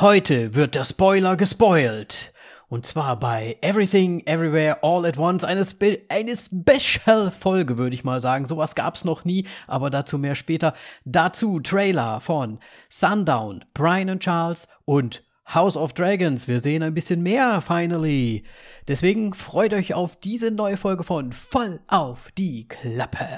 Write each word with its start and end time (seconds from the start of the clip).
Heute 0.00 0.54
wird 0.54 0.74
der 0.74 0.84
Spoiler 0.84 1.36
gespoilt. 1.36 2.32
Und 2.70 2.86
zwar 2.86 3.20
bei 3.20 3.58
Everything, 3.60 4.22
Everywhere, 4.26 4.82
All 4.82 5.04
at 5.04 5.18
Once. 5.18 5.44
Eine, 5.44 5.64
Spe 5.64 6.00
eine 6.08 6.34
Special-Folge, 6.34 7.76
würde 7.76 7.94
ich 7.94 8.02
mal 8.02 8.18
sagen. 8.18 8.46
Sowas 8.46 8.74
gab's 8.74 9.04
noch 9.04 9.26
nie, 9.26 9.46
aber 9.66 9.90
dazu 9.90 10.16
mehr 10.16 10.34
später. 10.34 10.72
Dazu 11.04 11.60
Trailer 11.60 12.20
von 12.20 12.58
Sundown, 12.88 13.66
Brian 13.74 14.08
und 14.08 14.20
Charles 14.20 14.66
und 14.86 15.22
House 15.52 15.76
of 15.76 15.92
Dragons. 15.92 16.48
Wir 16.48 16.60
sehen 16.60 16.82
ein 16.82 16.94
bisschen 16.94 17.22
mehr, 17.22 17.60
finally. 17.60 18.44
Deswegen 18.88 19.34
freut 19.34 19.74
euch 19.74 19.92
auf 19.92 20.16
diese 20.16 20.50
neue 20.50 20.78
Folge 20.78 21.04
von 21.04 21.32
Voll 21.32 21.80
auf 21.86 22.30
die 22.38 22.66
Klappe. 22.66 23.28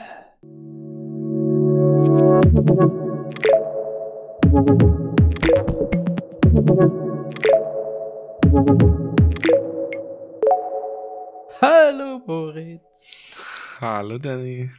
Hallo 11.61 12.23
Moritz. 12.27 12.81
Hallo 13.81 14.17
Danny. 14.19 14.71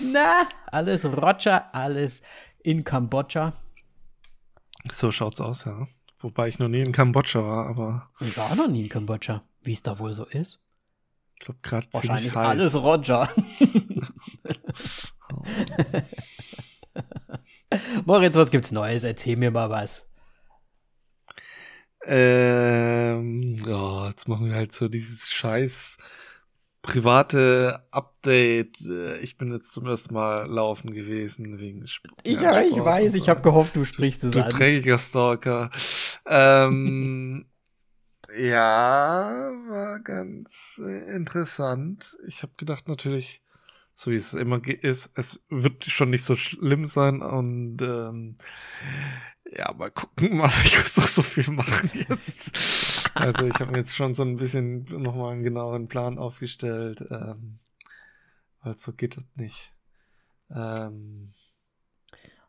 Na, 0.00 0.48
alles 0.72 1.04
Roger, 1.04 1.72
alles 1.72 2.22
in 2.64 2.82
Kambodscha. 2.82 3.52
So 4.90 5.12
schaut's 5.12 5.40
aus, 5.40 5.66
ja. 5.66 5.86
Wobei 6.18 6.48
ich 6.48 6.58
noch 6.58 6.66
nie 6.68 6.80
in 6.80 6.90
Kambodscha 6.90 7.40
war, 7.44 7.68
aber. 7.68 8.10
Ich 8.20 8.36
war 8.36 8.50
auch 8.50 8.56
noch 8.56 8.68
nie 8.68 8.82
in 8.82 8.88
Kambodscha. 8.88 9.44
Wie 9.62 9.72
es 9.72 9.82
da 9.84 10.00
wohl 10.00 10.12
so 10.14 10.24
ist? 10.24 10.58
Ich 11.38 11.44
glaube 11.44 11.60
gerade 11.62 11.86
Wahrscheinlich 11.92 12.34
heiß. 12.34 12.48
alles 12.48 12.74
Roger. 12.74 13.28
Oh. 15.32 15.42
Moritz, 18.04 18.34
was 18.34 18.50
gibt's 18.50 18.72
Neues? 18.72 19.04
Erzähl 19.04 19.36
mir 19.36 19.52
mal 19.52 19.70
was. 19.70 20.09
Ähm, 22.06 23.54
ja, 23.66 24.08
jetzt 24.08 24.26
machen 24.28 24.46
wir 24.46 24.54
halt 24.54 24.72
so 24.72 24.88
dieses 24.88 25.30
scheiß 25.30 25.98
private 26.82 27.84
Update. 27.90 28.80
Äh, 28.86 29.18
Ich 29.18 29.36
bin 29.36 29.52
jetzt 29.52 29.72
zum 29.72 29.86
ersten 29.86 30.14
Mal 30.14 30.46
laufen 30.50 30.92
gewesen 30.92 31.58
wegen 31.58 31.84
Sp 31.84 32.08
Ich, 32.24 32.40
ja, 32.40 32.62
ich 32.62 32.76
weiß, 32.76 33.14
ich 33.14 33.28
habe 33.28 33.42
gehofft, 33.42 33.76
du 33.76 33.84
sprichst 33.84 34.24
es 34.24 34.32
Du 34.32 34.42
an. 34.42 34.50
dreckiger 34.50 34.98
Stalker. 34.98 35.70
ähm, 36.26 37.46
ja, 38.36 39.50
war 39.68 40.00
ganz 40.00 40.80
äh, 40.82 41.14
interessant. 41.14 42.16
Ich 42.26 42.42
habe 42.42 42.52
gedacht 42.56 42.88
natürlich, 42.88 43.42
so 43.94 44.10
wie 44.10 44.14
es 44.14 44.32
immer 44.32 44.66
ist, 44.66 45.10
es 45.14 45.44
wird 45.50 45.84
schon 45.84 46.10
nicht 46.10 46.24
so 46.24 46.34
schlimm 46.36 46.86
sein 46.86 47.20
und 47.20 47.82
ähm, 47.82 48.36
ja, 49.56 49.72
mal 49.72 49.90
gucken, 49.90 50.36
mal, 50.36 50.50
ich 50.64 50.76
muss 50.78 50.94
doch 50.94 51.06
so 51.06 51.22
viel 51.22 51.50
machen 51.52 51.90
jetzt. 51.94 52.52
Also 53.14 53.46
ich 53.46 53.60
habe 53.60 53.72
mir 53.72 53.78
jetzt 53.78 53.96
schon 53.96 54.14
so 54.14 54.22
ein 54.22 54.36
bisschen 54.36 54.84
nochmal 54.84 55.32
einen 55.32 55.42
genaueren 55.42 55.88
Plan 55.88 56.18
aufgestellt, 56.18 57.04
ähm, 57.10 57.58
weil 58.62 58.76
so 58.76 58.92
geht 58.92 59.16
das 59.16 59.24
nicht. 59.36 59.72
Ähm, 60.50 61.34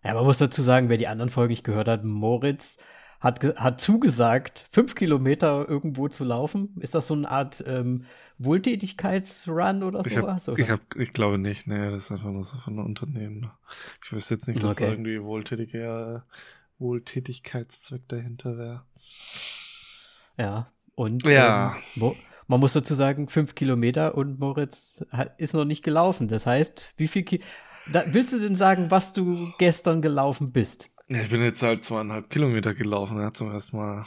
Ja, 0.04 0.14
man 0.14 0.26
muss 0.26 0.38
dazu 0.40 0.62
sagen, 0.62 0.90
wer 0.90 0.98
die 0.98 1.08
anderen 1.08 1.30
Folgen 1.30 1.52
nicht 1.52 1.64
gehört 1.64 1.88
hat, 1.88 2.04
Moritz 2.04 2.78
hat, 3.20 3.44
hat 3.58 3.80
zugesagt, 3.80 4.66
fünf 4.72 4.96
Kilometer 4.96 5.68
irgendwo 5.70 6.08
zu 6.08 6.24
laufen. 6.24 6.76
Ist 6.80 6.96
das 6.96 7.08
so 7.08 7.14
eine 7.14 7.30
Art 7.30 7.64
ähm, 7.68 8.06
Wohltätigkeitsrun 8.40 9.84
oder 9.84 10.06
Ich, 10.06 10.14
sowas? 10.14 10.48
hab, 10.48 10.56
oder? 10.56 10.60
ich, 10.60 10.70
hab, 10.70 10.96
ich 10.96 11.14
glaube 11.14 11.38
nicht, 11.38 11.68
nee, 11.68 11.92
das 11.92 12.06
ist 12.06 12.12
einfach 12.12 12.32
nur 12.32 12.44
so 12.44 12.58
von 12.60 12.74
einem 12.78 12.86
Unternehmen. 12.88 13.52
Ich 14.04 14.12
wüsste 14.12 14.34
jetzt 14.34 14.48
nicht, 14.48 14.64
dass 14.64 14.72
Okay. 14.72 14.80
da 14.80 14.90
irgendwie 14.90 15.22
wohltätiger 15.22 16.26
Wohltätigkeitszweck 16.82 18.08
dahinter 18.10 18.58
wäre. 18.58 18.84
Ja, 20.38 20.72
und 20.96 21.24
Ja. 21.26 21.78
Ähm, 21.96 22.14
man 22.48 22.60
muss 22.60 22.74
dazu 22.74 22.96
sagen, 22.96 23.30
fünf 23.30 23.56
Kilometer 23.56 24.16
und 24.16 24.40
Moritz 24.40 25.06
hat, 25.10 25.40
ist 25.40 25.54
noch 25.54 25.64
nicht 25.64 25.84
gelaufen. 25.84 26.28
Das 26.28 26.46
heißt, 26.46 26.84
wie 26.98 27.08
viel 27.08 27.24
Ki 27.24 27.42
da, 27.92 28.04
Willst 28.08 28.34
du 28.34 28.40
denn 28.40 28.56
sagen, 28.56 28.92
was 28.92 29.14
du 29.14 29.52
gestern 29.58 30.02
gelaufen 30.02 30.52
bist? 30.52 30.88
Ja, 31.08 31.22
ich 31.22 31.30
bin 31.30 31.42
jetzt 31.42 31.62
halt 31.64 31.84
zweieinhalb 31.84 32.30
Kilometer 32.30 32.74
gelaufen, 32.74 33.20
ja, 33.20 33.34
zum 33.34 33.52
ersten 33.52 33.78
Mal 33.78 34.06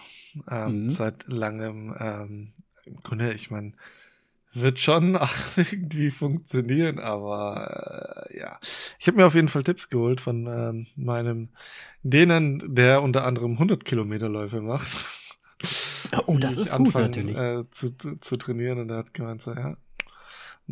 ähm, 0.51 0.85
Mhm. 0.85 0.91
seit 0.91 1.27
langem. 1.27 1.95
Ähm, 1.99 2.53
Im 2.85 2.97
Grunde, 3.03 3.33
ich 3.33 3.51
meine, 3.51 3.73
wird 4.55 4.79
schon 4.79 5.19
irgendwie 5.57 6.11
funktionieren, 6.11 6.99
aber 6.99 8.27
äh, 8.31 8.39
ja. 8.39 8.59
Ich 8.99 9.07
habe 9.07 9.19
mir 9.19 9.27
auf 9.27 9.35
jeden 9.35 9.49
Fall 9.49 9.65
Tipps 9.65 9.89
geholt 9.89 10.21
von 10.21 10.47
ähm, 10.47 10.87
meinem, 10.97 11.51
denen, 12.03 12.75
der 12.75 13.03
unter 13.03 13.25
anderem 13.25 13.53
100 13.53 13.85
Kilometerläufe 13.85 14.61
macht. 14.61 14.97
Oh, 16.27 16.37
das 16.39 16.57
ist 16.57 16.71
gut 16.71 16.89
anfange, 16.89 17.07
natürlich. 17.07 17.37
Äh, 17.37 17.65
zu, 17.71 17.91
zu 17.93 18.37
trainieren 18.37 18.79
und 18.79 18.91
er 18.91 18.99
hat 18.99 19.15
gemeint, 19.15 19.43
so, 19.43 19.53
ja, 19.53 19.77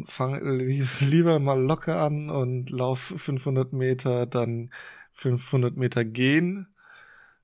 fang 0.06 0.41
li 0.59 0.87
lieber 1.00 1.38
mal 1.38 1.60
locker 1.60 2.00
an 2.00 2.31
und 2.31 2.70
lauf 2.70 3.00
500 3.16 3.72
Meter, 3.72 4.26
dann 4.26 4.70
500 5.14 5.76
Meter 5.76 6.04
gehen, 6.04 6.69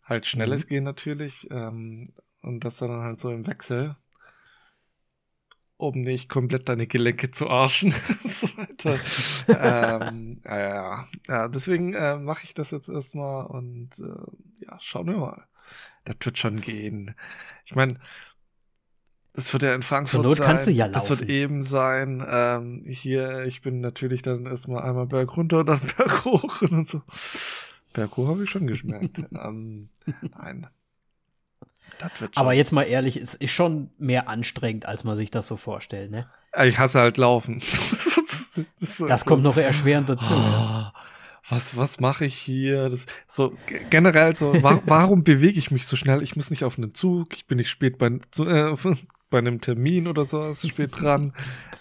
halt 0.05 0.26
schnelles 0.26 0.65
Mhm. 0.65 0.69
Gehen 0.69 0.84
natürlich, 0.84 1.49
ähm, 1.50 2.05
und 2.43 2.65
das 2.65 2.78
dann 2.78 2.91
halt 3.03 3.20
so 3.20 3.31
im 3.31 3.47
Wechsel, 3.47 3.97
um 5.78 6.00
nicht 6.03 6.28
komplett 6.28 6.69
deine 6.69 6.87
Gelenke 6.87 7.31
zu 7.31 7.49
arschen 7.49 7.94
und 8.25 8.31
so 8.31 8.49
weiter. 8.59 8.99
ähm, 9.49 10.41
ja, 10.44 10.59
ja, 10.59 11.09
ja, 11.28 11.49
deswegen 11.49 11.94
äh, 11.94 12.19
mache 12.19 12.44
ich 12.44 12.53
das 12.53 12.71
jetzt 12.72 12.89
erstmal 12.91 13.47
und 13.47 13.99
äh, 14.00 14.65
ja, 14.67 14.78
schauen 14.81 15.06
wir 15.06 15.17
mal. 15.17 15.44
Das 16.05 16.17
wird 16.25 16.38
schon 16.38 16.61
gehen. 16.61 17.15
Ich 17.65 17.75
meine, 17.75 17.99
das 19.34 19.53
wird 19.53 19.62
ja 19.62 19.75
in 19.75 19.83
Frankfurt 19.83 20.22
Not 20.25 20.38
sein. 20.38 20.47
kannst 20.47 20.67
du 20.67 20.72
ja 20.72 20.88
Das 20.88 21.11
wird 21.11 21.21
laufen. 21.21 21.31
eben 21.31 21.62
sein. 21.62 22.25
Ähm, 22.28 22.83
hier, 22.87 23.44
ich 23.44 23.62
bin 23.62 23.81
natürlich 23.81 24.22
dann 24.22 24.47
erstmal 24.47 24.83
einmal 24.83 25.06
Berg 25.06 25.37
runter 25.37 25.61
und 25.61 25.67
dann 25.67 25.81
Berg 25.97 26.25
hoch 26.25 26.61
und 26.62 26.88
so. 26.88 27.03
Berg 27.93 28.17
hoch 28.17 28.28
habe 28.28 28.43
ich 28.44 28.50
schon 28.50 28.67
geschmeckt. 28.67 29.19
ähm, 29.33 29.91
nein. 30.37 30.67
Das. 31.98 32.12
Aber 32.36 32.53
jetzt 32.53 32.72
mal 32.72 32.82
ehrlich, 32.84 33.16
es 33.16 33.34
ist 33.34 33.50
schon 33.50 33.91
mehr 33.98 34.28
anstrengend, 34.28 34.86
als 34.86 35.04
man 35.04 35.16
sich 35.16 35.31
das 35.31 35.47
so 35.47 35.56
vorstellt, 35.56 36.10
ne? 36.10 36.26
ich 36.64 36.78
hasse 36.78 36.98
halt 37.00 37.16
Laufen. 37.19 37.60
das 38.81 38.97
Das 39.06 39.25
kommt 39.25 39.42
noch 39.42 39.56
erschwerend 39.56 40.08
dazu. 40.08 40.32
Ah, 40.32 40.92
Was, 41.48 41.76
was 41.76 42.00
mache 42.00 42.25
ich 42.25 42.37
hier? 42.37 42.88
Das, 42.88 43.06
so 43.26 43.56
ge- 43.66 43.81
generell 43.91 44.34
so, 44.34 44.60
wa 44.62 44.81
warum 44.87 45.25
bewege 45.25 45.58
ich 45.58 45.70
mich 45.70 45.87
so 45.87 45.97
schnell? 45.97 46.22
Ich 46.22 46.37
muss 46.37 46.50
nicht 46.50 46.64
auf 46.64 46.76
einen 46.78 46.94
Zug, 46.94 47.34
ich 47.37 47.47
bin 47.47 47.58
nicht 47.58 47.70
spät 47.70 47.98
bei, 47.98 48.19
zu, 48.31 48.44
äh, 48.44 48.75
bei 49.31 49.38
einem 49.38 49.60
Termin 49.60 50.08
oder 50.08 50.25
so, 50.25 50.44
ist 50.48 50.66
spät 50.69 50.92
dran. 51.00 51.32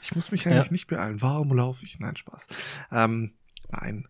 Ich 0.04 0.16
muss 0.16 0.32
mich 0.32 0.46
eigentlich 0.48 0.66
Ja. 0.68 0.72
nicht 0.72 0.88
beeilen. 0.88 1.22
Warum 1.22 1.54
laufe 1.54 1.84
ich? 1.86 2.00
Nein, 2.00 2.16
Spaß. 2.16 2.48
Ähm, 2.92 3.34
nein, 3.72 4.08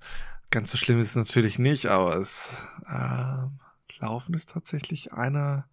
ganz 0.51 0.72
so 0.72 0.78
schlimm 0.78 1.00
ist 1.00 1.09
es 1.12 1.16
natürlich 1.16 1.59
nicht, 1.59 1.85
aber 1.88 2.16
es 2.17 2.51
ähm, 2.90 3.59
Laufen 4.00 4.34
ist 4.35 4.50
tatsächlich 4.51 5.13
einer 5.13 5.66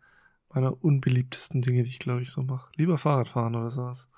meiner 0.55 0.83
unbeliebtesten 0.83 1.61
Dinge, 1.61 1.83
die 1.83 1.91
ich 1.91 1.99
glaube 1.99 2.23
ich 2.23 2.31
so 2.31 2.43
mache. 2.43 2.71
Lieber 2.77 2.99
Fahrradfahren 2.99 3.55
oder 3.57 3.71
sowas. 3.71 4.09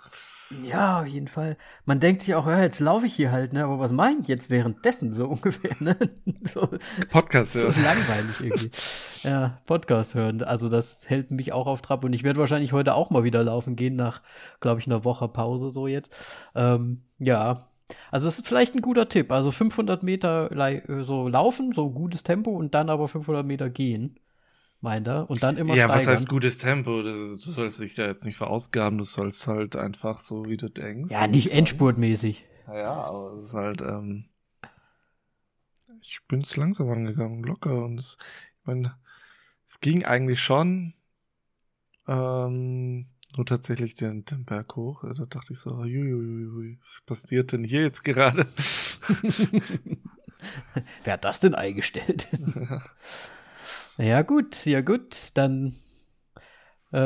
Ja, 0.63 1.01
auf 1.01 1.07
jeden 1.07 1.27
Fall. 1.27 1.57
Man 1.87 1.99
denkt 1.99 2.21
sich 2.21 2.35
auch, 2.35 2.47
ja, 2.47 2.63
jetzt 2.63 2.79
laufe 2.79 3.07
ich 3.07 3.15
hier 3.15 3.33
halt, 3.33 3.53
ne? 3.53 3.65
Aber 3.65 3.81
was 3.81 3.91
ich 4.21 4.29
jetzt 4.29 4.49
währenddessen 4.49 5.13
so 5.13 5.27
ungefähr, 5.29 5.75
ne? 5.81 5.97
So, 6.53 6.69
Podcast, 7.11 7.55
so 7.55 7.67
ja. 7.67 7.83
langweilig 7.83 8.41
irgendwie. 8.41 8.71
Ja, 9.23 9.59
Podcast 9.67 10.15
hören. 10.15 10.43
Also 10.45 10.69
das 10.69 11.09
hält 11.09 11.33
mich 11.33 11.53
auch 11.53 11.67
auf 11.67 11.83
Trab 11.83 12.05
und 12.05 12.13
ich 12.13 12.23
werde 12.23 12.39
wahrscheinlich 12.39 12.73
heute 12.73 12.95
auch 12.95 13.11
mal 13.11 13.25
wieder 13.25 13.43
laufen 13.43 13.75
gehen, 13.75 13.97
nach, 13.97 14.23
glaube 14.61 14.79
ich, 14.79 14.87
einer 14.87 15.05
Woche 15.05 15.27
Pause 15.27 15.71
so 15.71 15.89
jetzt. 15.89 16.15
Ähm, 16.55 17.03
ja. 17.19 17.67
Also 18.13 18.27
das 18.27 18.39
ist 18.39 18.47
vielleicht 18.47 18.77
ein 18.77 18.83
guter 18.83 19.09
Tipp. 19.09 19.33
Also 19.33 19.51
500 19.51 20.05
Meter 20.05 20.53
äh, 20.53 21.03
so 21.03 21.27
laufen, 21.27 21.73
so 21.73 21.91
gutes 21.91 22.23
Tempo 22.23 22.53
und 22.53 22.73
dann 22.75 22.89
aber 22.89 23.09
500 23.09 23.45
Meter 23.45 23.69
gehen, 23.69 24.21
meint 24.87 25.09
er. 25.09 25.29
Und 25.29 25.43
dann 25.43 25.57
immer 25.57 25.75
Ja, 25.75 25.89
steigern. 25.89 26.01
was 26.01 26.07
heißt 26.07 26.29
gutes 26.29 26.59
Tempo? 26.59 27.03
Du 27.03 27.37
sollst 27.37 27.81
dich 27.81 27.97
da 27.97 28.07
jetzt 28.07 28.25
nicht 28.25 28.37
verausgaben, 28.37 28.99
du 28.99 29.05
sollst 29.05 29.47
halt 29.49 29.75
einfach 29.75 30.21
so, 30.21 30.47
wie 30.47 30.57
du 30.57 30.71
denkst. 30.71 31.13
Ja, 31.13 31.27
nicht 31.27 31.51
endspurtmäßig. 31.51 32.45
Ja, 32.69 32.93
aber 32.95 33.33
es 33.35 33.49
ist 33.49 33.55
halt, 33.55 33.83
ähm, 33.83 34.27
ich 36.01 36.21
bin 36.29 36.41
es 36.43 36.57
langsam 36.57 36.89
angegangen, 36.89 37.43
locker 37.43 37.85
und 37.85 37.99
es, 37.99 38.17
ich 38.61 38.67
meine, 38.67 38.97
es 39.67 39.81
ging 39.81 40.05
eigentlich 40.05 40.41
schon, 40.41 40.95
ähm, 42.07 43.07
nur 43.37 43.45
tatsächlich 43.45 43.97
den, 43.97 44.25
den 44.25 44.45
Berg 44.45 44.77
hoch. 44.77 45.03
Da 45.03 45.25
dachte 45.27 45.53
ich 45.53 45.59
so, 45.59 45.85
juiuiui, 45.85 46.79
was 46.87 47.01
passiert 47.01 47.51
denn 47.51 47.65
hier 47.65 47.83
jetzt 47.83 48.05
gerade? 48.05 48.47
Wer 51.03 51.15
hat 51.15 51.25
das 51.25 51.41
denn 51.41 51.57
eingestellt? 51.57 52.29
Ja, 53.99 54.23
gut, 54.23 54.67
ja, 54.67 54.81
gut. 54.81 55.31
Dann 55.35 55.77
äh, 56.93 56.99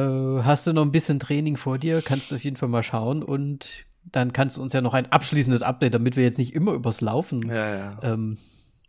hast 0.43 0.67
du 0.67 0.73
noch 0.73 0.83
ein 0.83 0.93
bisschen 0.93 1.21
Training 1.21 1.57
vor 1.57 1.79
dir, 1.79 2.03
kannst 2.03 2.31
du 2.31 2.37
auf 2.37 2.45
jeden 2.45 2.57
Fall 2.57 2.69
mal 2.69 2.83
schauen 2.83 3.23
und 3.23 3.67
dann 4.05 4.33
kannst 4.33 4.57
du 4.57 4.63
uns 4.63 4.73
ja 4.73 4.81
noch 4.81 4.95
ein 4.95 5.11
abschließendes 5.11 5.63
Update, 5.63 5.95
damit 5.95 6.17
wir 6.17 6.25
jetzt 6.25 6.39
nicht 6.39 6.55
immer 6.55 6.73
übers 6.73 7.01
Laufen 7.01 7.49
ja, 7.49 7.77
ja. 7.77 7.99
ähm, 8.03 8.39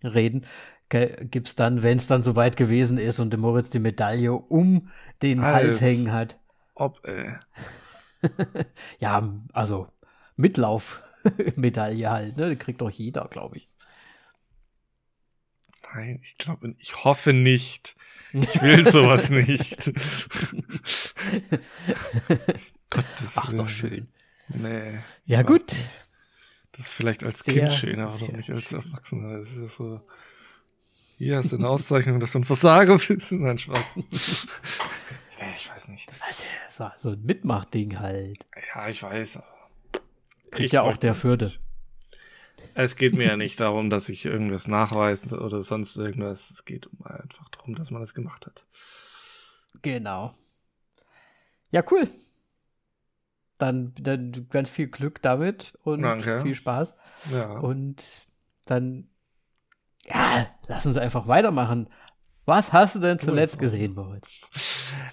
reden. 0.03 0.45
gibt 0.89 1.50
es 1.50 1.56
dann, 1.56 1.83
wenn 1.83 1.98
es 1.98 2.07
dann 2.07 2.24
soweit 2.24 2.57
gewesen 2.57 2.98
ist 2.98 3.19
und 3.19 3.31
der 3.31 3.39
Moritz 3.39 3.69
die 3.69 3.80
Medaille 3.80 4.33
um 4.33 4.89
den 5.21 5.39
Als 5.39 5.53
Hals 5.53 5.81
hängen 5.81 6.12
hat. 6.12 6.38
Ob, 6.75 7.06
äh. 7.06 7.33
ja, 9.00 9.33
also 9.53 9.88
Mitlaufmedaille 10.36 12.09
halt, 12.09 12.38
ne? 12.38 12.50
Die 12.50 12.56
kriegt 12.56 12.81
doch 12.81 12.89
jeder, 12.89 13.27
glaube 13.30 13.57
ich. 13.57 13.71
Nein, 15.94 16.20
ich 16.24 16.38
glaube, 16.38 16.76
ich 16.80 17.04
hoffe 17.04 17.34
nicht. 17.34 17.96
Ich 18.34 18.62
will 18.62 18.90
sowas 18.90 19.30
nicht. 19.30 19.88
Gottes 22.90 23.34
Ach, 23.36 23.54
doch 23.54 23.68
schön. 23.68 24.08
Nee. 24.48 25.00
Ja, 25.26 25.42
gut. 25.44 25.76
Das 26.72 26.86
ist 26.86 26.94
vielleicht 26.94 27.24
als 27.24 27.40
sehr, 27.40 27.54
Kind 27.54 27.74
schön, 27.74 28.00
aber 28.00 28.18
doch 28.18 28.32
nicht 28.32 28.50
als 28.50 28.72
Erwachsener. 28.72 29.40
Das 29.40 29.50
ist 29.50 29.58
ja 29.58 29.68
so. 29.68 30.02
Hier 31.18 31.38
hast 31.38 31.52
du 31.52 31.58
eine 31.58 31.68
Auszeichnung, 31.70 32.20
dass 32.20 32.32
du 32.32 32.40
ein 32.40 32.44
Versager 32.44 32.98
bist. 32.98 33.32
Nein, 33.34 33.58
Spaß. 33.58 33.86
ich 34.12 35.70
weiß 35.70 35.90
nicht. 35.90 36.12
Also, 36.22 36.92
so 36.98 37.10
ein 37.12 37.22
Mitmachding 37.24 38.00
halt. 38.00 38.46
Ja, 38.74 38.88
ich 38.88 39.04
weiß. 39.04 39.40
Kriegt 40.52 40.74
ja 40.74 40.82
auch 40.82 40.98
der 40.98 41.14
Fürde. 41.14 41.52
Es 42.74 42.96
geht 42.96 43.16
mir 43.16 43.28
ja 43.28 43.38
nicht 43.38 43.60
darum, 43.60 43.90
dass 43.90 44.10
ich 44.10 44.26
irgendwas 44.26 44.68
nachweise 44.68 45.40
oder 45.40 45.62
sonst 45.62 45.98
irgendwas. 45.98 46.50
Es 46.52 46.66
geht 46.66 46.90
einfach 47.04 47.50
darum, 47.50 47.76
dass 47.76 47.92
man 47.92 48.02
das 48.02 48.14
gemacht 48.14 48.46
hat. 48.46 48.66
Genau. 49.82 50.34
Ja, 51.72 51.84
cool. 51.92 52.08
Dann, 53.58 53.94
dann 54.00 54.48
ganz 54.50 54.70
viel 54.70 54.88
Glück 54.88 55.22
damit 55.22 55.78
und 55.84 56.02
Danke. 56.02 56.42
viel 56.42 56.56
Spaß. 56.56 56.96
Ja. 57.32 57.52
Und 57.60 58.04
dann, 58.66 59.08
ja, 60.06 60.48
lass 60.68 60.86
uns 60.86 60.98
einfach 60.98 61.28
weitermachen. 61.28 61.88
Was 62.46 62.74
hast 62.74 62.96
du 62.96 63.00
denn 63.00 63.20
zuletzt 63.20 63.60
gesehen, 63.60 63.94
Moritz? 63.94 64.28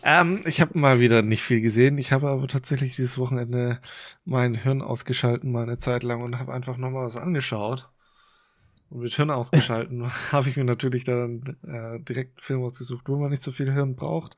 Ähm, 0.02 0.42
ich 0.46 0.60
habe 0.60 0.78
mal 0.78 0.98
wieder 0.98 1.22
nicht 1.22 1.42
viel 1.42 1.60
gesehen. 1.60 1.98
Ich 1.98 2.12
habe 2.12 2.28
aber 2.28 2.48
tatsächlich 2.48 2.96
dieses 2.96 3.18
Wochenende 3.18 3.80
mein 4.24 4.54
Hirn 4.54 4.80
ausgeschalten, 4.80 5.52
mal 5.52 5.64
eine 5.64 5.78
Zeit 5.78 6.02
lang, 6.02 6.22
und 6.22 6.38
habe 6.38 6.54
einfach 6.54 6.78
nochmal 6.78 7.04
was 7.04 7.16
angeschaut. 7.16 7.90
Und 8.88 9.00
mit 9.00 9.12
Hirn 9.12 9.30
ausgeschalten 9.30 10.10
habe 10.32 10.48
ich 10.48 10.56
mir 10.56 10.64
natürlich 10.64 11.04
dann 11.04 11.56
äh, 11.66 12.00
direkt 12.00 12.38
einen 12.38 12.42
Film 12.42 12.62
ausgesucht, 12.62 13.04
wo 13.08 13.16
man 13.16 13.30
nicht 13.30 13.42
so 13.42 13.52
viel 13.52 13.72
Hirn 13.72 13.94
braucht. 13.94 14.36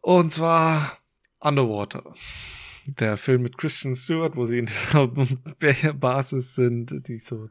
Und 0.00 0.32
zwar 0.32 0.98
Underwater. 1.40 2.14
Der 2.86 3.18
Film 3.18 3.42
mit 3.42 3.58
Christian 3.58 3.94
Stewart, 3.94 4.34
wo 4.34 4.46
sie 4.46 4.60
in 4.60 4.66
dieser 4.66 5.06
Basis 5.94 6.54
sind, 6.54 7.06
die 7.06 7.18
so 7.18 7.50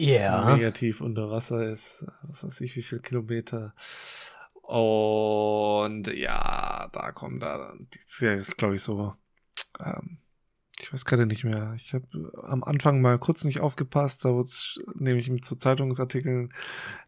yeah. 0.00 0.54
negativ 0.54 1.00
unter 1.00 1.30
Wasser 1.30 1.62
ist. 1.64 2.04
Was 2.22 2.44
weiß 2.44 2.60
ich, 2.62 2.76
wie 2.76 2.82
viele 2.82 3.00
Kilometer. 3.00 3.74
Und 4.62 6.06
ja, 6.08 6.88
da 6.92 7.12
kommt 7.12 7.42
da, 7.42 7.74
ja, 8.20 8.36
glaube 8.56 8.76
ich, 8.76 8.82
so, 8.82 9.14
ähm, 9.80 10.18
ich 10.80 10.92
weiß 10.92 11.04
gerade 11.04 11.26
nicht 11.26 11.44
mehr. 11.44 11.74
Ich 11.76 11.94
habe 11.94 12.06
am 12.42 12.64
Anfang 12.64 13.00
mal 13.00 13.18
kurz 13.18 13.44
nicht 13.44 13.60
aufgepasst, 13.60 14.24
da 14.24 14.30
wurde 14.30 14.48
es 14.48 14.80
nämlich 14.94 15.30
so 15.44 15.56
Zeitungsartikeln 15.56 16.52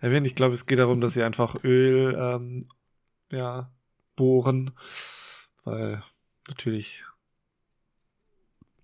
erwähnt. 0.01 0.27
Ich 0.27 0.35
glaube, 0.35 0.55
es 0.55 0.67
geht 0.67 0.79
darum, 0.79 1.01
dass 1.01 1.15
sie 1.15 1.23
einfach 1.23 1.63
Öl, 1.65 2.17
ähm, 2.19 2.67
ja, 3.31 3.73
bohren 4.17 4.73
weil 5.65 6.03
natürlich 6.49 7.05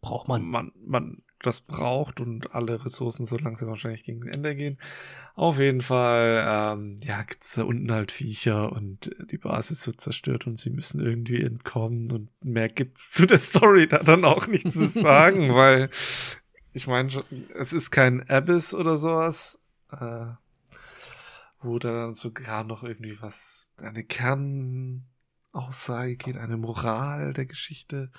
braucht 0.00 0.28
man. 0.28 0.44
man. 0.44 0.72
Man 0.76 1.22
das 1.42 1.60
braucht 1.60 2.20
und 2.20 2.54
alle 2.54 2.84
Ressourcen 2.84 3.24
so 3.24 3.36
langsam 3.36 3.68
wahrscheinlich 3.68 4.04
gegen 4.04 4.26
Ende 4.26 4.54
gehen. 4.54 4.78
Auf 5.34 5.58
jeden 5.58 5.80
Fall, 5.80 6.44
ähm, 6.46 6.96
ja, 7.02 7.22
gibt 7.22 7.42
es 7.42 7.54
da 7.54 7.62
unten 7.62 7.90
halt 7.90 8.12
Viecher 8.12 8.72
und 8.72 9.10
die 9.30 9.38
Basis 9.38 9.86
wird 9.86 10.00
zerstört 10.00 10.46
und 10.46 10.58
sie 10.58 10.70
müssen 10.70 11.00
irgendwie 11.00 11.42
entkommen 11.42 12.12
und 12.12 12.28
mehr 12.44 12.68
gibt's 12.68 13.10
zu 13.10 13.26
der 13.26 13.38
Story 13.38 13.88
da 13.88 13.98
dann 13.98 14.24
auch 14.24 14.46
nicht 14.46 14.70
zu 14.70 14.86
sagen, 14.86 15.54
weil 15.54 15.90
ich 16.72 16.86
meine, 16.86 17.24
es 17.58 17.72
ist 17.72 17.90
kein 17.90 18.28
Abyss 18.28 18.74
oder 18.74 18.96
sowas, 18.96 19.58
äh, 19.92 20.26
wo 21.62 21.78
da 21.78 21.92
dann 21.92 22.14
sogar 22.14 22.64
noch 22.64 22.82
irgendwie 22.82 23.20
was, 23.20 23.72
eine 23.78 24.04
Kern, 24.04 25.06
Aussage 25.52 26.16
geht, 26.16 26.36
eine 26.36 26.56
Moral 26.56 27.32
der 27.32 27.46
Geschichte, 27.46 28.10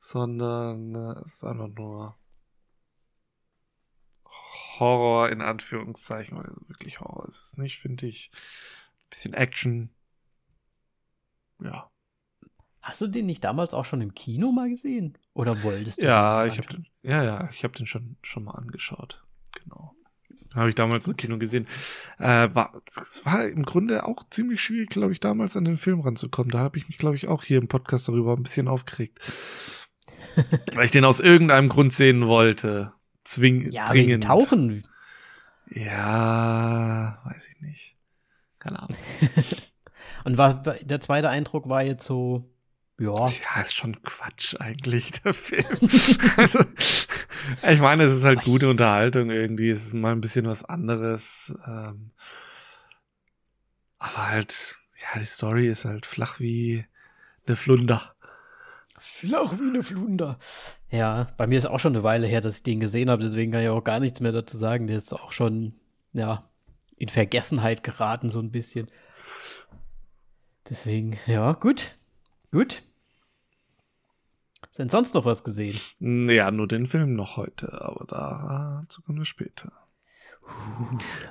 sondern 0.00 0.94
äh, 0.94 1.20
es 1.24 1.34
ist 1.34 1.44
einfach 1.44 1.68
nur 1.68 2.16
Horror 4.78 5.30
in 5.30 5.40
Anführungszeichen, 5.40 6.36
weil 6.36 6.50
wirklich 6.66 7.00
Horror 7.00 7.26
ist 7.28 7.42
es 7.42 7.56
nicht, 7.56 7.78
finde 7.78 8.06
ich. 8.06 8.30
Ein 8.34 9.10
bisschen 9.10 9.34
Action. 9.34 9.90
Ja. 11.62 11.90
Hast 12.80 13.00
du 13.00 13.06
den 13.06 13.26
nicht 13.26 13.44
damals 13.44 13.74
auch 13.74 13.84
schon 13.84 14.00
im 14.00 14.14
Kino 14.14 14.50
mal 14.50 14.70
gesehen? 14.70 15.18
Oder 15.34 15.62
wolltest 15.62 16.00
du? 16.00 16.06
Ja, 16.06 16.46
ich 16.46 16.58
habe 16.58 16.68
den, 16.68 16.86
ja, 17.02 17.22
ja, 17.22 17.48
ich 17.50 17.64
habe 17.64 17.74
den 17.74 17.86
schon, 17.86 18.16
schon 18.22 18.44
mal 18.44 18.52
angeschaut. 18.52 19.22
Genau. 19.52 19.94
Habe 20.54 20.70
ich 20.70 20.74
damals 20.74 21.04
Gut. 21.04 21.12
im 21.12 21.16
Kino 21.16 21.38
gesehen. 21.38 21.66
Äh, 22.18 22.48
war, 22.54 22.80
es 22.86 23.24
war 23.26 23.46
im 23.46 23.64
Grunde 23.64 24.06
auch 24.06 24.22
ziemlich 24.30 24.62
schwierig, 24.62 24.88
glaube 24.88 25.12
ich, 25.12 25.20
damals 25.20 25.56
an 25.56 25.64
den 25.64 25.76
Film 25.76 26.00
ranzukommen. 26.00 26.50
Da 26.50 26.60
habe 26.60 26.78
ich 26.78 26.88
mich, 26.88 26.96
glaube 26.96 27.16
ich, 27.16 27.28
auch 27.28 27.44
hier 27.44 27.58
im 27.58 27.68
Podcast 27.68 28.08
darüber 28.08 28.34
ein 28.34 28.42
bisschen 28.42 28.68
aufgeregt. 28.68 29.18
Weil 30.74 30.86
ich 30.86 30.92
den 30.92 31.04
aus 31.04 31.20
irgendeinem 31.20 31.68
Grund 31.68 31.92
sehen 31.92 32.26
wollte. 32.26 32.92
Zwing 33.28 33.70
ja, 33.70 33.84
dringend. 33.84 34.24
Tauchen. 34.24 34.86
Ja, 35.70 37.20
weiß 37.24 37.48
ich 37.50 37.60
nicht. 37.60 37.96
Keine 38.58 38.82
Ahnung. 38.82 38.96
Und 40.24 40.38
war, 40.38 40.62
der 40.62 41.00
zweite 41.00 41.28
Eindruck 41.28 41.68
war 41.68 41.82
jetzt 41.82 42.06
so, 42.06 42.50
ja. 42.98 43.28
Ja, 43.28 43.60
ist 43.60 43.74
schon 43.74 44.02
Quatsch 44.02 44.56
eigentlich, 44.58 45.12
der 45.22 45.32
Film. 45.32 45.64
also, 46.36 46.64
ich 47.68 47.80
meine, 47.80 48.04
es 48.04 48.12
ist 48.12 48.24
halt 48.24 48.42
gute 48.42 48.68
Unterhaltung 48.68 49.30
irgendwie. 49.30 49.70
Es 49.70 49.86
ist 49.86 49.94
mal 49.94 50.12
ein 50.12 50.20
bisschen 50.20 50.46
was 50.46 50.64
anderes. 50.64 51.54
Ähm, 51.66 52.10
aber 53.98 54.28
halt, 54.30 54.78
ja, 55.00 55.20
die 55.20 55.26
Story 55.26 55.68
ist 55.68 55.84
halt 55.84 56.06
flach 56.06 56.40
wie 56.40 56.86
eine 57.46 57.56
Flunder. 57.56 58.14
Flach 58.98 59.52
wie 59.52 59.68
eine 59.68 59.82
Flunder. 59.84 60.38
Ja, 60.90 61.28
bei 61.36 61.46
mir 61.46 61.58
ist 61.58 61.66
auch 61.66 61.80
schon 61.80 61.94
eine 61.94 62.02
Weile 62.02 62.26
her, 62.26 62.40
dass 62.40 62.56
ich 62.56 62.62
den 62.62 62.80
gesehen 62.80 63.10
habe, 63.10 63.22
deswegen 63.22 63.52
kann 63.52 63.62
ich 63.62 63.68
auch 63.68 63.84
gar 63.84 64.00
nichts 64.00 64.20
mehr 64.20 64.32
dazu 64.32 64.56
sagen. 64.56 64.86
Der 64.86 64.96
ist 64.96 65.12
auch 65.12 65.32
schon, 65.32 65.74
ja, 66.12 66.48
in 66.96 67.08
Vergessenheit 67.08 67.82
geraten, 67.82 68.30
so 68.30 68.40
ein 68.40 68.50
bisschen. 68.50 68.90
Deswegen, 70.68 71.18
ja, 71.26 71.52
gut. 71.52 71.96
Gut. 72.50 72.82
Denn 74.78 74.88
sonst 74.88 75.14
noch 75.14 75.24
was 75.24 75.44
gesehen? 75.44 75.78
Ja, 76.30 76.50
nur 76.50 76.68
den 76.68 76.86
Film 76.86 77.14
noch 77.14 77.36
heute, 77.36 77.82
aber 77.82 78.80
dazu 78.82 79.02
kommen 79.02 79.18
wir 79.18 79.24
später. 79.24 79.72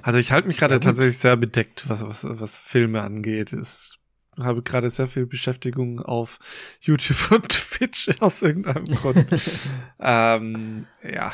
Also 0.02 0.20
ich 0.20 0.32
halte 0.32 0.48
mich 0.48 0.58
gerade 0.58 0.76
ja, 0.76 0.80
tatsächlich 0.80 1.18
sehr 1.18 1.38
bedeckt, 1.38 1.90
was, 1.90 2.06
was, 2.06 2.26
was 2.40 2.60
Filme 2.60 3.02
angeht. 3.02 3.54
Ich 3.54 3.98
habe 4.39 4.62
gerade 4.62 4.89
sehr 4.89 5.08
viel 5.08 5.25
Beschäftigung 5.25 6.01
auf 6.01 6.39
YouTube 6.82 7.32
und 7.32 7.50
Twitch 7.50 8.10
aus 8.20 8.41
irgendeinem 8.41 8.86
Grund. 8.86 9.25
ähm, 10.00 10.86
ja. 11.03 11.34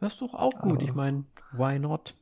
Das 0.00 0.14
ist 0.14 0.22
doch 0.22 0.34
auch 0.34 0.60
gut. 0.60 0.82
Ich 0.82 0.94
meine, 0.94 1.24
why 1.52 1.78
not? 1.78 2.14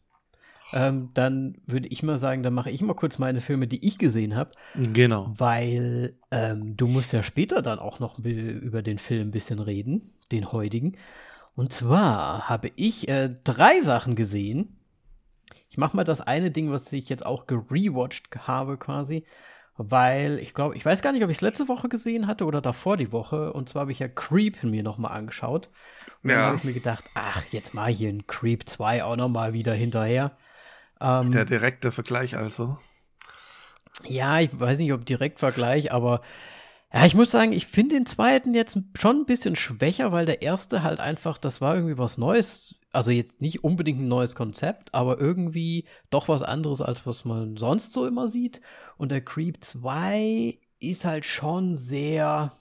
ähm, 0.73 1.11
dann 1.15 1.57
würde 1.67 1.89
ich 1.89 2.03
mal 2.03 2.19
sagen, 2.19 2.43
dann 2.43 2.55
mache 2.55 2.71
ich 2.71 2.81
mal 2.81 2.95
kurz 2.95 3.19
meine 3.19 3.41
Filme, 3.41 3.67
die 3.67 3.87
ich 3.87 3.99
gesehen 3.99 4.35
habe. 4.35 4.51
Genau. 4.75 5.33
Weil 5.37 6.15
ähm, 6.31 6.77
du 6.77 6.89
musst 6.89 7.13
ja 7.13 7.23
später 7.23 7.63
dann 7.63 7.79
auch 7.79 8.01
noch 8.01 8.19
über 8.19 8.83
den 8.83 8.99
Film 8.99 9.29
ein 9.29 9.33
bisschen 9.33 9.59
reden, 9.59 10.13
den 10.33 10.51
heutigen. 10.51 10.97
Und 11.55 11.73
zwar 11.73 12.49
habe 12.49 12.71
ich 12.77 13.09
äh, 13.09 13.35
drei 13.45 13.81
Sachen 13.81 14.17
gesehen. 14.17 14.79
Ich 15.69 15.79
mache 15.79 15.97
mal 15.97 16.05
das 16.05 16.21
eine 16.21 16.51
Ding, 16.51 16.71
was 16.71 16.93
ich 16.93 17.09
jetzt 17.09 17.25
auch 17.27 17.47
gerewatcht 17.47 18.29
habe 18.47 18.77
quasi 18.77 19.25
weil 19.77 20.39
ich 20.39 20.55
glaube, 20.55 20.77
ich 20.77 20.85
weiß 20.85 21.03
gar 21.03 21.13
nicht, 21.13 21.25
ob 21.25 21.31
ich 21.31 21.39
es 21.39 21.43
letzte 21.43 21.69
Woche 21.69 21.89
gesehen 21.89 22.27
hatte 22.27 22.45
oder 22.45 22.61
davor 22.61 22.97
die 22.97 23.13
Woche. 23.13 23.53
Und 23.53 23.69
zwar 23.69 23.83
habe 23.83 23.93
ich 23.93 23.99
ja 23.99 24.09
Creep 24.09 24.63
mir 24.63 24.83
nochmal 24.83 25.17
angeschaut. 25.17 25.71
Und 26.23 26.31
ja. 26.31 26.37
dann 26.37 26.47
habe 26.47 26.57
ich 26.59 26.65
mir 26.65 26.73
gedacht, 26.75 27.05
ach, 27.15 27.45
jetzt 27.51 27.75
mal 27.75 27.91
hier 27.91 28.11
ein 28.11 28.27
Creep 28.27 28.69
2 28.69 29.05
auch 29.05 29.17
nochmal 29.17 29.53
wieder 29.53 29.73
hinterher. 29.73 30.37
Ähm, 31.01 31.33
Der 31.33 31.45
direkte 31.45 31.91
Vergleich 31.91 32.37
also. 32.37 32.79
Ja, 34.05 34.41
ich 34.41 34.51
weiß 34.59 34.79
nicht, 34.79 34.93
ob 34.93 35.07
Direktvergleich, 35.07 35.93
aber 35.93 36.23
ja, 36.93 37.07
ich 37.07 37.15
muss 37.15 37.31
sagen, 37.31 37.53
ich 37.53 37.67
finde 37.67 37.95
den 37.95 38.07
zweiten 38.07 38.55
jetzt 38.55 38.79
schon 38.99 39.21
ein 39.21 39.27
bisschen 39.27 39.57
schwächer, 39.57 40.13
weil 40.13 40.27
der 40.27 40.43
erste 40.43 40.83
halt 40.83 41.01
einfach, 41.01 41.39
das 41.39 41.61
war 41.61 41.75
irgendwie 41.75 41.97
was 41.97 42.19
Neues. 42.19 42.75
Also 42.93 43.11
jetzt 43.11 43.41
nicht 43.41 43.65
unbedingt 43.65 44.01
ein 44.01 44.09
neues 44.09 44.35
Konzept, 44.35 44.93
aber 44.93 45.19
irgendwie 45.19 45.87
doch 46.11 46.29
was 46.29 46.43
anderes, 46.43 46.83
als 46.83 47.07
was 47.07 47.25
man 47.25 47.57
sonst 47.57 47.95
so 47.95 48.07
immer 48.07 48.29
sieht. 48.29 48.61
Und 48.99 49.11
der 49.11 49.23
Creep 49.23 49.65
2 49.65 50.59
ist 50.81 51.05
halt 51.07 51.25
schon 51.25 51.77
sehr 51.77 52.53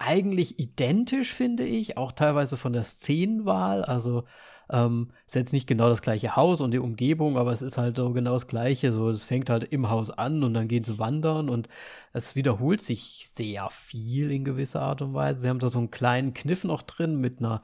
eigentlich 0.00 0.58
identisch, 0.58 1.34
finde 1.34 1.64
ich, 1.64 1.96
auch 1.96 2.12
teilweise 2.12 2.56
von 2.56 2.72
der 2.72 2.84
Szenenwahl. 2.84 3.84
Also 3.84 4.24
ähm, 4.70 5.10
ist 5.26 5.34
jetzt 5.34 5.52
nicht 5.52 5.66
genau 5.66 5.88
das 5.88 6.02
gleiche 6.02 6.36
Haus 6.36 6.60
und 6.60 6.70
die 6.70 6.78
Umgebung, 6.78 7.36
aber 7.36 7.52
es 7.52 7.60
ist 7.62 7.76
halt 7.76 7.96
so 7.96 8.12
genau 8.12 8.32
das 8.32 8.46
gleiche. 8.46 8.92
So, 8.92 9.10
es 9.10 9.24
fängt 9.24 9.50
halt 9.50 9.64
im 9.64 9.90
Haus 9.90 10.10
an 10.10 10.42
und 10.42 10.54
dann 10.54 10.68
gehen 10.68 10.84
sie 10.84 10.98
wandern 10.98 11.48
und 11.50 11.68
es 12.12 12.34
wiederholt 12.34 12.80
sich 12.80 13.28
sehr 13.34 13.68
viel 13.70 14.30
in 14.30 14.44
gewisser 14.44 14.80
Art 14.80 15.02
und 15.02 15.12
Weise. 15.14 15.40
Sie 15.40 15.48
haben 15.48 15.58
da 15.58 15.68
so 15.68 15.78
einen 15.78 15.90
kleinen 15.90 16.34
Kniff 16.34 16.64
noch 16.64 16.82
drin 16.82 17.20
mit 17.20 17.40
einer 17.40 17.62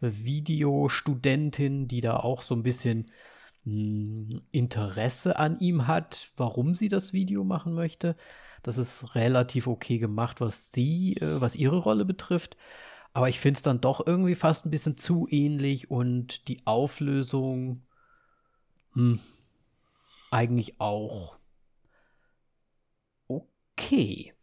Videostudentin, 0.00 1.88
die 1.88 2.00
da 2.00 2.16
auch 2.18 2.42
so 2.42 2.54
ein 2.54 2.62
bisschen 2.62 3.06
hm, 3.64 4.28
Interesse 4.50 5.38
an 5.38 5.60
ihm 5.60 5.86
hat, 5.86 6.32
warum 6.36 6.74
sie 6.74 6.88
das 6.88 7.12
Video 7.12 7.44
machen 7.44 7.74
möchte. 7.74 8.16
Das 8.68 8.76
ist 8.76 9.14
relativ 9.14 9.66
okay 9.66 9.96
gemacht, 9.96 10.42
was 10.42 10.70
sie, 10.72 11.16
äh, 11.16 11.40
was 11.40 11.56
ihre 11.56 11.78
Rolle 11.78 12.04
betrifft. 12.04 12.54
Aber 13.14 13.30
ich 13.30 13.40
finde 13.40 13.56
es 13.56 13.62
dann 13.62 13.80
doch 13.80 14.06
irgendwie 14.06 14.34
fast 14.34 14.66
ein 14.66 14.70
bisschen 14.70 14.98
zu 14.98 15.26
ähnlich 15.30 15.90
und 15.90 16.48
die 16.48 16.66
Auflösung 16.66 17.80
hm, 18.92 19.20
eigentlich 20.30 20.78
auch 20.82 21.38
okay. 23.26 24.34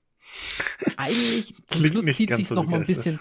eigentlich 0.98 1.54
zum 1.66 1.86
Schluss 1.86 2.04
zieht 2.04 2.34
sich 2.34 2.46
so 2.46 2.54
noch 2.54 2.66
mal 2.66 2.80
ein 2.80 2.86
bisschen 2.86 3.20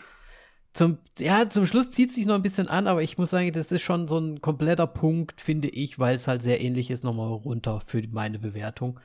zum, 0.73 0.97
ja, 1.17 1.49
zum 1.49 1.65
Schluss 1.65 1.91
zieht 1.91 2.09
es 2.09 2.15
sich 2.15 2.25
noch 2.25 2.35
ein 2.35 2.43
bisschen 2.43 2.67
an, 2.67 2.87
aber 2.87 3.01
ich 3.01 3.17
muss 3.17 3.29
sagen, 3.29 3.53
das 3.53 3.71
ist 3.71 3.83
schon 3.83 4.09
so 4.09 4.17
ein 4.17 4.41
kompletter 4.41 4.85
Punkt, 4.85 5.39
finde 5.39 5.69
ich, 5.69 5.97
weil 5.97 6.15
es 6.15 6.27
halt 6.27 6.41
sehr 6.41 6.59
ähnlich 6.59 6.91
ist, 6.91 7.05
nochmal 7.05 7.29
runter 7.29 7.81
für 7.85 8.05
meine 8.09 8.37
Bewertung. 8.37 8.99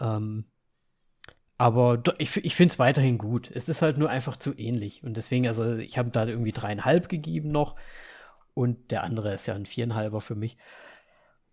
Ähm, 0.00 0.44
aber 1.58 2.02
ich, 2.18 2.36
ich 2.44 2.54
finde 2.54 2.72
es 2.72 2.78
weiterhin 2.78 3.18
gut. 3.18 3.50
Es 3.52 3.68
ist 3.68 3.82
halt 3.82 3.96
nur 3.98 4.10
einfach 4.10 4.36
zu 4.36 4.52
ähnlich. 4.56 5.02
Und 5.02 5.16
deswegen, 5.16 5.46
also 5.48 5.76
ich 5.76 5.96
habe 5.96 6.10
da 6.10 6.26
irgendwie 6.26 6.52
dreieinhalb 6.52 7.08
gegeben 7.08 7.50
noch. 7.50 7.76
Und 8.54 8.90
der 8.90 9.04
andere 9.04 9.34
ist 9.34 9.46
ja 9.46 9.54
ein 9.54 9.66
viereinhalber 9.66 10.20
für 10.20 10.34
mich. 10.34 10.58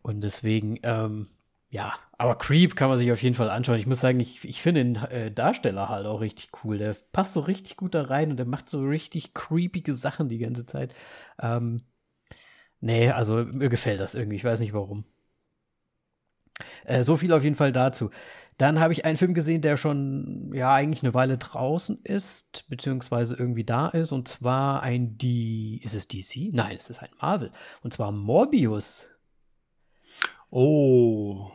Und 0.01 0.21
deswegen, 0.21 0.79
ähm, 0.83 1.29
ja, 1.69 1.93
aber 2.17 2.37
Creep 2.37 2.75
kann 2.75 2.89
man 2.89 2.97
sich 2.97 3.11
auf 3.11 3.23
jeden 3.23 3.35
Fall 3.35 3.49
anschauen. 3.49 3.79
Ich 3.79 3.87
muss 3.87 4.01
sagen, 4.01 4.19
ich, 4.19 4.43
ich 4.45 4.61
finde 4.61 4.83
den 4.83 4.95
äh, 4.97 5.31
Darsteller 5.31 5.89
halt 5.89 6.05
auch 6.05 6.21
richtig 6.21 6.51
cool. 6.63 6.77
Der 6.77 6.95
passt 7.13 7.33
so 7.33 7.39
richtig 7.41 7.77
gut 7.77 7.95
da 7.95 8.03
rein 8.03 8.31
und 8.31 8.37
der 8.37 8.45
macht 8.45 8.69
so 8.69 8.81
richtig 8.83 9.33
creepige 9.33 9.95
Sachen 9.95 10.29
die 10.29 10.37
ganze 10.39 10.65
Zeit. 10.65 10.93
Ähm, 11.41 11.83
nee, 12.81 13.09
also 13.11 13.45
mir 13.45 13.69
gefällt 13.69 14.01
das 14.01 14.15
irgendwie. 14.15 14.37
Ich 14.37 14.43
weiß 14.43 14.59
nicht 14.59 14.73
warum. 14.73 15.05
Äh, 16.85 17.03
so 17.03 17.17
viel 17.17 17.33
auf 17.33 17.43
jeden 17.43 17.55
Fall 17.55 17.71
dazu. 17.71 18.09
Dann 18.57 18.79
habe 18.79 18.93
ich 18.93 19.05
einen 19.05 19.17
Film 19.17 19.33
gesehen, 19.33 19.61
der 19.61 19.77
schon 19.77 20.51
ja 20.53 20.73
eigentlich 20.73 21.03
eine 21.03 21.13
Weile 21.13 21.37
draußen 21.37 22.01
ist, 22.03 22.69
beziehungsweise 22.69 23.35
irgendwie 23.35 23.63
da 23.63 23.87
ist, 23.89 24.11
und 24.11 24.27
zwar 24.27 24.83
ein 24.83 25.17
die 25.17 25.81
ist 25.83 25.95
es 25.95 26.07
DC? 26.07 26.53
Nein, 26.53 26.77
es 26.77 26.89
ist 26.89 26.99
ein 26.99 27.09
Marvel. 27.19 27.51
Und 27.81 27.93
zwar 27.93 28.11
Morbius. 28.11 29.07
Oh. 30.51 31.51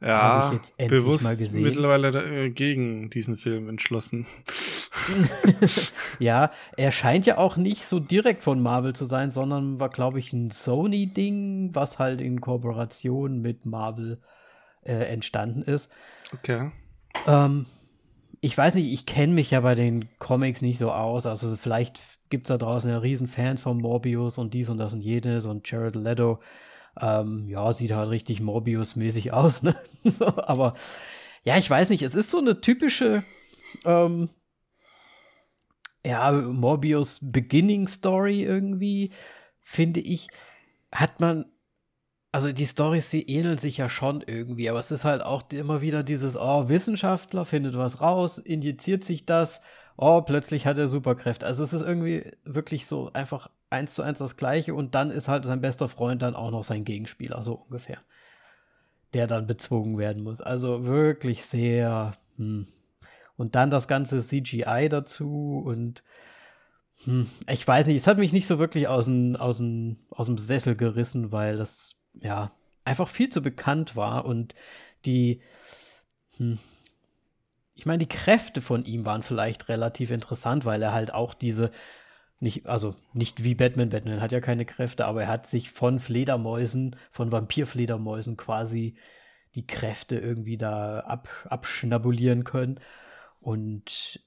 Ja, 0.00 0.52
ich 0.52 0.60
jetzt 0.78 0.90
bewusst 0.90 1.24
mal 1.24 1.36
gesehen. 1.36 1.62
mittlerweile 1.62 2.44
äh, 2.44 2.50
gegen 2.50 3.10
diesen 3.10 3.36
Film 3.36 3.68
entschlossen. 3.68 4.26
ja, 6.18 6.50
er 6.76 6.92
scheint 6.92 7.26
ja 7.26 7.38
auch 7.38 7.56
nicht 7.56 7.84
so 7.84 7.98
direkt 8.00 8.42
von 8.42 8.60
Marvel 8.60 8.94
zu 8.94 9.04
sein, 9.04 9.30
sondern 9.30 9.80
war, 9.80 9.88
glaube 9.88 10.18
ich, 10.18 10.32
ein 10.32 10.50
Sony-Ding, 10.50 11.70
was 11.74 11.98
halt 11.98 12.20
in 12.20 12.40
Kooperation 12.40 13.40
mit 13.40 13.66
Marvel 13.66 14.20
äh, 14.82 14.94
entstanden 14.94 15.62
ist. 15.62 15.90
Okay. 16.32 16.70
Ähm, 17.26 17.66
ich 18.40 18.56
weiß 18.56 18.74
nicht, 18.74 18.92
ich 18.92 19.06
kenne 19.06 19.32
mich 19.32 19.50
ja 19.50 19.60
bei 19.60 19.74
den 19.74 20.08
Comics 20.18 20.62
nicht 20.62 20.78
so 20.78 20.92
aus. 20.92 21.26
Also 21.26 21.56
vielleicht 21.56 22.00
gibt 22.30 22.46
es 22.46 22.48
da 22.48 22.58
draußen 22.58 22.90
ja 22.90 22.98
riesen 22.98 23.26
Fans 23.26 23.60
von 23.60 23.78
Morbius 23.78 24.38
und 24.38 24.54
dies 24.54 24.68
und 24.68 24.78
das 24.78 24.94
und 24.94 25.00
jenes 25.00 25.46
und 25.46 25.68
Jared 25.68 25.96
Leto. 25.96 26.40
Ähm, 27.00 27.48
ja, 27.48 27.72
sieht 27.72 27.92
halt 27.92 28.10
richtig 28.10 28.40
Morbius-mäßig 28.40 29.30
aus, 29.32 29.62
ne? 29.62 29.76
so, 30.04 30.26
aber 30.26 30.74
ja, 31.44 31.56
ich 31.56 31.68
weiß 31.68 31.90
nicht, 31.90 32.02
es 32.02 32.14
ist 32.14 32.30
so 32.30 32.38
eine 32.38 32.60
typische 32.60 33.24
ähm, 33.84 34.30
ja, 36.04 36.32
Morbius 36.32 37.18
Beginning 37.22 37.88
Story 37.88 38.42
irgendwie, 38.42 39.12
finde 39.60 40.00
ich, 40.00 40.28
hat 40.92 41.20
man 41.20 41.46
also 42.32 42.52
die 42.52 42.66
Storys, 42.66 43.10
sie 43.10 43.22
ähneln 43.22 43.58
sich 43.58 43.78
ja 43.78 43.88
schon 43.88 44.22
irgendwie, 44.26 44.68
aber 44.68 44.78
es 44.78 44.90
ist 44.90 45.04
halt 45.04 45.22
auch 45.22 45.42
immer 45.52 45.80
wieder 45.80 46.02
dieses, 46.02 46.36
oh, 46.36 46.68
Wissenschaftler 46.68 47.44
findet 47.44 47.76
was 47.76 48.00
raus, 48.00 48.38
injiziert 48.38 49.02
sich 49.02 49.24
das, 49.24 49.62
oh, 49.96 50.20
plötzlich 50.22 50.66
hat 50.66 50.78
er 50.78 50.88
Superkräfte. 50.88 51.46
Also 51.46 51.64
es 51.64 51.72
ist 51.72 51.82
irgendwie 51.82 52.30
wirklich 52.44 52.86
so 52.86 53.10
einfach 53.12 53.50
eins 53.70 53.94
zu 53.94 54.02
eins 54.02 54.18
das 54.18 54.36
Gleiche 54.36 54.74
und 54.74 54.94
dann 54.94 55.10
ist 55.10 55.28
halt 55.28 55.44
sein 55.44 55.60
bester 55.60 55.88
Freund 55.88 56.22
dann 56.22 56.34
auch 56.34 56.50
noch 56.50 56.64
sein 56.64 56.84
Gegenspieler, 56.84 57.42
so 57.42 57.54
ungefähr. 57.54 57.98
Der 59.14 59.26
dann 59.26 59.46
bezwungen 59.46 59.98
werden 59.98 60.22
muss. 60.22 60.40
Also 60.40 60.84
wirklich 60.84 61.44
sehr. 61.44 62.14
Hm. 62.36 62.66
Und 63.36 63.54
dann 63.54 63.70
das 63.70 63.88
ganze 63.88 64.18
CGI 64.18 64.88
dazu 64.90 65.62
und 65.64 66.02
hm, 67.04 67.28
ich 67.48 67.66
weiß 67.66 67.86
nicht, 67.86 67.96
es 67.96 68.06
hat 68.06 68.18
mich 68.18 68.32
nicht 68.32 68.48
so 68.48 68.58
wirklich 68.58 68.88
aus 68.88 69.04
dem, 69.04 69.36
aus, 69.36 69.58
dem, 69.58 69.96
aus 70.10 70.26
dem 70.26 70.38
Sessel 70.38 70.74
gerissen, 70.74 71.30
weil 71.30 71.56
das 71.56 71.94
ja, 72.14 72.50
einfach 72.84 73.08
viel 73.08 73.28
zu 73.28 73.40
bekannt 73.40 73.94
war 73.94 74.24
und 74.24 74.54
die, 75.04 75.40
hm, 76.38 76.58
ich 77.74 77.86
meine, 77.86 77.98
die 77.98 78.08
Kräfte 78.08 78.60
von 78.60 78.84
ihm 78.84 79.04
waren 79.04 79.22
vielleicht 79.22 79.68
relativ 79.68 80.10
interessant, 80.10 80.64
weil 80.64 80.82
er 80.82 80.92
halt 80.92 81.14
auch 81.14 81.34
diese, 81.34 81.70
nicht, 82.40 82.66
also 82.66 82.94
nicht 83.12 83.44
wie 83.44 83.54
Batman, 83.54 83.90
Batman 83.90 84.20
hat 84.20 84.32
ja 84.32 84.40
keine 84.40 84.64
Kräfte, 84.64 85.06
aber 85.06 85.22
er 85.22 85.28
hat 85.28 85.46
sich 85.46 85.70
von 85.70 85.98
Fledermäusen, 86.00 86.96
von 87.10 87.32
Vampirfledermäusen 87.32 88.36
quasi 88.36 88.96
die 89.54 89.66
Kräfte 89.66 90.18
irgendwie 90.18 90.56
da 90.56 91.00
ab, 91.00 91.28
abschnabulieren 91.48 92.44
können. 92.44 92.80
Und 93.40 94.20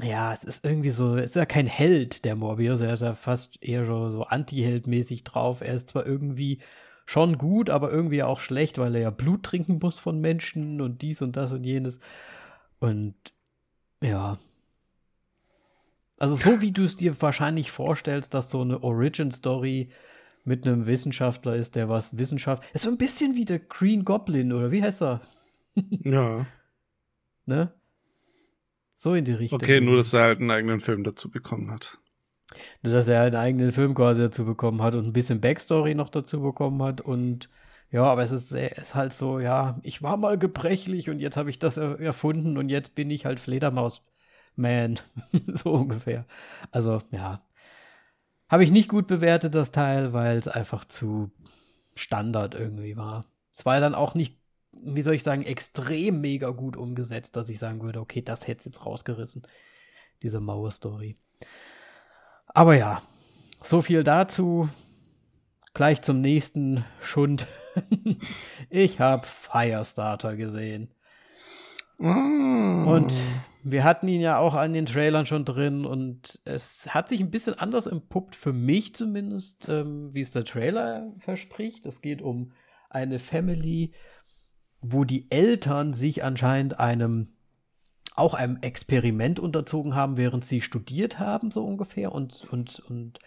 ja, 0.00 0.32
es 0.32 0.44
ist 0.44 0.64
irgendwie 0.64 0.90
so, 0.90 1.16
es 1.16 1.30
ist 1.30 1.36
ja 1.36 1.46
kein 1.46 1.66
Held, 1.66 2.24
der 2.24 2.36
Morbius, 2.36 2.80
er 2.80 2.94
ist 2.94 3.02
ja 3.02 3.14
fast 3.14 3.62
eher 3.62 3.84
so, 3.84 4.10
so 4.10 4.24
anti-Held-mäßig 4.24 5.24
drauf. 5.24 5.60
Er 5.60 5.74
ist 5.74 5.90
zwar 5.90 6.06
irgendwie 6.06 6.60
schon 7.06 7.38
gut, 7.38 7.70
aber 7.70 7.92
irgendwie 7.92 8.22
auch 8.22 8.40
schlecht, 8.40 8.78
weil 8.78 8.94
er 8.94 9.02
ja 9.02 9.10
Blut 9.10 9.42
trinken 9.44 9.78
muss 9.82 10.00
von 10.00 10.20
Menschen 10.20 10.80
und 10.80 11.02
dies 11.02 11.22
und 11.22 11.36
das 11.36 11.52
und 11.52 11.64
jenes. 11.64 12.00
Und 12.80 13.14
ja. 14.00 14.38
Also 16.24 16.36
so 16.36 16.62
wie 16.62 16.72
du 16.72 16.84
es 16.84 16.96
dir 16.96 17.20
wahrscheinlich 17.20 17.70
vorstellst, 17.70 18.32
dass 18.32 18.48
so 18.48 18.62
eine 18.62 18.82
Origin-Story 18.82 19.90
mit 20.44 20.66
einem 20.66 20.86
Wissenschaftler 20.86 21.54
ist, 21.54 21.76
der 21.76 21.90
was 21.90 22.16
Wissenschaft. 22.16 22.64
Ist 22.72 22.84
so 22.84 22.88
ein 22.88 22.96
bisschen 22.96 23.34
wie 23.34 23.44
der 23.44 23.58
Green 23.58 24.06
Goblin, 24.06 24.54
oder 24.54 24.70
wie 24.70 24.82
heißt 24.82 25.02
er? 25.02 25.20
ja. 26.02 26.46
Ne? 27.44 27.74
So 28.96 29.12
in 29.12 29.26
die 29.26 29.34
Richtung. 29.34 29.60
Okay, 29.60 29.82
nur 29.82 29.98
dass 29.98 30.14
er 30.14 30.22
halt 30.22 30.40
einen 30.40 30.50
eigenen 30.50 30.80
Film 30.80 31.04
dazu 31.04 31.30
bekommen 31.30 31.70
hat. 31.70 31.98
Nur, 32.80 32.94
dass 32.94 33.06
er 33.06 33.20
einen 33.20 33.36
eigenen 33.36 33.70
Film 33.70 33.94
quasi 33.94 34.22
dazu 34.22 34.46
bekommen 34.46 34.80
hat 34.80 34.94
und 34.94 35.04
ein 35.04 35.12
bisschen 35.12 35.42
Backstory 35.42 35.94
noch 35.94 36.08
dazu 36.08 36.40
bekommen 36.40 36.82
hat 36.82 37.02
und 37.02 37.50
ja, 37.90 38.04
aber 38.04 38.22
es 38.22 38.32
ist, 38.32 38.50
es 38.50 38.78
ist 38.78 38.94
halt 38.94 39.12
so, 39.12 39.40
ja, 39.40 39.78
ich 39.82 40.02
war 40.02 40.16
mal 40.16 40.38
gebrechlich 40.38 41.10
und 41.10 41.18
jetzt 41.18 41.36
habe 41.36 41.50
ich 41.50 41.58
das 41.58 41.76
erfunden 41.76 42.56
und 42.56 42.70
jetzt 42.70 42.94
bin 42.94 43.10
ich 43.10 43.26
halt 43.26 43.40
Fledermaus-Man. 44.54 45.00
so 45.54 45.72
ungefähr. 45.72 46.24
Also, 46.70 47.02
ja. 47.10 47.42
Habe 48.48 48.64
ich 48.64 48.70
nicht 48.70 48.88
gut 48.88 49.06
bewertet, 49.06 49.54
das 49.54 49.72
Teil, 49.72 50.12
weil 50.12 50.36
es 50.36 50.48
einfach 50.48 50.84
zu 50.84 51.30
Standard 51.94 52.54
irgendwie 52.54 52.96
war. 52.96 53.24
Es 53.52 53.64
war 53.64 53.80
dann 53.80 53.94
auch 53.94 54.14
nicht, 54.14 54.38
wie 54.72 55.02
soll 55.02 55.14
ich 55.14 55.22
sagen, 55.22 55.42
extrem 55.42 56.20
mega 56.20 56.50
gut 56.50 56.76
umgesetzt, 56.76 57.36
dass 57.36 57.48
ich 57.48 57.58
sagen 57.58 57.82
würde, 57.82 58.00
okay, 58.00 58.22
das 58.22 58.46
hätte 58.46 58.58
es 58.58 58.64
jetzt 58.66 58.84
rausgerissen. 58.84 59.42
Diese 60.22 60.40
Mauer-Story. 60.40 61.16
Aber 62.46 62.76
ja, 62.76 63.02
so 63.62 63.82
viel 63.82 64.04
dazu. 64.04 64.68
Gleich 65.72 66.02
zum 66.02 66.20
nächsten 66.20 66.84
Schund. 67.00 67.46
ich 68.70 69.00
habe 69.00 69.26
Firestarter 69.26 70.36
gesehen. 70.36 70.90
Oh. 71.98 72.04
Und 72.04 73.12
wir 73.66 73.82
hatten 73.82 74.08
ihn 74.08 74.20
ja 74.20 74.38
auch 74.38 74.52
an 74.52 74.74
den 74.74 74.84
Trailern 74.84 75.24
schon 75.24 75.46
drin 75.46 75.86
und 75.86 76.38
es 76.44 76.86
hat 76.92 77.08
sich 77.08 77.20
ein 77.20 77.30
bisschen 77.30 77.58
anders 77.58 77.86
empuppt, 77.86 78.36
für 78.36 78.52
mich 78.52 78.94
zumindest, 78.94 79.68
ähm, 79.70 80.12
wie 80.12 80.20
es 80.20 80.30
der 80.32 80.44
Trailer 80.44 81.10
verspricht. 81.18 81.86
Es 81.86 82.02
geht 82.02 82.20
um 82.20 82.52
eine 82.90 83.18
Family, 83.18 83.92
wo 84.82 85.04
die 85.04 85.30
Eltern 85.30 85.94
sich 85.94 86.22
anscheinend 86.22 86.78
einem 86.78 87.30
auch 88.14 88.34
einem 88.34 88.58
Experiment 88.60 89.40
unterzogen 89.40 89.94
haben, 89.94 90.18
während 90.18 90.44
sie 90.44 90.60
studiert 90.60 91.18
haben, 91.18 91.50
so 91.50 91.64
ungefähr, 91.64 92.12
und, 92.12 92.44
und, 92.52 92.80
und 92.80 93.18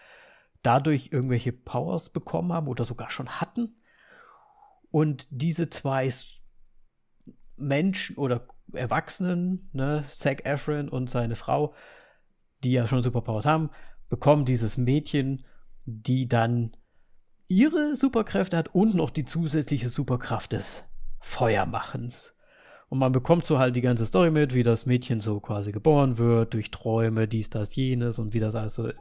dadurch 0.62 1.10
irgendwelche 1.12 1.52
Powers 1.52 2.10
bekommen 2.10 2.54
haben 2.54 2.68
oder 2.68 2.86
sogar 2.86 3.10
schon 3.10 3.42
hatten. 3.42 3.82
Und 4.92 5.28
diese 5.32 5.70
zwei 5.70 6.10
Menschen 7.58 8.18
oder 8.18 8.48
Erwachsenen, 8.74 9.70
ne, 9.74 10.04
Zac 10.08 10.46
Efron 10.46 10.90
und 10.90 11.10
seine 11.10 11.36
Frau, 11.36 11.74
die 12.64 12.72
ja 12.72 12.88
schon 12.88 13.04
Superpowers 13.04 13.46
haben, 13.46 13.70
bekommen 14.10 14.46
dieses 14.46 14.78
Mädchen, 14.78 15.46
die 15.86 16.28
dann 16.28 16.76
ihre 17.48 17.96
Superkräfte 17.96 18.58
hat 18.58 18.74
und 18.74 18.96
noch 18.96 19.10
die 19.10 19.26
zusätzliche 19.26 19.90
Superkraft 19.90 20.52
des 20.52 20.84
Feuermachens. 21.20 22.34
Und 22.90 23.00
man 23.00 23.12
bekommt 23.12 23.46
so 23.46 23.60
halt 23.60 23.76
die 23.76 23.82
ganze 23.82 24.06
Story 24.06 24.32
mit, 24.32 24.54
wie 24.54 24.64
das 24.64 24.86
Mädchen 24.86 25.20
so 25.20 25.40
quasi 25.40 25.72
geboren 25.72 26.18
wird, 26.18 26.54
durch 26.54 26.72
Träume, 26.72 27.28
dies, 27.28 27.50
das, 27.50 27.76
jenes 27.76 28.18
und 28.20 28.34
wie 28.34 28.40
das 28.40 28.56
also 28.56 28.92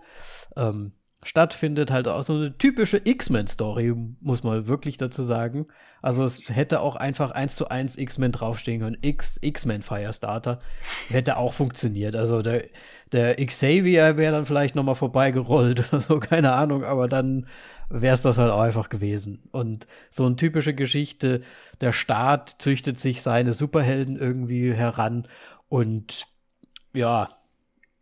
ähm, 0.57 0.93
stattfindet. 1.27 1.91
Halt 1.91 2.09
auch 2.09 2.23
so 2.23 2.35
eine 2.35 2.57
typische 2.57 3.01
X-Men-Story, 3.03 3.95
muss 4.21 4.43
man 4.43 4.67
wirklich 4.67 4.97
dazu 4.97 5.23
sagen. 5.23 5.67
Also 6.03 6.25
es 6.25 6.49
hätte 6.49 6.81
auch 6.81 6.97
einfach 6.97 7.33
eins 7.33 7.57
zu 7.57 7.69
eins 7.69 7.99
X-Men 7.99 8.33
draufstehen 8.33 8.81
können. 8.81 8.99
X, 9.01 9.39
X-Men 9.41 9.83
Firestarter 9.83 10.61
hätte 11.09 11.37
auch 11.37 11.53
funktioniert. 11.53 12.15
Also 12.15 12.43
der, 12.43 12.65
der 13.13 13.35
Xavier 13.45 14.17
wäre 14.17 14.33
dann 14.33 14.47
vielleicht 14.47 14.75
nochmal 14.75 14.95
vorbeigerollt 14.95 15.89
oder 15.93 16.01
so, 16.01 16.21
keine 16.21 16.53
Ahnung, 16.53 16.85
aber 16.85 17.09
dann 17.09 17.47
wäre 17.89 18.15
es 18.15 18.23
das 18.23 18.39
halt 18.39 18.51
auch 18.51 18.61
einfach 18.61 18.89
gewesen. 18.89 19.49
Und 19.53 19.87
so 20.11 20.25
eine 20.25 20.37
typische 20.37 20.75
Geschichte, 20.75 21.43
der 21.81 21.93
Staat 21.93 22.57
züchtet 22.59 22.99
sich 22.99 23.23
seine 23.23 23.53
Superhelden 23.53 24.17
irgendwie 24.17 24.73
heran 24.73 25.27
und 25.69 26.27
ja, 26.93 27.29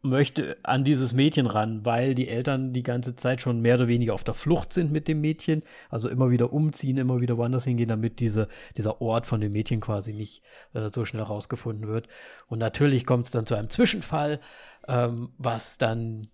möchte 0.04 0.58
an 0.62 0.84
dieses 0.84 1.12
Mädchen 1.12 1.46
ran, 1.46 1.84
weil 1.84 2.14
die 2.14 2.28
Eltern 2.28 2.72
die 2.72 2.82
ganze 2.82 3.16
Zeit 3.16 3.40
schon 3.40 3.60
mehr 3.60 3.76
oder 3.76 3.88
weniger 3.88 4.14
auf 4.14 4.24
der 4.24 4.34
Flucht 4.34 4.72
sind 4.72 4.92
mit 4.92 5.08
dem 5.08 5.20
Mädchen, 5.20 5.62
also 5.88 6.08
immer 6.08 6.30
wieder 6.30 6.52
umziehen, 6.52 6.98
immer 6.98 7.20
wieder 7.20 7.38
woanders 7.38 7.64
hingehen, 7.64 7.88
damit 7.88 8.20
diese, 8.20 8.48
dieser 8.76 9.00
Ort 9.00 9.26
von 9.26 9.40
dem 9.40 9.52
Mädchen 9.52 9.80
quasi 9.80 10.12
nicht 10.12 10.42
äh, 10.74 10.90
so 10.90 11.04
schnell 11.04 11.22
rausgefunden 11.22 11.88
wird. 11.88 12.08
Und 12.46 12.58
natürlich 12.58 13.06
kommt 13.06 13.26
es 13.26 13.30
dann 13.30 13.46
zu 13.46 13.54
einem 13.54 13.70
Zwischenfall, 13.70 14.40
ähm, 14.86 15.30
was 15.38 15.78
dann 15.78 16.28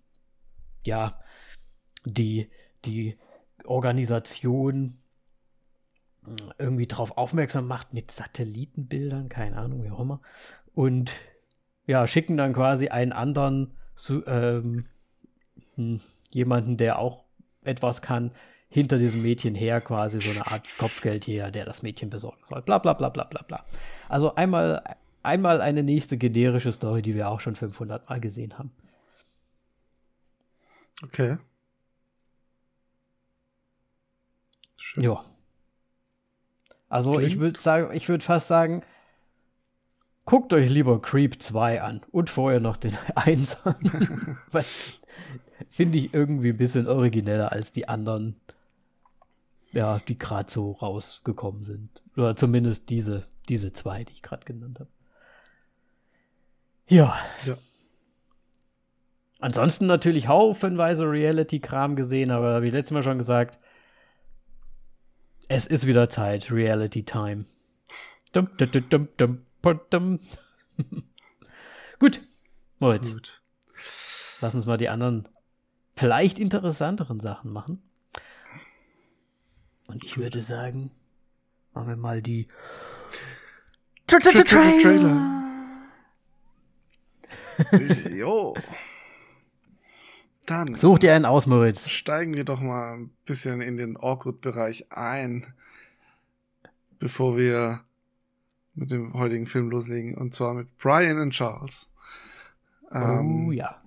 ja 0.85 1.19
die, 2.05 2.49
die 2.85 3.17
Organisation 3.63 4.97
irgendwie 6.59 6.87
darauf 6.87 7.17
aufmerksam 7.17 7.67
macht 7.67 7.93
mit 7.93 8.11
Satellitenbildern, 8.11 9.29
keine 9.29 9.57
Ahnung, 9.57 9.83
wie 9.83 9.91
auch 9.91 9.99
immer. 9.99 10.21
Und 10.73 11.11
ja, 11.91 12.07
schicken 12.07 12.37
dann 12.37 12.53
quasi 12.53 12.87
einen 12.87 13.11
anderen, 13.11 13.75
zu, 13.95 14.25
ähm, 14.25 14.85
hm, 15.75 15.99
jemanden, 16.29 16.77
der 16.77 16.97
auch 16.97 17.25
etwas 17.63 18.01
kann, 18.01 18.31
hinter 18.69 18.97
diesem 18.97 19.21
Mädchen 19.21 19.55
her, 19.55 19.81
quasi 19.81 20.21
so 20.21 20.31
eine 20.31 20.47
Art 20.47 20.65
Kopfgeldjäger, 20.77 21.51
der 21.51 21.65
das 21.65 21.81
Mädchen 21.83 22.09
besorgen 22.09 22.41
soll. 22.45 22.61
Bla 22.61 22.77
bla 22.77 22.93
bla 22.93 23.09
bla 23.09 23.25
bla 23.25 23.41
bla. 23.41 23.65
Also 24.07 24.33
einmal, 24.35 24.81
einmal 25.21 25.59
eine 25.59 25.83
nächste 25.83 26.17
generische 26.17 26.71
Story, 26.71 27.01
die 27.01 27.13
wir 27.13 27.27
auch 27.27 27.41
schon 27.41 27.57
500 27.57 28.09
Mal 28.09 28.21
gesehen 28.21 28.57
haben. 28.57 28.71
Okay. 31.03 31.37
Schön. 34.77 35.03
Ja. 35.03 35.25
Also 36.87 37.11
Klingt. 37.11 37.27
ich 37.27 37.39
würde 37.39 37.59
sagen, 37.59 37.93
ich 37.93 38.07
würde 38.07 38.23
fast 38.23 38.47
sagen, 38.47 38.81
guckt 40.25 40.53
euch 40.53 40.69
lieber 40.69 41.01
Creep 41.01 41.41
2 41.41 41.81
an 41.81 42.01
und 42.11 42.29
vorher 42.29 42.59
noch 42.59 42.77
den 42.77 42.97
1 43.15 43.57
an. 43.65 44.37
Finde 45.69 45.97
ich 45.97 46.13
irgendwie 46.13 46.49
ein 46.49 46.57
bisschen 46.57 46.87
origineller 46.87 47.51
als 47.51 47.71
die 47.71 47.87
anderen, 47.87 48.35
ja, 49.71 49.99
die 49.99 50.17
gerade 50.17 50.51
so 50.51 50.71
rausgekommen 50.73 51.63
sind. 51.63 52.01
Oder 52.17 52.35
zumindest 52.35 52.89
diese, 52.89 53.23
diese 53.49 53.71
zwei, 53.73 54.03
die 54.03 54.13
ich 54.13 54.21
gerade 54.21 54.45
genannt 54.45 54.79
habe. 54.79 54.89
Ja. 56.87 57.17
ja. 57.45 57.57
Ansonsten 59.39 59.87
natürlich 59.87 60.27
haufenweise 60.27 61.09
Reality-Kram 61.09 61.95
gesehen, 61.95 62.31
aber 62.31 62.61
wie 62.61 62.69
letztes 62.69 62.91
Mal 62.91 63.01
schon 63.01 63.17
gesagt, 63.17 63.57
es 65.47 65.65
ist 65.65 65.87
wieder 65.87 66.09
Zeit, 66.09 66.51
Reality 66.51 67.03
Time. 67.03 67.45
Dum, 68.33 68.49
dum, 68.57 68.71
dum, 68.71 68.89
dum, 68.89 69.07
dum. 69.17 69.45
Gut, 71.99 72.21
Moritz. 72.79 73.11
Gut. 73.11 73.41
Lass 74.41 74.55
uns 74.55 74.65
mal 74.65 74.77
die 74.77 74.89
anderen, 74.89 75.27
vielleicht 75.95 76.39
interessanteren 76.39 77.19
Sachen 77.19 77.51
machen. 77.53 77.81
Und 79.87 80.03
ich 80.03 80.17
würde 80.17 80.41
sagen, 80.41 80.91
machen 81.73 81.89
wir 81.89 81.95
mal 81.95 82.21
die 82.21 82.47
Tra 84.07 84.17
-tra 84.17 84.31
-tra 84.31 84.81
Trailer. 84.81 85.41
Jo. 88.11 88.55
Dann 90.45 90.75
Such 90.75 90.99
dir 90.99 91.13
einen 91.13 91.25
aus, 91.25 91.45
Moritz. 91.45 91.87
Steigen 91.87 92.33
wir 92.33 92.43
doch 92.43 92.59
mal 92.59 92.93
ein 92.93 93.09
bisschen 93.25 93.61
in 93.61 93.77
den 93.77 93.95
Awkward-Bereich 93.95 94.91
ein, 94.91 95.53
bevor 96.99 97.37
wir 97.37 97.85
mit 98.73 98.91
dem 98.91 99.13
heutigen 99.13 99.47
Film 99.47 99.69
loslegen. 99.69 100.15
Und 100.15 100.33
zwar 100.33 100.53
mit 100.53 100.77
Brian 100.77 101.19
und 101.19 101.31
Charles. 101.31 101.89
Ähm, 102.91 103.47
oh 103.47 103.51
ja. 103.51 103.81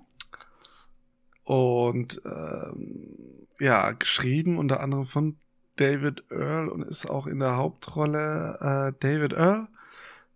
Und 1.44 2.23
ähm, 2.25 3.47
ja, 3.61 3.92
geschrieben 3.92 4.59
unter 4.59 4.81
anderem 4.81 5.07
von 5.07 5.37
David 5.77 6.25
Earl 6.31 6.68
und 6.68 6.83
ist 6.83 7.09
auch 7.09 7.27
in 7.27 7.38
der 7.40 7.57
Hauptrolle 7.57 8.59
äh, 8.61 8.92
David 9.01 9.33
Earl. 9.33 9.68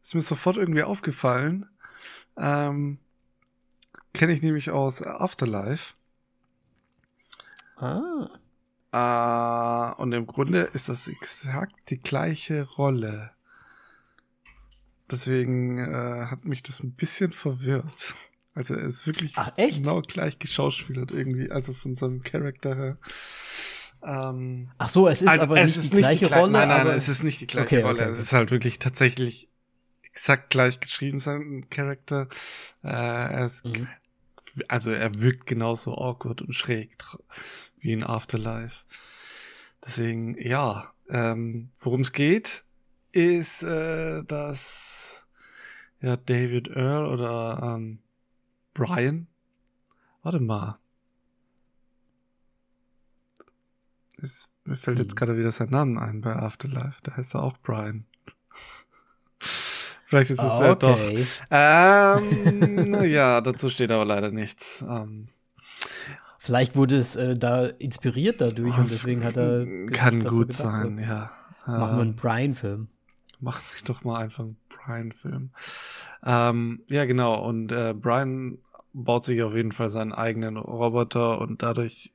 Ist 0.02 0.14
mir 0.14 0.22
sofort 0.22 0.56
irgendwie 0.56 0.82
aufgefallen. 0.82 1.66
Ähm, 2.37 2.98
Kenne 4.12 4.32
ich 4.32 4.42
nämlich 4.42 4.70
aus 4.70 5.02
Afterlife. 5.02 5.94
Ah. 7.76 8.28
Äh, 8.90 10.02
und 10.02 10.12
im 10.12 10.26
Grunde 10.26 10.62
ist 10.72 10.88
das 10.88 11.08
exakt 11.08 11.90
die 11.90 12.00
gleiche 12.00 12.62
Rolle. 12.62 13.30
Deswegen 15.10 15.78
äh, 15.78 16.26
hat 16.26 16.44
mich 16.44 16.62
das 16.62 16.80
ein 16.80 16.92
bisschen 16.92 17.32
verwirrt. 17.32 18.14
Also 18.54 18.74
er 18.74 18.86
ist 18.86 19.06
wirklich 19.06 19.34
Ach, 19.36 19.52
genau 19.56 20.02
gleich 20.02 20.38
geschauspielert 20.38 21.12
irgendwie, 21.12 21.50
also 21.50 21.72
von 21.72 21.94
seinem 21.94 22.22
Charakter 22.22 22.74
her. 22.74 22.98
Ähm, 24.04 24.70
Ach 24.78 24.88
so, 24.88 25.08
es 25.08 25.22
ist 25.22 25.28
also 25.28 25.44
aber 25.44 25.60
es 25.60 25.76
nicht, 25.76 25.84
ist 25.84 25.92
die, 25.92 25.96
gleiche 25.98 26.26
die 26.26 26.34
Rolle. 26.34 26.52
Nein, 26.52 26.68
nein, 26.68 26.86
es 26.88 27.08
ist 27.08 27.22
nicht 27.22 27.40
die 27.40 27.46
gleiche 27.46 27.76
okay, 27.76 27.82
Rolle. 27.82 28.02
Okay, 28.02 28.10
es 28.10 28.18
ist 28.18 28.32
halt 28.32 28.50
wirklich 28.50 28.78
tatsächlich 28.78 29.48
exakt 30.02 30.50
gleich 30.50 30.80
geschrieben, 30.80 31.20
sein 31.20 31.66
Charakter. 31.70 32.28
Äh, 32.82 32.88
er 32.88 33.46
ist, 33.46 33.64
mhm. 33.64 33.88
also 34.66 34.90
er 34.90 35.20
wirkt 35.20 35.46
genauso 35.46 35.96
awkward 35.96 36.42
und 36.42 36.52
schräg 36.54 36.96
wie 37.78 37.92
in 37.92 38.02
Afterlife. 38.02 38.84
Deswegen, 39.86 40.36
ja, 40.36 40.92
ähm, 41.08 41.70
worum 41.80 42.00
es 42.00 42.12
geht, 42.12 42.64
ist, 43.12 43.62
äh, 43.62 44.22
dass 44.24 44.88
ja, 46.00 46.16
David 46.16 46.68
Earl 46.68 47.06
oder 47.06 47.74
ähm, 47.76 47.98
Brian, 48.74 49.26
warte 50.22 50.40
mal, 50.40 50.78
ist, 54.18 54.50
mir 54.64 54.76
fällt 54.76 54.98
hm. 54.98 55.04
jetzt 55.04 55.16
gerade 55.16 55.37
wieder 55.37 55.52
sein 55.52 55.70
Name 55.70 56.00
ein 56.00 56.20
bei 56.20 56.34
Afterlife, 56.34 57.00
da 57.02 57.16
heißt 57.16 57.34
er 57.34 57.42
auch 57.42 57.58
Brian. 57.58 58.04
Vielleicht 60.04 60.30
ist 60.30 60.40
es 60.40 60.44
okay. 60.44 61.26
ja 61.50 62.16
doch. 62.16 62.22
Ähm, 62.22 62.90
naja, 62.90 63.40
dazu 63.40 63.68
steht 63.68 63.90
aber 63.90 64.06
leider 64.06 64.30
nichts. 64.30 64.82
Ähm, 64.88 65.28
Vielleicht 66.38 66.76
wurde 66.76 66.96
es 66.96 67.14
äh, 67.14 67.37
da 67.37 67.66
inspiriert 67.66 68.40
dadurch 68.40 68.78
und 68.78 68.90
deswegen 68.90 69.22
hat 69.22 69.37
er. 69.37 69.66
Gesagt, 69.66 69.92
kann 69.92 70.20
gut 70.22 70.54
sein, 70.54 71.06
hat. 71.06 71.30
ja. 71.66 71.78
Machen 71.78 71.96
wir 71.96 72.00
einen 72.00 72.11
ähm, 72.11 72.16
Brian-Film. 72.16 72.88
Mach 73.40 73.61
ich 73.76 73.84
doch 73.84 74.02
mal 74.02 74.20
einfach 74.20 74.44
einen 74.44 74.56
Brian-Film. 74.84 75.50
Ähm, 76.24 76.82
ja, 76.88 77.04
genau. 77.04 77.44
Und 77.46 77.72
äh, 77.72 77.94
Brian 77.94 78.58
baut 78.92 79.24
sich 79.24 79.42
auf 79.42 79.54
jeden 79.54 79.72
Fall 79.72 79.90
seinen 79.90 80.12
eigenen 80.12 80.56
Roboter 80.56 81.40
und 81.40 81.62
dadurch 81.62 82.12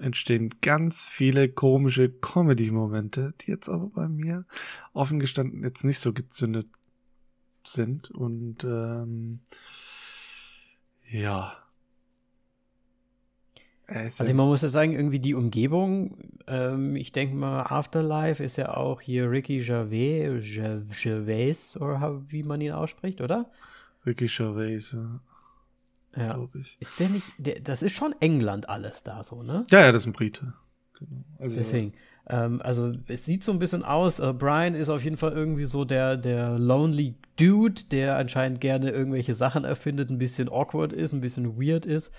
entstehen 0.00 0.54
ganz 0.60 1.06
viele 1.06 1.48
komische 1.48 2.08
Comedy-Momente, 2.10 3.34
die 3.40 3.50
jetzt 3.50 3.68
aber 3.68 3.88
bei 3.88 4.08
mir 4.08 4.46
offen 4.92 5.20
gestanden 5.20 5.62
jetzt 5.62 5.84
nicht 5.84 5.98
so 5.98 6.12
gezündet 6.12 6.66
sind. 7.64 8.10
Und 8.10 8.64
ähm, 8.64 9.40
ja, 11.08 11.61
also 13.94 14.34
man 14.34 14.46
muss 14.46 14.62
ja 14.62 14.68
sagen, 14.68 14.92
irgendwie 14.92 15.18
die 15.18 15.34
Umgebung, 15.34 16.16
ähm, 16.46 16.96
ich 16.96 17.12
denke 17.12 17.34
mal, 17.34 17.62
Afterlife 17.62 18.42
ist 18.42 18.56
ja 18.56 18.76
auch 18.76 19.00
hier 19.00 19.30
Ricky 19.30 19.60
Gervais, 19.60 20.40
Gervais, 21.02 21.76
oder 21.76 22.22
wie 22.28 22.42
man 22.42 22.60
ihn 22.60 22.72
ausspricht, 22.72 23.20
oder? 23.20 23.50
Ricky 24.06 24.26
Gervais, 24.26 24.92
ja. 24.92 25.20
Ja. 26.16 26.46
Ist 26.78 27.00
der 27.00 27.08
nicht, 27.08 27.24
der, 27.38 27.60
das 27.60 27.82
ist 27.82 27.92
schon 27.92 28.14
England 28.20 28.68
alles 28.68 29.02
da 29.02 29.24
so, 29.24 29.42
ne? 29.42 29.66
Ja, 29.70 29.80
ja, 29.80 29.92
das 29.92 30.02
ist 30.02 30.06
ein 30.08 30.12
Brite. 30.12 30.52
Genau. 30.98 31.24
Also, 31.38 31.56
Deswegen. 31.56 31.94
Ähm, 32.28 32.60
also 32.62 32.92
es 33.08 33.24
sieht 33.24 33.42
so 33.42 33.52
ein 33.52 33.58
bisschen 33.58 33.82
aus. 33.82 34.20
Äh, 34.20 34.32
Brian 34.32 34.74
ist 34.74 34.88
auf 34.88 35.02
jeden 35.02 35.16
Fall 35.16 35.32
irgendwie 35.32 35.64
so 35.64 35.84
der, 35.84 36.16
der 36.16 36.58
lonely 36.58 37.14
Dude, 37.38 37.82
der 37.90 38.16
anscheinend 38.16 38.60
gerne 38.60 38.90
irgendwelche 38.90 39.34
Sachen 39.34 39.64
erfindet, 39.64 40.10
ein 40.10 40.18
bisschen 40.18 40.48
awkward 40.48 40.92
ist, 40.92 41.12
ein 41.12 41.22
bisschen 41.22 41.58
weird 41.58 41.86
ist. 41.86 42.12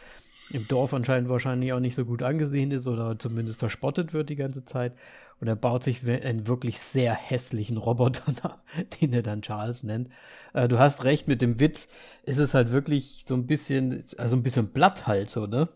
Im 0.49 0.67
Dorf 0.67 0.93
anscheinend 0.93 1.29
wahrscheinlich 1.29 1.73
auch 1.73 1.79
nicht 1.79 1.95
so 1.95 2.05
gut 2.05 2.21
angesehen 2.21 2.71
ist 2.71 2.87
oder 2.87 3.17
zumindest 3.17 3.59
verspottet 3.59 4.13
wird 4.13 4.29
die 4.29 4.35
ganze 4.35 4.65
Zeit. 4.65 4.93
Und 5.39 5.47
er 5.47 5.55
baut 5.55 5.83
sich 5.83 6.07
einen 6.07 6.47
wirklich 6.47 6.79
sehr 6.79 7.13
hässlichen 7.13 7.77
Roboter, 7.77 8.61
den 9.01 9.13
er 9.13 9.23
dann 9.23 9.41
Charles 9.41 9.83
nennt. 9.83 10.09
Äh, 10.53 10.67
du 10.67 10.79
hast 10.79 11.03
recht 11.03 11.27
mit 11.27 11.41
dem 11.41 11.59
Witz. 11.59 11.87
Ist 12.23 12.37
es 12.37 12.53
halt 12.53 12.71
wirklich 12.71 13.23
so 13.25 13.33
ein 13.35 13.47
bisschen, 13.47 14.03
also 14.17 14.35
ein 14.35 14.43
bisschen 14.43 14.67
blatt 14.67 15.07
halt 15.07 15.29
so, 15.29 15.47
ne? 15.47 15.69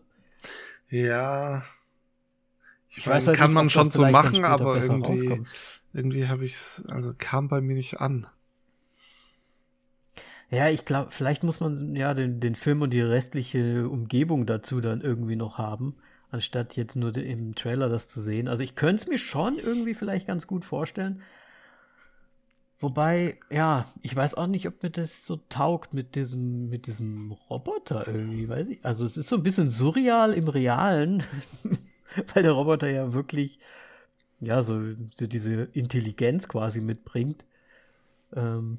Ja, 0.90 1.62
ich, 2.90 3.06
weiß 3.06 3.26
halt 3.26 3.36
kann 3.36 3.50
nicht, 3.50 3.54
man 3.54 3.70
schon 3.70 3.90
so 3.90 4.06
machen, 4.06 4.44
aber 4.44 4.82
irgendwie, 4.82 5.42
irgendwie 5.92 6.28
habe 6.28 6.44
ich 6.44 6.54
es, 6.54 6.84
also 6.88 7.12
kam 7.16 7.48
bei 7.48 7.60
mir 7.60 7.74
nicht 7.74 8.00
an. 8.00 8.26
Ja, 10.50 10.68
ich 10.68 10.84
glaube, 10.84 11.10
vielleicht 11.10 11.42
muss 11.42 11.60
man 11.60 11.94
ja 11.94 12.14
den, 12.14 12.40
den 12.40 12.54
Film 12.54 12.82
und 12.82 12.90
die 12.90 13.00
restliche 13.00 13.88
Umgebung 13.88 14.46
dazu 14.46 14.80
dann 14.80 15.02
irgendwie 15.02 15.36
noch 15.36 15.58
haben, 15.58 15.96
anstatt 16.30 16.76
jetzt 16.76 16.96
nur 16.96 17.14
im 17.16 17.54
Trailer 17.54 17.88
das 17.88 18.08
zu 18.08 18.22
sehen. 18.22 18.48
Also 18.48 18.62
ich 18.62 18.74
könnte 18.74 19.02
es 19.02 19.08
mir 19.08 19.18
schon 19.18 19.58
irgendwie 19.58 19.94
vielleicht 19.94 20.26
ganz 20.26 20.46
gut 20.46 20.64
vorstellen. 20.64 21.22
Wobei, 22.80 23.38
ja, 23.50 23.86
ich 24.02 24.14
weiß 24.14 24.34
auch 24.34 24.46
nicht, 24.46 24.66
ob 24.68 24.82
mir 24.82 24.90
das 24.90 25.26
so 25.26 25.40
taugt 25.48 25.94
mit 25.94 26.14
diesem, 26.14 26.70
mit 26.70 26.86
diesem 26.86 27.32
Roboter 27.32 28.06
irgendwie, 28.06 28.48
weiß. 28.48 28.66
Also 28.82 29.04
es 29.04 29.16
ist 29.16 29.28
so 29.28 29.36
ein 29.36 29.42
bisschen 29.42 29.68
surreal 29.68 30.32
im 30.32 30.48
Realen. 30.48 31.24
weil 32.34 32.42
der 32.42 32.52
Roboter 32.52 32.88
ja 32.90 33.12
wirklich, 33.12 33.58
ja, 34.40 34.62
so, 34.62 34.80
so 35.14 35.26
diese 35.26 35.68
Intelligenz 35.72 36.48
quasi 36.48 36.80
mitbringt. 36.80 37.44
Ähm, 38.34 38.78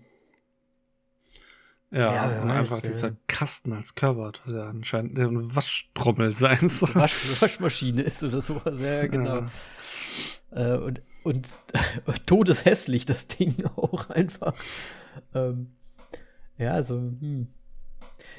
ja, 1.91 2.13
ja 2.13 2.41
und 2.41 2.52
einfach 2.52 2.82
dieser 2.82 3.13
Kasten 3.28 3.73
als 3.73 3.95
Körper, 3.95 4.32
was 4.45 4.54
ja 4.54 4.69
anscheinend 4.69 5.17
eine 5.17 5.56
Waschtrommel 5.56 6.32
sein 6.32 6.69
soll. 6.69 6.93
Wasch, 6.93 7.15
Waschmaschine 7.41 8.02
ist 8.02 8.23
oder 8.23 8.41
sowas, 8.41 8.82
ja, 8.82 9.08
genau. 9.08 9.47
Ja. 10.52 10.75
Äh, 10.75 10.78
und, 10.80 11.02
und 11.23 11.60
todeshässlich 12.25 13.06
das 13.06 13.28
Ding 13.28 13.65
auch 13.75 14.10
einfach. 14.10 14.54
Ähm, 15.34 15.71
ja, 16.58 16.73
also, 16.73 16.95
hm. 16.95 17.47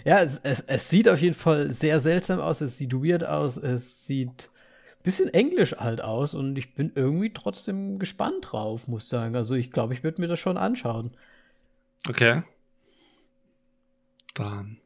Ja, 0.05 0.23
es, 0.23 0.39
es, 0.43 0.61
es, 0.61 0.89
sieht 0.89 1.09
auf 1.09 1.21
jeden 1.21 1.35
Fall 1.35 1.71
sehr 1.71 2.01
seltsam 2.01 2.39
aus, 2.39 2.61
es 2.61 2.79
sieht 2.79 2.93
weird 2.93 3.25
aus, 3.25 3.57
es 3.57 4.07
sieht 4.07 4.51
bisschen 5.03 5.33
englisch 5.33 5.75
halt 5.79 6.01
aus 6.01 6.35
und 6.35 6.57
ich 6.59 6.75
bin 6.75 6.93
irgendwie 6.95 7.33
trotzdem 7.33 7.99
gespannt 7.99 8.49
drauf, 8.53 8.87
muss 8.87 9.05
ich 9.05 9.09
sagen. 9.09 9.35
Also 9.35 9.55
ich 9.55 9.71
glaube, 9.71 9.95
ich 9.95 10.05
würde 10.05 10.21
mir 10.21 10.29
das 10.29 10.39
schon 10.39 10.59
anschauen. 10.59 11.13
Okay. 12.09 12.43
Dann 14.41 14.79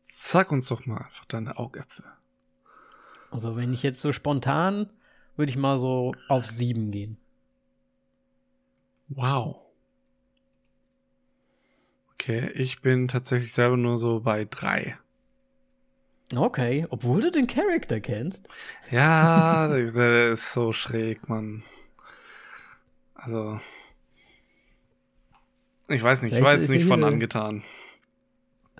sag 0.00 0.52
uns 0.52 0.68
doch 0.68 0.84
mal 0.86 0.98
einfach 0.98 1.24
deine 1.24 1.56
Augäpfel. 1.58 2.04
Also 3.30 3.56
wenn 3.56 3.72
ich 3.72 3.82
jetzt 3.82 4.00
so 4.00 4.12
spontan, 4.12 4.90
würde 5.36 5.50
ich 5.50 5.56
mal 5.56 5.78
so 5.78 6.14
auf 6.28 6.46
sieben 6.46 6.90
gehen. 6.90 7.16
Wow. 9.08 9.60
Okay, 12.14 12.50
ich 12.54 12.82
bin 12.82 13.08
tatsächlich 13.08 13.52
selber 13.52 13.76
nur 13.76 13.96
so 13.96 14.20
bei 14.20 14.44
drei. 14.44 14.98
Okay, 16.36 16.86
obwohl 16.90 17.22
du 17.22 17.30
den 17.30 17.46
Charakter 17.46 18.00
kennst. 18.00 18.46
Ja, 18.90 19.68
der 19.74 20.32
ist 20.32 20.52
so 20.52 20.72
schräg, 20.72 21.28
Mann. 21.28 21.62
Also. 23.14 23.60
Ich 25.88 26.02
weiß 26.02 26.20
nicht, 26.20 26.34
ich 26.34 26.42
war 26.42 26.54
jetzt 26.54 26.68
nicht 26.68 26.84
von 26.84 27.02
angetan. 27.02 27.64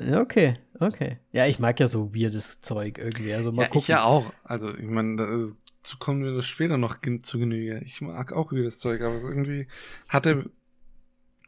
Okay, 0.01 0.57
okay. 0.79 1.19
Ja, 1.33 1.47
ich 1.47 1.59
mag 1.59 1.81
ja 1.81 1.89
so 1.89 2.15
weirdes 2.15 2.61
Zeug 2.61 2.99
irgendwie. 2.99 3.35
Also 3.35 3.51
mal 3.51 3.63
ja, 3.63 3.69
gucken. 3.69 3.81
Ich 3.81 3.89
ja 3.89 4.05
auch. 4.05 4.33
Also, 4.45 4.73
ich 4.73 4.87
meine, 4.87 5.17
dazu 5.17 5.99
kommen 5.99 6.23
wir 6.23 6.35
das 6.35 6.47
später 6.47 6.77
noch 6.77 6.99
zu 7.23 7.39
Genüge. 7.39 7.81
Ich 7.85 8.01
mag 8.01 8.33
auch 8.33 8.53
weirdes 8.53 8.79
Zeug, 8.79 9.01
aber 9.01 9.21
irgendwie 9.21 9.67
hat 10.09 10.25
der 10.25 10.45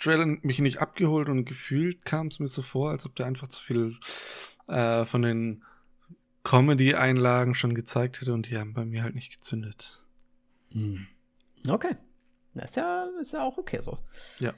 Trailer 0.00 0.26
mich 0.26 0.58
nicht 0.58 0.78
abgeholt 0.78 1.28
und 1.28 1.44
gefühlt 1.44 2.04
kam 2.04 2.28
es 2.28 2.40
mir 2.40 2.46
so 2.46 2.62
vor, 2.62 2.90
als 2.90 3.06
ob 3.06 3.14
der 3.16 3.26
einfach 3.26 3.48
zu 3.48 3.62
viel 3.62 3.96
äh, 4.66 5.04
von 5.04 5.22
den 5.22 5.62
Comedy-Einlagen 6.42 7.54
schon 7.54 7.74
gezeigt 7.74 8.20
hätte 8.20 8.32
und 8.32 8.48
die 8.48 8.56
haben 8.56 8.72
bei 8.72 8.84
mir 8.84 9.02
halt 9.02 9.14
nicht 9.14 9.32
gezündet. 9.32 10.04
Hm. 10.72 11.06
Okay. 11.68 11.94
Das 12.54 12.70
ist 12.70 12.76
ja, 12.76 13.06
ist 13.20 13.32
ja 13.32 13.42
auch 13.42 13.58
okay 13.58 13.80
so. 13.82 13.98
Ja. 14.38 14.54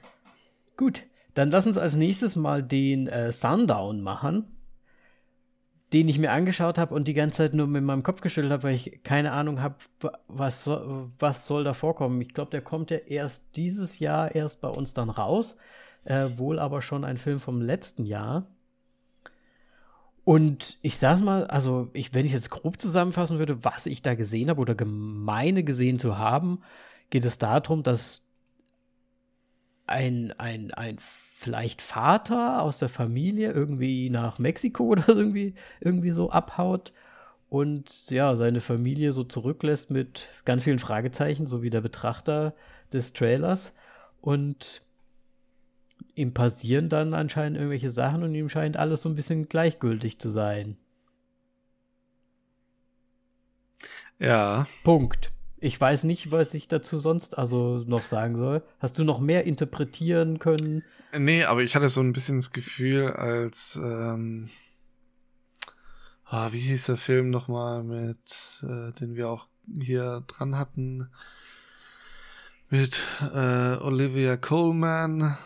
Gut, 0.77 1.03
dann 1.33 1.51
lass 1.51 1.67
uns 1.67 1.77
als 1.77 1.95
nächstes 1.95 2.35
mal 2.35 2.63
den 2.63 3.07
äh, 3.07 3.31
Sundown 3.31 4.01
machen, 4.01 4.45
den 5.91 6.09
ich 6.09 6.17
mir 6.17 6.31
angeschaut 6.31 6.77
habe 6.77 6.95
und 6.95 7.07
die 7.07 7.13
ganze 7.13 7.37
Zeit 7.37 7.53
nur 7.53 7.67
mit 7.67 7.83
meinem 7.83 8.03
Kopf 8.03 8.21
geschüttelt 8.21 8.51
habe, 8.51 8.63
weil 8.63 8.75
ich 8.75 9.03
keine 9.03 9.31
Ahnung 9.31 9.61
habe, 9.61 9.75
was, 10.27 10.63
so, 10.63 11.11
was 11.19 11.45
soll 11.45 11.63
da 11.63 11.73
vorkommen. 11.73 12.19
Ich 12.21 12.33
glaube, 12.33 12.51
der 12.51 12.61
kommt 12.61 12.89
ja 12.91 12.97
erst 12.97 13.45
dieses 13.55 13.99
Jahr 13.99 14.33
erst 14.33 14.61
bei 14.61 14.69
uns 14.69 14.93
dann 14.93 15.09
raus. 15.09 15.55
Äh, 16.05 16.37
wohl 16.37 16.59
aber 16.59 16.81
schon 16.81 17.05
ein 17.05 17.17
Film 17.17 17.39
vom 17.39 17.61
letzten 17.61 18.05
Jahr. 18.05 18.47
Und 20.25 20.79
ich 20.81 20.97
sag's 20.97 21.21
mal, 21.21 21.47
also 21.47 21.89
ich, 21.93 22.13
wenn 22.13 22.25
ich 22.25 22.33
jetzt 22.33 22.49
grob 22.49 22.79
zusammenfassen 22.79 23.39
würde, 23.39 23.63
was 23.63 23.85
ich 23.85 24.01
da 24.01 24.15
gesehen 24.15 24.49
habe 24.49 24.61
oder 24.61 24.75
gemeine 24.75 25.63
gesehen 25.63 25.99
zu 25.99 26.17
haben, 26.17 26.61
geht 27.09 27.25
es 27.25 27.37
darum, 27.37 27.83
dass 27.83 28.22
ein, 29.93 30.33
ein, 30.37 30.71
ein 30.71 30.97
vielleicht 30.99 31.81
Vater 31.81 32.61
aus 32.61 32.79
der 32.79 32.89
Familie 32.89 33.51
irgendwie 33.51 34.09
nach 34.09 34.39
Mexiko 34.39 34.83
oder 34.91 35.07
irgendwie, 35.09 35.55
irgendwie 35.79 36.11
so 36.11 36.29
abhaut 36.29 36.91
und 37.53 38.09
ja, 38.09 38.35
seine 38.35 38.61
Familie 38.61 39.11
so 39.11 39.23
zurücklässt 39.23 39.91
mit 39.91 40.27
ganz 40.43 40.63
vielen 40.63 40.79
Fragezeichen, 40.79 41.45
so 41.45 41.61
wie 41.61 41.69
der 41.69 41.81
Betrachter 41.81 42.55
des 42.91 43.13
Trailers. 43.13 43.73
Und 44.21 44.81
ihm 46.15 46.33
passieren 46.33 46.89
dann 46.89 47.13
anscheinend 47.13 47.57
irgendwelche 47.57 47.91
Sachen 47.91 48.23
und 48.23 48.33
ihm 48.33 48.49
scheint 48.49 48.75
alles 48.75 49.03
so 49.03 49.09
ein 49.09 49.15
bisschen 49.15 49.47
gleichgültig 49.49 50.17
zu 50.17 50.31
sein. 50.31 50.77
Ja. 54.17 54.67
Punkt. 54.83 55.31
Ich 55.63 55.79
weiß 55.79 56.03
nicht, 56.03 56.29
was 56.29 56.53
ich 56.53 56.67
dazu 56.67 56.97
sonst 56.97 57.37
also 57.37 57.85
noch 57.87 58.03
sagen 58.03 58.35
soll. 58.35 58.63
Hast 58.79 58.97
du 58.97 59.05
noch 59.05 59.21
mehr 59.21 59.45
interpretieren 59.45 60.37
können? 60.37 60.83
Nee, 61.17 61.45
aber 61.45 61.61
ich 61.61 61.73
hatte 61.73 61.87
so 61.87 62.01
ein 62.01 62.11
bisschen 62.11 62.39
das 62.39 62.51
Gefühl, 62.51 63.13
als 63.13 63.79
ähm, 63.81 64.49
ah, 66.25 66.51
wie 66.51 66.59
hieß 66.59 66.87
der 66.87 66.97
Film 66.97 67.29
nochmal 67.29 67.81
mit, 67.81 68.61
äh, 68.61 68.91
den 68.99 69.15
wir 69.15 69.29
auch 69.29 69.47
hier 69.73 70.25
dran 70.27 70.57
hatten, 70.57 71.07
mit 72.69 72.99
äh, 73.33 73.77
Olivia 73.77 74.35
Coleman. 74.35 75.37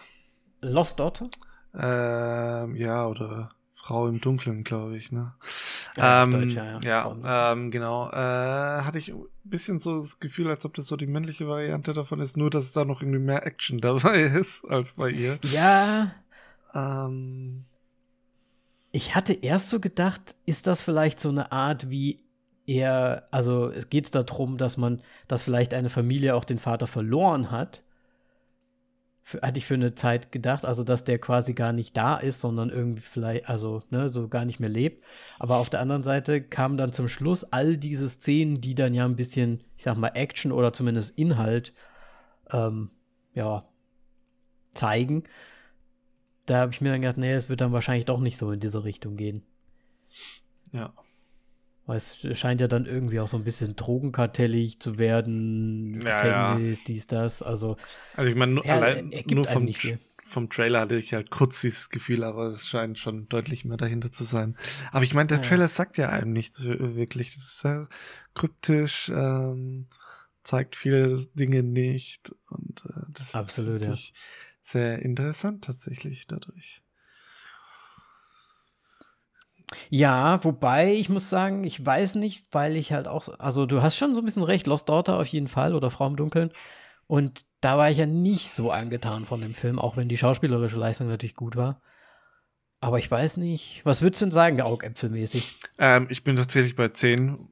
Lost 0.61 0.99
Daughter? 0.99 1.29
Ähm, 1.75 2.75
ja, 2.75 3.05
oder 3.05 3.51
Frau 3.75 4.07
im 4.07 4.19
Dunkeln, 4.19 4.63
glaube 4.63 4.97
ich, 4.97 5.11
ne? 5.11 5.35
Ja, 5.97 6.23
ähm, 6.23 6.31
Deutsch, 6.31 6.53
ja, 6.53 6.79
ja. 6.79 7.15
ja 7.25 7.51
ähm, 7.51 7.71
genau. 7.71 8.09
Äh, 8.09 8.83
hatte 8.83 8.99
ich 8.99 9.11
ein 9.11 9.25
bisschen 9.43 9.79
so 9.79 9.99
das 9.99 10.19
Gefühl, 10.19 10.47
als 10.47 10.63
ob 10.65 10.75
das 10.75 10.87
so 10.87 10.95
die 10.95 11.07
männliche 11.07 11.47
Variante 11.47 11.93
davon 11.93 12.19
ist, 12.19 12.37
nur 12.37 12.49
dass 12.49 12.73
da 12.73 12.85
noch 12.85 13.01
irgendwie 13.01 13.19
mehr 13.19 13.45
Action 13.45 13.79
dabei 13.79 14.21
ist 14.39 14.63
als 14.65 14.93
bei 14.93 15.09
ihr. 15.09 15.39
Ja. 15.41 16.13
Ähm, 16.73 17.65
ich 18.91 19.15
hatte 19.15 19.33
erst 19.33 19.69
so 19.69 19.79
gedacht, 19.79 20.35
ist 20.45 20.67
das 20.67 20.81
vielleicht 20.81 21.19
so 21.19 21.29
eine 21.29 21.51
Art 21.51 21.89
wie 21.89 22.23
er, 22.65 23.27
also 23.31 23.69
es 23.69 23.89
geht 23.89 24.13
darum, 24.13 24.57
dass 24.57 24.77
man, 24.77 25.01
dass 25.27 25.43
vielleicht 25.43 25.73
eine 25.73 25.89
Familie 25.89 26.35
auch 26.35 26.43
den 26.43 26.57
Vater 26.57 26.85
verloren 26.85 27.49
hat 27.49 27.83
hatte 29.41 29.57
ich 29.57 29.65
für 29.65 29.73
eine 29.73 29.93
Zeit 29.95 30.31
gedacht, 30.31 30.65
also 30.65 30.83
dass 30.83 31.03
der 31.03 31.19
quasi 31.19 31.53
gar 31.53 31.73
nicht 31.73 31.97
da 31.97 32.17
ist, 32.17 32.39
sondern 32.39 32.69
irgendwie 32.69 33.01
vielleicht, 33.01 33.49
also 33.49 33.81
ne, 33.89 34.09
so 34.09 34.27
gar 34.27 34.45
nicht 34.45 34.59
mehr 34.59 34.69
lebt. 34.69 35.03
Aber 35.37 35.57
auf 35.57 35.69
der 35.69 35.81
anderen 35.81 36.03
Seite 36.03 36.41
kamen 36.41 36.77
dann 36.77 36.93
zum 36.93 37.09
Schluss 37.09 37.43
all 37.43 37.77
diese 37.77 38.07
Szenen, 38.07 38.61
die 38.61 38.75
dann 38.75 38.93
ja 38.93 39.05
ein 39.05 39.15
bisschen, 39.17 39.63
ich 39.75 39.83
sag 39.83 39.97
mal, 39.97 40.11
Action 40.13 40.51
oder 40.51 40.71
zumindest 40.71 41.17
Inhalt, 41.17 41.73
ähm, 42.51 42.89
ja, 43.33 43.65
zeigen. 44.71 45.23
Da 46.45 46.59
habe 46.59 46.71
ich 46.71 46.81
mir 46.81 46.91
dann 46.91 47.01
gedacht, 47.01 47.17
nee, 47.17 47.33
es 47.33 47.49
wird 47.49 47.61
dann 47.61 47.73
wahrscheinlich 47.73 48.05
doch 48.05 48.19
nicht 48.19 48.37
so 48.37 48.51
in 48.51 48.59
diese 48.61 48.83
Richtung 48.85 49.17
gehen. 49.17 49.43
Ja. 50.71 50.93
Weil 51.87 51.97
es 51.97 52.17
scheint 52.37 52.59
ja 52.59 52.67
dann 52.67 52.85
irgendwie 52.85 53.21
auch 53.21 53.29
so 53.29 53.37
ein 53.37 53.45
bisschen 53.45 53.75
drogenkartellig 53.77 54.79
zu 54.79 54.99
werden, 54.99 55.99
ja, 56.01 56.55
Gefängnis, 56.55 56.79
ja. 56.79 56.83
dies, 56.85 57.07
das. 57.07 57.41
Also, 57.41 57.77
also 58.15 58.29
ich 58.29 58.35
meine, 58.35 58.61
ja, 58.65 58.75
allein 58.75 59.09
nur 59.29 59.45
vom, 59.45 59.73
vom 60.21 60.49
Trailer 60.49 60.81
hatte 60.81 60.97
ich 60.97 61.13
halt 61.13 61.31
kurz 61.31 61.61
dieses 61.61 61.89
Gefühl, 61.89 62.25
aber 62.25 62.47
es 62.47 62.67
scheint 62.67 62.99
schon 62.99 63.29
deutlich 63.29 63.63
mehr 63.63 63.77
dahinter 63.77 64.11
zu 64.11 64.25
sein. 64.25 64.57
Aber 64.91 65.05
ich 65.05 65.13
meine, 65.13 65.27
der 65.27 65.41
Trailer 65.41 65.69
sagt 65.69 65.97
ja 65.97 66.09
einem 66.09 66.33
nichts 66.33 66.63
wirklich. 66.65 67.33
Das 67.33 67.43
ist 67.43 67.59
sehr 67.61 67.87
kryptisch, 68.35 69.09
ähm, 69.15 69.87
zeigt 70.43 70.75
viele 70.75 71.25
Dinge 71.35 71.63
nicht. 71.63 72.35
Und 72.49 72.83
äh, 72.85 73.11
das 73.13 73.33
Absolut, 73.33 73.81
finde 73.83 73.95
ich 73.95 74.13
sehr 74.61 75.01
interessant 75.01 75.63
tatsächlich 75.63 76.27
dadurch. 76.27 76.81
Ja, 79.89 80.43
wobei 80.43 80.93
ich 80.93 81.09
muss 81.09 81.29
sagen, 81.29 81.63
ich 81.63 81.85
weiß 81.85 82.15
nicht, 82.15 82.45
weil 82.51 82.77
ich 82.77 82.93
halt 82.93 83.07
auch, 83.07 83.27
also 83.39 83.65
du 83.65 83.81
hast 83.81 83.97
schon 83.97 84.15
so 84.15 84.21
ein 84.21 84.25
bisschen 84.25 84.43
recht, 84.43 84.65
Lost 84.67 84.87
Daughter 84.87 85.19
auf 85.19 85.27
jeden 85.27 85.49
Fall 85.49 85.75
oder 85.75 85.89
Frau 85.89 86.07
im 86.07 86.15
Dunkeln. 86.15 86.51
Und 87.05 87.45
da 87.61 87.77
war 87.77 87.89
ich 87.89 87.97
ja 87.97 88.05
nicht 88.05 88.49
so 88.49 88.71
angetan 88.71 89.25
von 89.25 89.41
dem 89.41 89.53
Film, 89.53 89.79
auch 89.79 89.97
wenn 89.97 90.09
die 90.09 90.17
schauspielerische 90.17 90.77
Leistung 90.77 91.07
natürlich 91.07 91.35
gut 91.35 91.55
war. 91.55 91.81
Aber 92.79 92.99
ich 92.99 93.09
weiß 93.09 93.37
nicht, 93.37 93.81
was 93.85 94.01
würdest 94.01 94.21
du 94.21 94.25
denn 94.25 94.31
sagen, 94.31 94.61
Augäpfelmäßig? 94.61 95.57
Ähm, 95.79 96.07
ich 96.09 96.23
bin 96.23 96.35
tatsächlich 96.35 96.75
bei 96.75 96.89
10. 96.89 97.51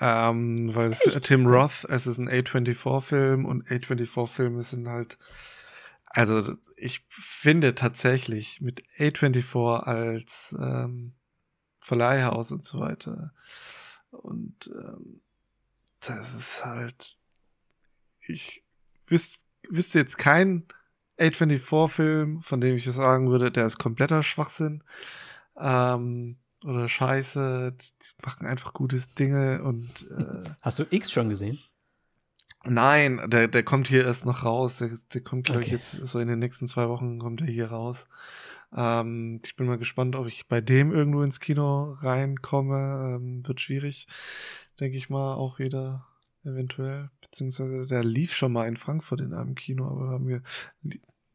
Ähm, 0.00 0.74
weil 0.74 0.88
es? 0.88 1.00
Tim 1.22 1.46
Roth, 1.46 1.84
es 1.88 2.06
ist 2.06 2.18
ein 2.18 2.28
A24-Film 2.28 3.44
und 3.44 3.68
A24-Filme 3.68 4.62
sind 4.62 4.88
halt, 4.88 5.18
also 6.12 6.54
ich 6.76 7.04
finde 7.08 7.74
tatsächlich 7.74 8.60
mit 8.60 8.82
A24 8.98 9.80
als 9.80 10.54
ähm, 10.58 11.14
Verleihhaus 11.80 12.52
und 12.52 12.64
so 12.64 12.80
weiter 12.80 13.32
und 14.10 14.70
ähm, 14.74 15.22
das 16.00 16.34
ist 16.34 16.64
halt, 16.64 17.16
ich 18.26 18.64
wüs 19.06 19.40
wüsste 19.68 20.00
jetzt 20.00 20.18
keinen 20.18 20.66
A24-Film, 21.18 22.40
von 22.40 22.60
dem 22.60 22.76
ich 22.76 22.84
sagen 22.84 23.30
würde, 23.30 23.52
der 23.52 23.66
ist 23.66 23.78
kompletter 23.78 24.22
Schwachsinn. 24.22 24.82
Ähm, 25.56 26.38
oder 26.64 26.88
Scheiße, 26.88 27.72
die 27.72 28.24
machen 28.24 28.46
einfach 28.46 28.72
gutes 28.72 29.14
Dinge 29.14 29.62
und 29.62 30.08
äh, 30.10 30.50
Hast 30.60 30.78
du 30.78 30.86
X 30.90 31.12
schon 31.12 31.28
gesehen? 31.28 31.60
Nein, 32.64 33.20
der, 33.26 33.48
der 33.48 33.62
kommt 33.62 33.88
hier 33.88 34.04
erst 34.04 34.26
noch 34.26 34.44
raus. 34.44 34.78
Der, 34.78 34.90
der 35.12 35.20
kommt, 35.20 35.46
glaube 35.46 35.60
ich, 35.62 35.66
Okay. 35.68 35.76
jetzt 35.76 35.92
so 35.92 36.18
in 36.18 36.28
den 36.28 36.38
nächsten 36.38 36.66
zwei 36.66 36.88
Wochen 36.88 37.18
kommt 37.18 37.40
er 37.40 37.46
hier 37.46 37.66
raus. 37.70 38.06
Ähm, 38.74 39.40
ich 39.44 39.56
bin 39.56 39.66
mal 39.66 39.78
gespannt, 39.78 40.16
ob 40.16 40.26
ich 40.26 40.48
bei 40.48 40.60
dem 40.60 40.92
irgendwo 40.92 41.22
ins 41.22 41.40
Kino 41.40 41.92
reinkomme. 42.00 43.16
Ähm, 43.16 43.46
wird 43.46 43.60
schwierig, 43.60 44.06
denke 44.80 44.96
ich 44.96 45.10
mal, 45.10 45.34
auch 45.34 45.58
wieder 45.58 46.06
eventuell. 46.44 47.10
Beziehungsweise 47.20 47.86
der 47.86 48.02
lief 48.04 48.34
schon 48.34 48.52
mal 48.52 48.66
in 48.66 48.76
Frankfurt 48.76 49.20
in 49.20 49.34
einem 49.34 49.54
Kino, 49.54 49.86
aber 49.86 50.06
da 50.06 50.12
haben 50.12 50.28
wir 50.28 50.42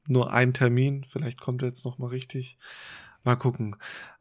nur 0.08 0.32
einen 0.34 0.54
Termin. 0.54 1.04
Vielleicht 1.04 1.40
kommt 1.40 1.62
er 1.62 1.68
jetzt 1.70 1.86
noch 1.86 1.98
mal 1.98 2.08
richtig. 2.08 2.58
Mal 3.24 3.36
gucken. 3.36 3.76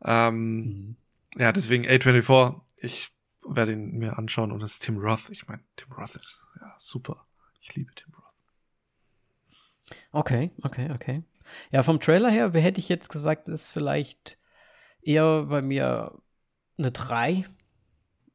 Ähm, 0.04 0.64
Mhm. 0.64 0.96
ja, 1.36 1.52
deswegen 1.52 1.84
A24. 1.86 2.60
Ich 2.78 3.12
werde 3.48 3.72
ihn 3.72 3.92
mir 3.98 4.18
anschauen 4.18 4.52
und 4.52 4.62
es 4.62 4.74
ist 4.74 4.82
Tim 4.84 4.98
Roth. 4.98 5.30
Ich 5.30 5.46
meine, 5.46 5.62
Tim 5.76 5.92
Roth 5.92 6.16
ist 6.16 6.40
ja 6.60 6.74
super. 6.78 7.26
Ich 7.60 7.74
liebe 7.74 7.94
Tim 7.94 8.12
Roth. 8.14 9.96
Okay, 10.12 10.50
okay, 10.62 10.90
okay. 10.92 11.22
Ja, 11.70 11.82
vom 11.82 12.00
Trailer 12.00 12.30
her 12.30 12.54
wer 12.54 12.60
hätte 12.60 12.80
ich 12.80 12.88
jetzt 12.88 13.08
gesagt, 13.08 13.48
ist 13.48 13.70
vielleicht 13.70 14.38
eher 15.02 15.44
bei 15.44 15.62
mir 15.62 16.12
eine 16.78 16.90
3. 16.92 17.46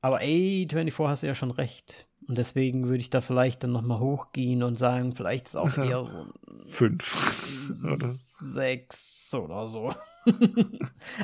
Aber 0.02 0.22
A24 0.22 1.08
hast 1.08 1.24
du 1.24 1.28
ja 1.28 1.36
schon 1.36 1.52
recht. 1.52 2.08
Und 2.28 2.38
deswegen 2.38 2.88
würde 2.88 3.00
ich 3.00 3.10
da 3.10 3.20
vielleicht 3.22 3.64
dann 3.64 3.72
nochmal 3.72 4.00
hochgehen 4.00 4.64
und 4.64 4.78
sagen, 4.78 5.16
vielleicht 5.16 5.48
ist 5.48 5.56
auch 5.56 5.78
eher 5.78 6.06
so 6.06 6.28
Fünf. 6.70 7.44
ein 7.50 7.92
Oder? 7.94 8.10
6 8.10 9.34
oder 9.34 9.68
so. 9.68 9.94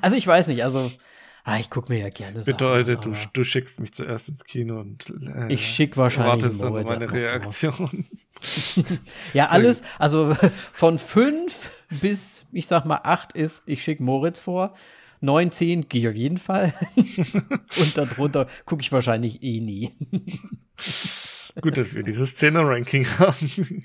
also 0.02 0.18
ich 0.18 0.26
weiß 0.28 0.48
nicht, 0.48 0.64
also 0.64 0.92
ah, 1.48 1.58
ich 1.60 1.70
gucke 1.70 1.92
mir 1.92 2.00
ja 2.00 2.10
gerne 2.10 2.44
Sachen 2.44 2.58
Bedeutet, 2.58 3.06
du, 3.06 3.14
du 3.34 3.44
schickst 3.44 3.80
mich 3.80 3.94
zuerst 3.94 4.30
ins 4.30 4.44
Kino 4.44 4.82
und 4.82 5.14
äh, 5.26 5.54
Ich 5.54 5.66
schick 5.68 5.96
wahrscheinlich 5.98 6.44
wartest 6.44 6.62
dann 6.62 6.74
meine. 6.74 7.12
Reaktion. 7.12 8.06
Ja, 8.44 8.44
Sehr 9.34 9.52
alles, 9.52 9.82
also 9.98 10.36
von 10.72 11.00
5 11.00 11.72
bis, 12.02 12.46
ich 12.52 12.68
sag 12.68 12.86
mal, 12.86 13.00
8 13.04 13.34
ist, 13.34 13.64
ich 13.66 13.84
schicke 13.84 14.04
Moritz 14.04 14.40
vor. 14.40 14.76
9, 15.22 15.52
10 15.52 15.90
gehe 15.90 16.02
ich 16.02 16.08
auf 16.10 16.14
jeden 16.14 16.38
Fall. 16.38 16.72
Und 16.96 17.98
darunter 17.98 18.46
gucke 18.66 18.84
ich 18.84 18.92
wahrscheinlich 18.92 19.42
eh 19.42 19.60
nie. 19.60 19.92
Gut, 21.62 21.78
dass 21.78 21.96
wir 21.96 22.04
dieses 22.04 22.38
10er-Ranking 22.38 23.08
haben. 23.18 23.84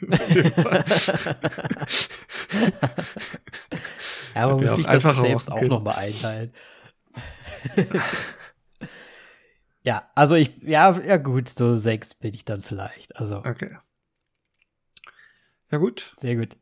Ja, 4.34 4.48
man 4.48 4.60
muss 4.60 4.76
sich 4.76 4.86
das 4.86 5.02
selbst 5.02 5.50
auch 5.50 5.62
nochmal 5.62 5.96
einteilen. 5.96 6.52
ja, 9.82 10.10
also 10.14 10.34
ich, 10.34 10.56
ja, 10.62 10.98
ja 11.00 11.16
gut, 11.16 11.48
so 11.48 11.76
6 11.76 12.14
bin 12.14 12.34
ich 12.34 12.44
dann 12.44 12.62
vielleicht. 12.62 13.16
Also, 13.16 13.38
okay. 13.38 13.76
Ja, 15.70 15.78
gut. 15.78 16.14
sehr 16.20 16.36
gut. 16.36 16.56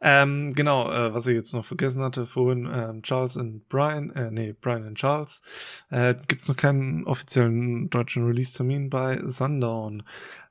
Ähm, 0.00 0.54
genau, 0.54 0.90
äh, 0.90 1.14
was 1.14 1.26
ich 1.26 1.34
jetzt 1.34 1.52
noch 1.52 1.64
vergessen 1.64 2.02
hatte 2.02 2.26
vorhin, 2.26 2.68
ähm, 2.70 3.02
Charles 3.02 3.36
und 3.36 3.68
Brian, 3.68 4.10
äh, 4.10 4.30
nee, 4.30 4.52
Brian 4.52 4.86
und 4.86 4.96
Charles, 4.96 5.42
äh, 5.90 6.14
gibt's 6.28 6.48
noch 6.48 6.56
keinen 6.56 7.04
offiziellen 7.04 7.88
deutschen 7.90 8.26
Release-Termin 8.26 8.90
bei 8.90 9.20
Sundown. 9.26 10.02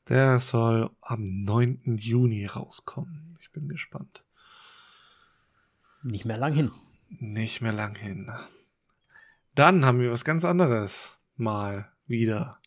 Der 0.10 0.40
soll 0.40 0.90
am 1.02 1.44
9. 1.44 1.98
Juni 1.98 2.46
rauskommen. 2.46 3.38
Ich 3.40 3.52
bin 3.52 3.68
gespannt. 3.68 4.24
Nicht 6.04 6.26
mehr 6.26 6.38
lang 6.38 6.54
hin. 6.54 6.72
Nicht 7.10 7.62
mehr 7.62 7.74
lang 7.74 7.96
hin. 7.96 8.32
Dann 9.56 9.86
haben 9.86 10.00
wir 10.00 10.12
was 10.12 10.26
ganz 10.26 10.44
anderes. 10.44 11.18
Mal 11.38 11.90
wieder. 12.08 12.60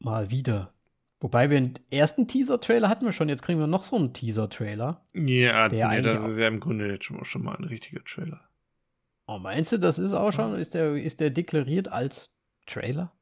Mal 0.00 0.30
wieder. 0.30 0.72
Wobei 1.20 1.50
wir 1.50 1.60
den 1.60 1.78
ersten 1.90 2.28
Teaser-Trailer 2.28 2.88
hatten 2.88 3.04
wir 3.04 3.12
schon, 3.12 3.28
jetzt 3.28 3.42
kriegen 3.42 3.58
wir 3.58 3.66
noch 3.66 3.82
so 3.82 3.96
einen 3.96 4.14
Teaser-Trailer. 4.14 5.04
Ja, 5.14 5.68
Der 5.68 5.88
nee, 5.88 6.00
das 6.02 6.26
ist 6.26 6.38
ja 6.38 6.46
im 6.46 6.60
Grunde 6.60 6.90
jetzt 6.90 7.04
schon, 7.04 7.24
schon 7.24 7.42
mal 7.42 7.56
ein 7.56 7.64
richtiger 7.64 8.04
Trailer. 8.04 8.48
Oh, 9.26 9.38
meinst 9.38 9.72
du, 9.72 9.78
das 9.78 9.98
ist 9.98 10.12
auch 10.12 10.32
schon, 10.32 10.54
ist 10.54 10.74
der, 10.74 10.94
ist 10.96 11.20
der 11.20 11.30
deklariert 11.30 11.88
als 11.88 12.30
Trailer? 12.66 13.12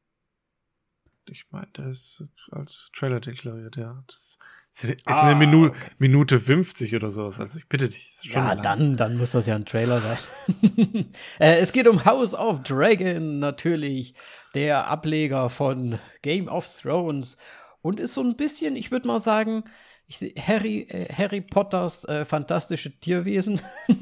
Ich 1.29 1.46
meine, 1.51 1.68
der 1.77 1.88
ist 1.88 2.25
als 2.51 2.90
Trailer 2.94 3.18
deklariert, 3.18 3.77
ja. 3.77 4.05
Das 4.07 4.38
ist, 4.85 4.93
ist 4.93 5.07
Ah, 5.07 5.23
eine 5.29 5.35
Minu 5.35 5.67
okay. 5.67 5.91
Minute 5.99 6.41
50 6.41 6.95
oder 6.95 7.11
sowas. 7.11 7.41
Also 7.41 7.59
ich 7.59 7.69
bitte 7.69 7.89
dich. 7.89 8.19
Ja, 8.23 8.53
lang. 8.53 8.62
dann, 8.62 8.97
dann 8.97 9.17
muss 9.17 9.31
das 9.33 9.47
ja 9.47 9.55
ein 9.55 9.65
Trailer 9.65 10.01
sein. 10.01 10.19
äh, 11.39 11.59
es 11.59 11.73
geht 11.73 11.89
um 11.89 12.05
House 12.05 12.35
of 12.35 12.62
Dragon, 12.62 13.39
natürlich. 13.39 14.15
Der 14.55 14.87
Ableger 14.89 15.49
von 15.51 15.99
Game 16.23 16.49
of 16.49 16.69
Thrones. 16.81 17.37
Und 17.83 18.01
ist 18.01 18.15
so 18.15 18.23
ein 18.23 18.37
bisschen, 18.37 18.77
ich 18.77 18.91
würde 18.91 19.07
mal 19.07 19.21
sagen, 19.21 19.65
ich 20.07 20.35
Harry, 20.39 20.83
äh, 20.89 21.12
Harry 21.12 21.41
Potters 21.41 22.05
äh, 22.05 22.25
fantastische 22.25 22.99
Tierwesen. 22.99 23.61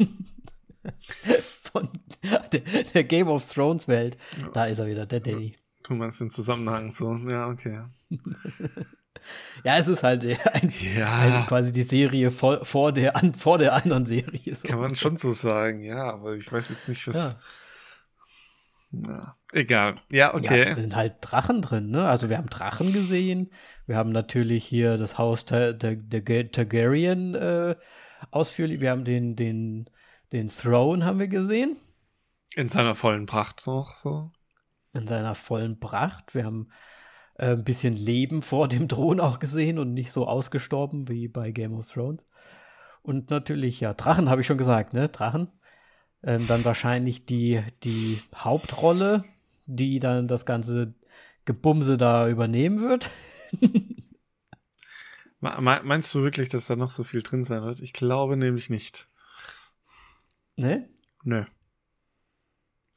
von 1.72 1.88
der, 2.52 2.62
der 2.94 3.04
Game 3.04 3.28
of 3.28 3.50
Thrones 3.50 3.88
Welt. 3.88 4.16
Da 4.52 4.66
ist 4.66 4.78
er 4.78 4.86
wieder, 4.86 5.06
der 5.06 5.20
Danny. 5.20 5.56
Du 5.82 5.94
meinst 5.94 6.20
den 6.20 6.30
Zusammenhang 6.30 6.94
so. 6.94 7.14
Ja, 7.28 7.48
okay. 7.48 7.82
Ja, 9.64 9.78
es 9.78 9.88
ist 9.88 10.02
halt 10.02 10.24
äh, 10.24 10.36
ein, 10.52 10.72
Ja. 10.96 11.18
ein, 11.18 11.46
quasi 11.46 11.72
die 11.72 11.82
Serie 11.82 12.30
vor, 12.30 12.64
vor, 12.64 12.92
der, 12.92 13.16
an, 13.16 13.34
vor 13.34 13.58
der 13.58 13.72
anderen 13.74 14.06
Serie. 14.06 14.54
So. 14.54 14.66
Kann 14.68 14.80
man 14.80 14.96
schon 14.96 15.16
so 15.16 15.32
sagen, 15.32 15.82
ja, 15.82 16.12
aber 16.12 16.34
ich 16.34 16.52
weiß 16.52 16.68
jetzt 16.70 16.88
nicht, 16.88 17.06
was. 17.08 17.16
Ja. 17.16 17.36
Ja. 18.92 19.36
Egal. 19.52 19.96
Ja, 20.10 20.16
Ja, 20.28 20.34
okay. 20.34 20.60
es 20.60 20.76
sind 20.76 20.94
halt 20.94 21.14
Drachen 21.20 21.62
drin, 21.62 21.90
ne? 21.90 22.06
Also 22.08 22.28
wir 22.28 22.38
haben 22.38 22.48
Drachen 22.48 22.92
gesehen. 22.92 23.50
Wir 23.86 23.96
haben 23.96 24.10
natürlich 24.10 24.64
hier 24.64 24.96
das 24.98 25.18
Haus 25.18 25.44
der, 25.44 25.72
der, 25.72 25.96
der 25.96 26.22
Ga- 26.22 26.44
Targaryen 26.44 27.34
äh, 27.34 27.74
ausführlich. 28.30 28.80
Wir 28.80 28.90
haben 28.90 29.04
den, 29.04 29.34
den, 29.36 29.90
den 30.32 30.48
Throne 30.48 31.04
haben 31.04 31.18
wir 31.18 31.28
gesehen. 31.28 31.76
In 32.54 32.68
seiner 32.68 32.94
vollen 32.94 33.26
Pracht 33.26 33.66
noch 33.66 33.96
so. 33.96 34.30
In 34.92 35.08
seiner 35.08 35.34
vollen 35.34 35.80
Pracht. 35.80 36.34
Wir 36.36 36.44
haben 36.44 36.68
ein 37.36 37.64
bisschen 37.64 37.94
Leben 37.96 38.42
vor 38.42 38.68
dem 38.68 38.88
Thron 38.88 39.20
auch 39.20 39.38
gesehen 39.38 39.78
und 39.78 39.92
nicht 39.94 40.12
so 40.12 40.26
ausgestorben 40.26 41.08
wie 41.08 41.28
bei 41.28 41.50
Game 41.50 41.74
of 41.74 41.90
Thrones. 41.90 42.24
Und 43.02 43.30
natürlich, 43.30 43.80
ja, 43.80 43.94
Drachen 43.94 44.30
habe 44.30 44.40
ich 44.40 44.46
schon 44.46 44.58
gesagt, 44.58 44.94
ne? 44.94 45.08
Drachen. 45.08 45.50
Ähm, 46.22 46.46
dann 46.46 46.64
wahrscheinlich 46.64 47.26
die, 47.26 47.62
die 47.82 48.20
Hauptrolle, 48.34 49.24
die 49.66 50.00
dann 50.00 50.26
das 50.28 50.46
ganze 50.46 50.94
Gebumse 51.44 51.98
da 51.98 52.28
übernehmen 52.28 52.80
wird. 52.80 53.10
Me- 55.40 55.60
me- 55.60 55.82
Meinst 55.84 56.14
du 56.14 56.22
wirklich, 56.22 56.48
dass 56.48 56.66
da 56.66 56.76
noch 56.76 56.88
so 56.88 57.04
viel 57.04 57.22
drin 57.22 57.44
sein 57.44 57.62
wird? 57.62 57.80
Ich 57.80 57.92
glaube 57.92 58.36
nämlich 58.36 58.70
nicht. 58.70 59.08
Ne? 60.56 60.86
Nö. 61.22 61.44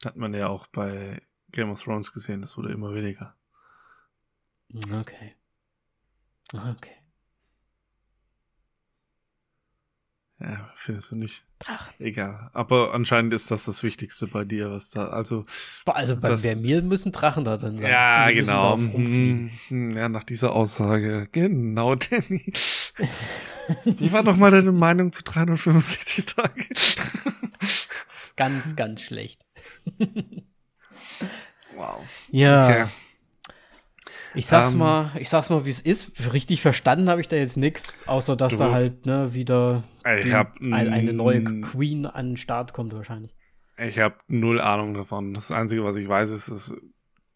Hat 0.04 0.16
man 0.16 0.32
ja 0.32 0.48
auch 0.48 0.66
bei 0.68 1.20
Game 1.50 1.70
of 1.70 1.82
Thrones 1.82 2.12
gesehen, 2.12 2.40
das 2.40 2.56
wurde 2.56 2.72
immer 2.72 2.94
weniger. 2.94 3.34
Okay. 4.74 5.34
Okay. 6.52 6.90
Ja, 10.40 10.70
findest 10.76 11.10
du 11.10 11.16
nicht. 11.16 11.44
Drachen. 11.58 11.92
Egal. 11.98 12.50
Aber 12.52 12.94
anscheinend 12.94 13.32
ist 13.32 13.50
das 13.50 13.64
das 13.64 13.82
Wichtigste 13.82 14.28
bei 14.28 14.44
dir, 14.44 14.70
was 14.70 14.90
da, 14.90 15.08
also. 15.08 15.44
Also 15.84 16.16
bei, 16.16 16.28
Das- 16.28 16.42
bei 16.42 16.54
mir 16.54 16.80
müssen 16.82 17.10
Drachen 17.10 17.44
da 17.44 17.56
drin 17.56 17.76
sein. 17.78 17.90
Ja, 17.90 18.28
Die 18.28 18.34
genau. 18.36 18.72
rumfliegen. 18.74 19.50
Hm, 19.66 19.90
Ja, 19.96 20.08
nach 20.08 20.22
dieser 20.22 20.52
Aussage. 20.52 21.28
Genau, 21.32 21.96
Danny. 21.96 22.52
Wie 23.84 24.12
war 24.12 24.22
nochmal 24.22 24.52
deine 24.52 24.70
Meinung 24.72 25.12
zu 25.12 25.24
365 25.24 26.24
Tagen? 26.26 26.68
Ganz, 28.36 28.76
ganz 28.76 29.02
schlecht. 29.02 29.44
Wow. 31.74 32.00
Ja. 32.30 32.68
Okay. 32.68 32.86
Ich 34.34 34.46
sag's 34.46 34.72
Ähm, 34.72 34.78
mal, 34.80 35.10
ich 35.18 35.28
sag's 35.28 35.50
mal, 35.50 35.64
wie 35.64 35.70
es 35.70 35.80
ist. 35.80 36.32
Richtig 36.32 36.60
verstanden 36.60 37.08
habe 37.08 37.20
ich 37.20 37.28
da 37.28 37.36
jetzt 37.36 37.56
nichts, 37.56 37.92
außer 38.06 38.36
dass 38.36 38.52
Du- 38.52 38.58
da 38.58 38.72
halt 38.72 39.06
ne, 39.06 39.32
wieder 39.34 39.82
die- 40.04 40.32
hab 40.34 40.60
ein, 40.60 40.72
eine 40.74 41.12
neue 41.12 41.42
Queen 41.62 42.06
an 42.06 42.30
den 42.30 42.36
Start 42.36 42.72
kommt 42.72 42.92
wahrscheinlich. 42.94 43.34
Ich 43.78 43.98
habe 43.98 44.16
null 44.26 44.60
Ahnung 44.60 44.94
davon. 44.94 45.34
Das 45.34 45.50
Einzige, 45.52 45.84
was 45.84 45.96
ich 45.96 46.08
weiß, 46.08 46.30
ist, 46.30 46.50
dass, 46.50 46.74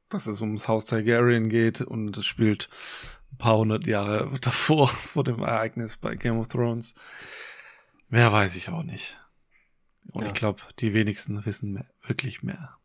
dass 0.08 0.26
es 0.26 0.40
ums 0.40 0.66
Haus 0.68 0.86
Targaryen 0.86 1.48
geht 1.48 1.80
und 1.80 2.16
es 2.18 2.26
spielt 2.26 2.68
ein 3.32 3.38
paar 3.38 3.56
hundert 3.58 3.86
Jahre 3.86 4.28
davor, 4.40 4.88
vor 4.88 5.24
dem 5.24 5.40
Ereignis 5.40 5.96
bei 5.96 6.14
Game 6.16 6.38
of 6.38 6.48
Thrones. 6.48 6.94
Mehr 8.08 8.32
weiß 8.32 8.56
ich 8.56 8.68
auch 8.68 8.82
nicht. 8.82 9.18
Und 10.12 10.22
Ja. 10.22 10.28
ich 10.28 10.34
glaube, 10.34 10.60
die 10.80 10.92
wenigsten 10.94 11.46
wissen 11.46 11.72
mehr, 11.72 11.86
wirklich 12.06 12.42
mehr. 12.42 12.76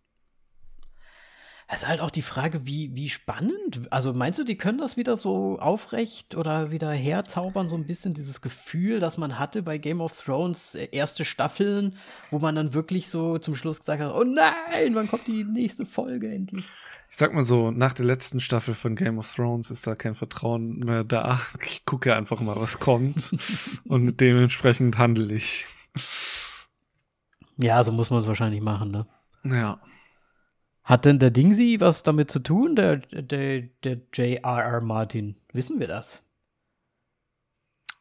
Es 1.69 1.81
ist 1.81 1.87
halt 1.87 1.99
auch 1.99 2.11
die 2.11 2.21
Frage, 2.21 2.65
wie, 2.65 2.95
wie 2.95 3.09
spannend. 3.09 3.81
Also 3.91 4.13
meinst 4.13 4.39
du, 4.39 4.45
die 4.45 4.57
können 4.57 4.77
das 4.77 4.95
wieder 4.95 5.17
so 5.17 5.59
aufrecht 5.59 6.35
oder 6.35 6.71
wieder 6.71 6.91
herzaubern, 6.91 7.67
so 7.67 7.75
ein 7.75 7.85
bisschen 7.85 8.13
dieses 8.13 8.39
Gefühl, 8.39 9.01
das 9.01 9.17
man 9.17 9.37
hatte 9.37 9.63
bei 9.63 9.77
Game 9.77 9.99
of 9.99 10.17
Thrones, 10.17 10.75
äh, 10.75 10.87
erste 10.93 11.25
Staffeln, 11.25 11.97
wo 12.31 12.39
man 12.39 12.55
dann 12.55 12.73
wirklich 12.73 13.09
so 13.09 13.37
zum 13.37 13.57
Schluss 13.57 13.79
gesagt 13.79 14.01
hat, 14.01 14.13
oh 14.13 14.23
nein, 14.23 14.95
wann 14.95 15.09
kommt 15.09 15.27
die 15.27 15.43
nächste 15.43 15.85
Folge 15.85 16.29
endlich? 16.29 16.63
Ich 17.09 17.17
sag 17.17 17.33
mal 17.33 17.43
so, 17.43 17.71
nach 17.71 17.93
der 17.93 18.05
letzten 18.05 18.39
Staffel 18.39 18.73
von 18.73 18.95
Game 18.95 19.17
of 19.17 19.33
Thrones 19.33 19.69
ist 19.69 19.85
da 19.87 19.95
kein 19.95 20.15
Vertrauen 20.15 20.79
mehr 20.79 21.03
da. 21.03 21.41
Ich 21.65 21.83
gucke 21.83 22.15
einfach 22.15 22.39
mal, 22.39 22.55
was 22.55 22.79
kommt. 22.79 23.35
und 23.85 24.21
dementsprechend 24.21 24.97
handle 24.97 25.33
ich. 25.33 25.67
Ja, 27.57 27.83
so 27.83 27.91
muss 27.91 28.09
man 28.09 28.21
es 28.21 28.27
wahrscheinlich 28.27 28.61
machen, 28.61 28.91
ne? 28.91 29.05
Ja. 29.43 29.81
Hat 30.87 31.03
denn 31.03 31.19
der 31.19 31.31
Dingsy 31.31 31.81
was 31.81 32.01
damit 32.01 32.31
zu 32.31 32.39
tun, 32.39 32.77
der, 32.77 32.95
der, 32.97 33.63
der 33.83 33.97
J.R.R. 34.13 34.81
Martin? 34.81 35.35
Wissen 35.51 35.81
wir 35.81 35.87
das? 35.89 36.21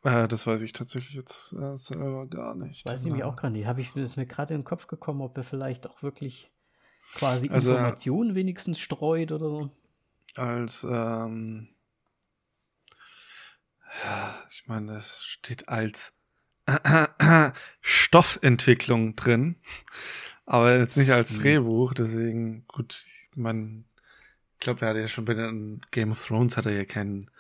Äh, 0.04 0.28
das 0.28 0.46
weiß 0.46 0.62
ich 0.62 0.72
tatsächlich 0.72 1.14
jetzt 1.14 1.52
äh, 1.54 1.76
selber 1.76 2.28
gar 2.28 2.54
nicht. 2.54 2.86
Weiß 2.86 3.04
ich 3.04 3.10
mich 3.10 3.24
auch 3.24 3.34
gar 3.34 3.50
nicht. 3.50 3.66
Habe 3.66 3.80
ich 3.80 3.96
ist 3.96 4.16
mir 4.16 4.24
gerade 4.24 4.54
in 4.54 4.60
den 4.60 4.64
Kopf 4.64 4.86
gekommen, 4.86 5.20
ob 5.20 5.36
er 5.36 5.42
vielleicht 5.42 5.88
auch 5.88 6.04
wirklich 6.04 6.52
quasi 7.14 7.48
Also, 7.50 7.72
Informationen 7.72 8.36
wenigstens 8.36 8.78
streut 8.78 9.32
oder 9.32 9.48
so. 9.48 9.70
als 10.36 10.84
ähm, 10.88 11.70
ja, 14.04 14.34
ich 14.48 14.68
meine, 14.68 14.98
es 14.98 15.24
steht 15.24 15.68
als 15.68 16.12
Stoffentwicklung 17.80 19.16
drin, 19.16 19.56
aber 20.46 20.78
jetzt 20.78 20.96
nicht 20.96 21.10
als 21.10 21.32
Hm. 21.32 21.42
Drehbuch, 21.42 21.94
deswegen 21.94 22.64
gut, 22.68 23.06
man 23.34 23.84
ich 24.54 24.60
glaube, 24.60 24.80
er 24.80 24.88
hat 24.88 24.96
ja 24.96 25.06
schon 25.06 25.26
bei 25.26 25.34
den 25.34 25.82
Game 25.90 26.12
of 26.12 26.26
Thrones 26.26 26.56
hat 26.56 26.64
er 26.64 26.72
ja 26.72 26.86
kein 26.86 27.30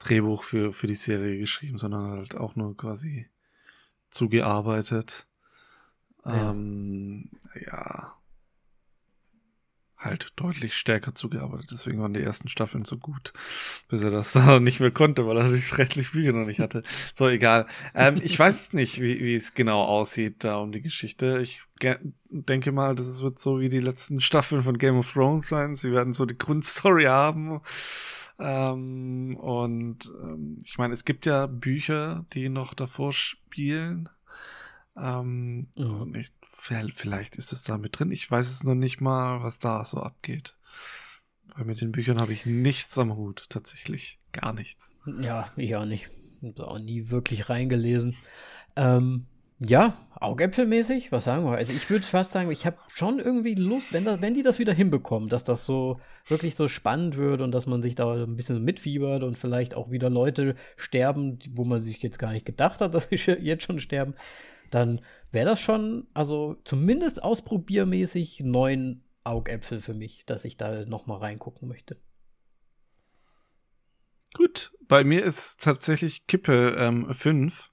Drehbuch 0.00 0.42
für 0.42 0.72
für 0.72 0.88
die 0.88 0.94
Serie 0.94 1.38
geschrieben, 1.38 1.78
sondern 1.78 2.10
halt 2.10 2.34
auch 2.34 2.56
nur 2.56 2.76
quasi 2.76 3.28
zugearbeitet. 4.10 5.26
Ja. 6.24 6.50
Ähm, 6.50 7.30
ja 7.54 8.19
halt 10.00 10.32
deutlich 10.36 10.74
stärker 10.74 11.14
zugearbeitet. 11.14 11.70
Deswegen 11.70 12.00
waren 12.00 12.14
die 12.14 12.22
ersten 12.22 12.48
Staffeln 12.48 12.84
so 12.84 12.96
gut, 12.96 13.32
bis 13.88 14.02
er 14.02 14.10
das 14.10 14.32
dann 14.34 14.64
nicht 14.64 14.80
mehr 14.80 14.90
konnte, 14.90 15.26
weil 15.26 15.36
er 15.36 15.48
die 15.48 15.74
rechtlich 15.74 16.12
Bücher 16.12 16.32
noch 16.32 16.46
nicht 16.46 16.60
hatte. 16.60 16.82
So, 17.14 17.28
egal. 17.28 17.66
Ähm, 17.94 18.20
ich 18.22 18.38
weiß 18.38 18.72
nicht, 18.72 19.00
wie, 19.00 19.20
wie 19.20 19.34
es 19.34 19.54
genau 19.54 19.84
aussieht 19.84 20.42
da 20.44 20.56
um 20.56 20.72
die 20.72 20.82
Geschichte. 20.82 21.40
Ich 21.42 21.62
denke 22.30 22.72
mal, 22.72 22.94
das 22.94 23.22
wird 23.22 23.38
so 23.38 23.60
wie 23.60 23.68
die 23.68 23.80
letzten 23.80 24.20
Staffeln 24.20 24.62
von 24.62 24.78
Game 24.78 24.98
of 24.98 25.12
Thrones 25.12 25.48
sein. 25.48 25.74
Sie 25.74 25.92
werden 25.92 26.12
so 26.12 26.24
die 26.24 26.38
Grundstory 26.38 27.04
haben. 27.04 27.60
Ähm, 28.38 29.34
und 29.36 30.10
ähm, 30.22 30.58
ich 30.64 30.78
meine, 30.78 30.94
es 30.94 31.04
gibt 31.04 31.26
ja 31.26 31.46
Bücher, 31.46 32.24
die 32.32 32.48
noch 32.48 32.72
davor 32.72 33.12
spielen. 33.12 34.08
Ähm, 35.00 35.68
Mhm. 35.76 36.00
und 36.00 36.16
ich, 36.16 36.30
vielleicht 36.52 37.36
ist 37.36 37.52
es 37.52 37.62
da 37.62 37.78
mit 37.78 37.98
drin. 37.98 38.12
Ich 38.12 38.30
weiß 38.30 38.50
es 38.50 38.64
noch 38.64 38.74
nicht 38.74 39.00
mal, 39.00 39.42
was 39.42 39.58
da 39.58 39.84
so 39.84 39.98
abgeht. 39.98 40.56
Weil 41.56 41.64
mit 41.64 41.80
den 41.80 41.92
Büchern 41.92 42.20
habe 42.20 42.32
ich 42.32 42.46
nichts 42.46 42.96
am 42.98 43.16
Hut, 43.16 43.46
tatsächlich. 43.48 44.18
Gar 44.32 44.52
nichts. 44.52 44.94
Ja, 45.20 45.50
ich 45.56 45.74
auch 45.76 45.84
nicht. 45.84 46.08
Hab 46.42 46.60
auch 46.60 46.78
nie 46.78 47.10
wirklich 47.10 47.48
reingelesen. 47.48 48.16
Ähm, 48.76 49.26
ja, 49.58 49.94
Augäpfelmäßig, 50.14 51.12
was 51.12 51.24
sagen 51.24 51.44
wir? 51.44 51.52
Also 51.56 51.72
ich 51.72 51.90
würde 51.90 52.06
fast 52.06 52.32
sagen, 52.32 52.50
ich 52.50 52.64
habe 52.64 52.78
schon 52.88 53.18
irgendwie 53.18 53.54
Lust, 53.54 53.92
wenn, 53.92 54.04
das, 54.06 54.20
wenn 54.22 54.32
die 54.34 54.42
das 54.42 54.58
wieder 54.58 54.72
hinbekommen, 54.72 55.28
dass 55.28 55.44
das 55.44 55.64
so 55.66 56.00
wirklich 56.28 56.54
so 56.54 56.68
spannend 56.68 57.16
wird 57.16 57.40
und 57.42 57.52
dass 57.52 57.66
man 57.66 57.82
sich 57.82 57.94
da 57.94 58.14
ein 58.14 58.36
bisschen 58.36 58.62
mitfiebert 58.64 59.22
und 59.22 59.38
vielleicht 59.38 59.74
auch 59.74 59.90
wieder 59.90 60.08
Leute 60.08 60.56
sterben, 60.76 61.38
wo 61.50 61.64
man 61.64 61.80
sich 61.80 62.00
jetzt 62.02 62.18
gar 62.18 62.32
nicht 62.32 62.46
gedacht 62.46 62.80
hat, 62.80 62.94
dass 62.94 63.08
sie 63.10 63.16
jetzt 63.16 63.64
schon 63.64 63.80
sterben, 63.80 64.14
dann 64.70 65.00
wäre 65.32 65.46
das 65.46 65.60
schon, 65.60 66.06
also 66.14 66.56
zumindest 66.64 67.22
ausprobiermäßig 67.22 68.40
neun 68.40 69.02
Augäpfel 69.24 69.80
für 69.80 69.94
mich, 69.94 70.24
dass 70.26 70.44
ich 70.44 70.56
da 70.56 70.84
noch 70.86 71.06
mal 71.06 71.18
reingucken 71.18 71.68
möchte. 71.68 71.96
Gut, 74.34 74.72
bei 74.86 75.04
mir 75.04 75.24
ist 75.24 75.60
tatsächlich 75.62 76.26
Kippe 76.26 76.76
ähm, 76.78 77.12
5. 77.12 77.70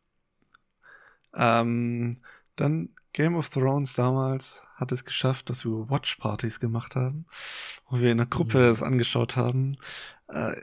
Ähm, 1.35 2.17
dann 2.55 2.89
Game 3.13 3.35
of 3.35 3.49
Thrones 3.49 3.93
damals 3.93 4.63
hat 4.75 4.91
es 4.91 5.05
geschafft, 5.05 5.49
dass 5.49 5.65
wir 5.65 5.89
Watchpartys 5.89 6.59
gemacht 6.59 6.95
haben, 6.95 7.25
wo 7.89 7.99
wir 7.99 8.11
in 8.11 8.17
der 8.17 8.27
Gruppe 8.27 8.59
Mhm. 8.59 8.71
es 8.71 8.83
angeschaut 8.83 9.35
haben. 9.35 9.77
Äh, 10.29 10.53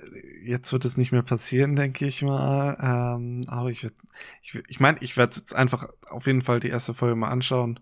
jetzt 0.45 0.73
wird 0.73 0.85
es 0.85 0.97
nicht 0.99 1.11
mehr 1.13 1.23
passieren, 1.23 1.75
denke 1.77 2.05
ich 2.07 2.23
mal. 2.23 2.77
Ähm, 3.17 3.45
aber 3.49 3.71
ich 3.71 3.83
werd- 3.85 3.95
ich, 4.43 4.55
ich 4.69 4.79
meine, 4.81 4.99
ich 5.01 5.17
werde 5.17 5.37
jetzt 5.37 5.55
einfach 5.55 5.89
auf 6.09 6.27
jeden 6.27 6.43
Fall 6.43 6.61
die 6.61 6.69
erste 6.69 6.93
Folge 6.95 7.17
mal 7.17 7.31
anschauen 7.31 7.81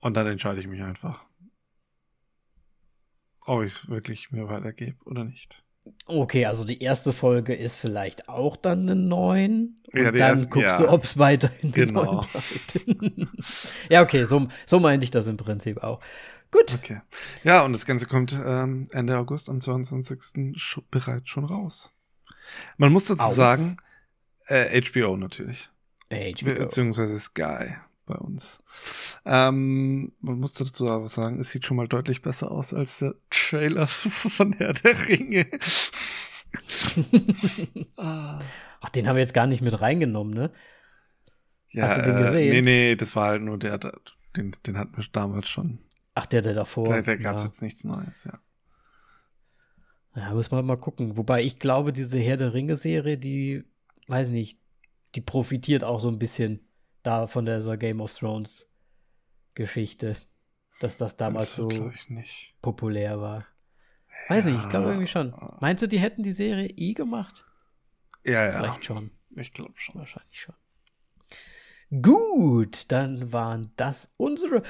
und 0.00 0.14
dann 0.14 0.26
entscheide 0.26 0.60
ich 0.60 0.66
mich 0.66 0.82
einfach, 0.82 1.24
ob 3.46 3.62
ich 3.62 3.72
es 3.74 3.88
wirklich 3.88 4.30
mir 4.32 4.48
weitergebe 4.48 4.96
oder 5.04 5.24
nicht. 5.24 5.62
Okay, 6.06 6.46
also 6.46 6.64
die 6.64 6.82
erste 6.82 7.12
Folge 7.12 7.54
ist 7.54 7.76
vielleicht 7.76 8.28
auch 8.28 8.56
dann 8.56 8.80
eine 8.82 8.96
9. 8.96 9.76
Und 9.92 10.00
Ja, 10.00 10.10
dann 10.10 10.20
erste- 10.20 10.48
guckst 10.48 10.68
ja. 10.68 10.78
du, 10.78 10.88
ob 10.88 11.04
es 11.04 11.16
weiterhin 11.16 11.72
eine 11.72 11.86
Genau. 11.86 12.14
9 12.14 12.26
bleibt. 12.32 13.30
ja, 13.88 14.02
okay, 14.02 14.24
so, 14.24 14.48
so 14.66 14.80
meinte 14.80 15.04
ich 15.04 15.12
das 15.12 15.28
im 15.28 15.36
Prinzip 15.36 15.84
auch. 15.84 16.00
Gut. 16.50 16.74
Okay. 16.74 17.00
Ja, 17.44 17.64
und 17.64 17.72
das 17.72 17.86
Ganze 17.86 18.06
kommt 18.06 18.32
ähm, 18.32 18.88
Ende 18.92 19.18
August 19.18 19.48
am 19.48 19.60
22. 19.60 20.56
Sch 20.56 20.80
bereits 20.90 21.28
schon 21.28 21.44
raus. 21.44 21.92
Man 22.76 22.92
muss 22.92 23.06
dazu 23.06 23.22
Auf. 23.22 23.34
sagen, 23.34 23.78
äh, 24.46 24.80
HBO 24.80 25.16
natürlich. 25.16 25.70
HBO. 26.10 26.54
Beziehungsweise 26.54 27.18
Sky 27.18 27.74
bei 28.06 28.14
uns. 28.14 28.60
Ähm, 29.24 30.12
man 30.20 30.38
muss 30.38 30.54
dazu 30.54 30.88
aber 30.88 31.08
sagen, 31.08 31.40
es 31.40 31.50
sieht 31.50 31.66
schon 31.66 31.76
mal 31.76 31.88
deutlich 31.88 32.22
besser 32.22 32.52
aus 32.52 32.72
als 32.72 33.00
der 33.00 33.16
Trailer 33.30 33.86
von 33.88 34.52
Herr 34.52 34.72
der 34.72 35.08
Ringe. 35.08 35.46
ah. 37.96 38.38
Ach, 38.80 38.88
den 38.90 39.08
haben 39.08 39.16
wir 39.16 39.22
jetzt 39.22 39.34
gar 39.34 39.48
nicht 39.48 39.62
mit 39.62 39.80
reingenommen, 39.80 40.32
ne? 40.32 40.52
Ja, 41.70 41.88
Hast 41.88 41.98
du 41.98 42.02
den 42.02 42.16
äh, 42.16 42.22
gesehen? 42.22 42.52
Nee, 42.52 42.62
nee, 42.62 42.96
das 42.96 43.16
war 43.16 43.28
halt 43.28 43.42
nur 43.42 43.58
der, 43.58 43.78
der 43.78 43.98
den, 44.36 44.52
den 44.66 44.78
hatten 44.78 44.96
wir 44.96 45.04
damals 45.12 45.48
schon. 45.48 45.78
Ach, 46.18 46.24
der, 46.24 46.40
der 46.40 46.54
davor. 46.54 46.88
Da, 46.88 47.02
da 47.02 47.14
gab 47.16 47.36
es 47.36 47.42
ja. 47.42 47.48
jetzt 47.48 47.60
nichts 47.60 47.84
Neues, 47.84 48.24
ja. 48.24 48.40
Ja, 50.16 50.32
muss 50.32 50.50
man 50.50 50.64
mal 50.64 50.78
gucken. 50.78 51.18
Wobei 51.18 51.42
ich 51.42 51.58
glaube, 51.58 51.92
diese 51.92 52.18
Herr 52.18 52.38
der 52.38 52.54
Ringe-Serie, 52.54 53.18
die, 53.18 53.64
weiß 54.08 54.28
nicht, 54.28 54.58
die 55.14 55.20
profitiert 55.20 55.84
auch 55.84 56.00
so 56.00 56.08
ein 56.08 56.18
bisschen 56.18 56.66
da 57.02 57.26
von 57.26 57.44
dieser 57.44 57.76
Game 57.76 58.00
of 58.00 58.14
Thrones 58.14 58.72
Geschichte. 59.54 60.16
Dass 60.80 60.96
das 60.96 61.18
damals 61.18 61.54
so 61.54 61.68
ich 61.70 62.08
nicht. 62.08 62.54
populär 62.62 63.20
war. 63.20 63.44
Weiß 64.28 64.46
nicht, 64.46 64.58
ich 64.58 64.68
glaube 64.70 64.88
irgendwie 64.88 65.06
schon. 65.06 65.34
Meinst 65.60 65.82
du, 65.82 65.86
die 65.86 65.98
hätten 65.98 66.22
die 66.22 66.32
Serie 66.32 66.68
eh 66.68 66.94
gemacht? 66.94 67.44
Ja, 68.24 68.46
ja. 68.46 68.52
Vielleicht 68.52 68.86
schon. 68.86 69.10
Ich 69.36 69.52
glaube 69.52 69.74
schon. 69.76 69.96
Wahrscheinlich 69.96 70.40
schon. 70.40 70.54
Gut, 71.90 72.90
dann 72.90 73.32
waren 73.32 73.70
das 73.76 74.08
unsere 74.16 74.62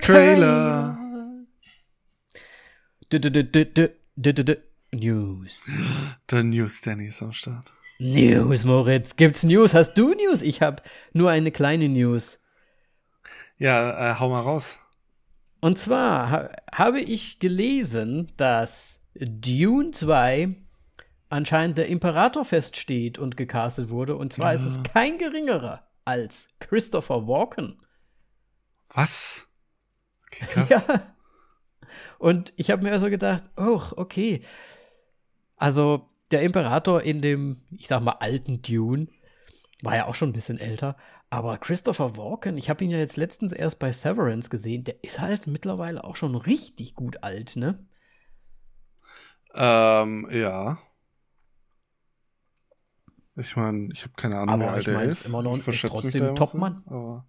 Trailer. 0.00 0.98
News. 4.92 5.60
Der 6.30 6.42
News, 6.42 6.80
Danny 6.80 7.06
ist 7.08 7.22
am 7.22 7.32
Start. 7.32 7.72
News, 7.98 8.64
Moritz. 8.64 9.14
Gibt's 9.14 9.44
News? 9.44 9.72
Hast 9.72 9.94
du 9.94 10.14
News? 10.14 10.42
Ich 10.42 10.62
hab 10.62 10.82
nur 11.12 11.30
eine 11.30 11.52
kleine 11.52 11.88
News. 11.88 12.40
Ja, 13.58 14.10
äh, 14.12 14.18
hau 14.18 14.28
mal 14.30 14.40
raus. 14.40 14.78
Und 15.60 15.78
zwar 15.78 16.30
ha 16.30 16.50
habe 16.72 17.00
ich 17.00 17.38
gelesen, 17.38 18.32
dass 18.36 19.00
Dune 19.14 19.92
2 19.92 20.56
anscheinend 21.28 21.78
der 21.78 21.88
Imperator 21.88 22.44
feststeht 22.44 23.18
und 23.18 23.36
gecastet 23.36 23.90
wurde. 23.90 24.16
Und 24.16 24.32
zwar 24.32 24.54
ja. 24.54 24.60
ist 24.60 24.64
es 24.66 24.82
kein 24.82 25.18
geringerer 25.18 25.86
als 26.04 26.48
Christopher 26.60 27.26
Walken. 27.26 27.80
Was? 28.88 29.46
Okay, 30.26 30.46
krass. 30.46 30.68
Ja. 30.88 31.14
Und 32.18 32.52
ich 32.56 32.70
habe 32.70 32.82
mir 32.82 32.90
also 32.90 33.08
gedacht, 33.08 33.44
oh, 33.56 33.80
okay. 33.96 34.42
Also 35.56 36.08
der 36.30 36.42
Imperator 36.42 37.02
in 37.02 37.22
dem, 37.22 37.62
ich 37.70 37.86
sag 37.86 38.02
mal, 38.02 38.16
alten 38.18 38.62
Dune 38.62 39.06
war 39.82 39.94
ja 39.94 40.06
auch 40.06 40.14
schon 40.14 40.30
ein 40.30 40.34
bisschen 40.34 40.58
älter. 40.58 40.96
Aber 41.30 41.58
Christopher 41.58 42.16
Walken, 42.16 42.58
ich 42.58 42.70
habe 42.70 42.84
ihn 42.84 42.90
ja 42.90 42.98
jetzt 42.98 43.16
letztens 43.16 43.52
erst 43.52 43.78
bei 43.78 43.92
Severance 43.92 44.50
gesehen, 44.50 44.84
der 44.84 45.02
ist 45.04 45.20
halt 45.20 45.46
mittlerweile 45.46 46.04
auch 46.04 46.16
schon 46.16 46.34
richtig 46.34 46.94
gut 46.94 47.22
alt, 47.22 47.56
ne? 47.56 47.86
Ähm, 49.54 50.28
ja. 50.30 50.78
Ich 53.36 53.56
meine, 53.56 53.90
ich 53.92 54.02
habe 54.02 54.14
keine 54.16 54.38
Ahnung, 54.38 54.54
aber 54.54 54.64
wie 54.64 54.68
alt 54.68 54.88
er 54.88 55.02
ist. 55.02 55.26
Immer 55.26 55.42
noch 55.42 55.66
ich 55.66 55.80
trotzdem 55.82 56.34
Topmann. 56.34 56.82
Aber 56.86 57.26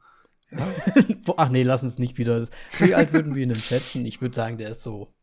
ja. 0.51 0.68
Ach 1.38 1.49
nee, 1.49 1.64
lass 1.64 1.84
uns 1.84 1.97
nicht 1.97 2.18
wieder. 2.18 2.47
Wie 2.80 2.93
alt 2.93 3.14
würden 3.14 3.36
wir 3.36 3.43
ihn 3.43 3.49
denn 3.49 3.62
schätzen? 3.62 4.06
Ich 4.06 4.22
würde 4.22 4.36
sagen, 4.36 4.58
der 4.58 4.70
ist 4.70 4.84
so 4.84 5.14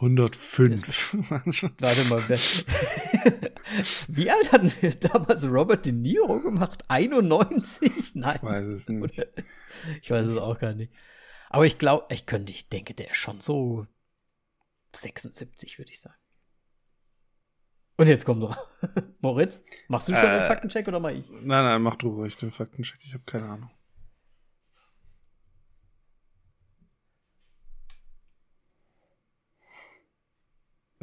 105. 0.00 1.12
Warte 1.78 2.04
mal, 2.04 2.22
wer, 2.28 2.38
wie 4.08 4.30
alt 4.30 4.52
hatten 4.52 4.72
wir 4.80 4.94
damals 4.94 5.44
Robert 5.44 5.84
De 5.84 5.92
Niro 5.92 6.40
gemacht? 6.40 6.84
91? 6.88 8.14
Nein. 8.14 8.36
Ich 8.36 8.42
weiß 8.42 8.66
es 8.66 8.88
nicht. 8.88 9.26
Ich 10.00 10.10
weiß 10.10 10.26
es 10.26 10.38
auch 10.38 10.58
gar 10.58 10.72
nicht. 10.72 10.92
Aber 11.50 11.66
ich 11.66 11.78
glaube, 11.78 12.06
ich 12.14 12.24
könnte, 12.24 12.52
ich 12.52 12.68
denke, 12.68 12.94
der 12.94 13.10
ist 13.10 13.16
schon 13.16 13.40
so 13.40 13.86
76, 14.94 15.78
würde 15.78 15.90
ich 15.90 16.00
sagen. 16.00 16.19
Und 18.00 18.06
jetzt 18.06 18.24
kommt 18.24 18.40
noch. 18.40 18.56
Moritz, 19.20 19.62
machst 19.88 20.08
du 20.08 20.16
schon 20.16 20.30
äh, 20.30 20.38
den 20.38 20.46
Faktencheck 20.46 20.88
oder 20.88 21.00
mal 21.00 21.14
ich? 21.14 21.30
Nein, 21.30 21.42
nein, 21.44 21.82
mach 21.82 21.96
du 21.96 22.08
ruhig 22.08 22.34
den 22.38 22.50
Faktencheck. 22.50 22.98
Ich 23.02 23.12
habe 23.12 23.24
keine 23.26 23.44
Ahnung. 23.44 23.70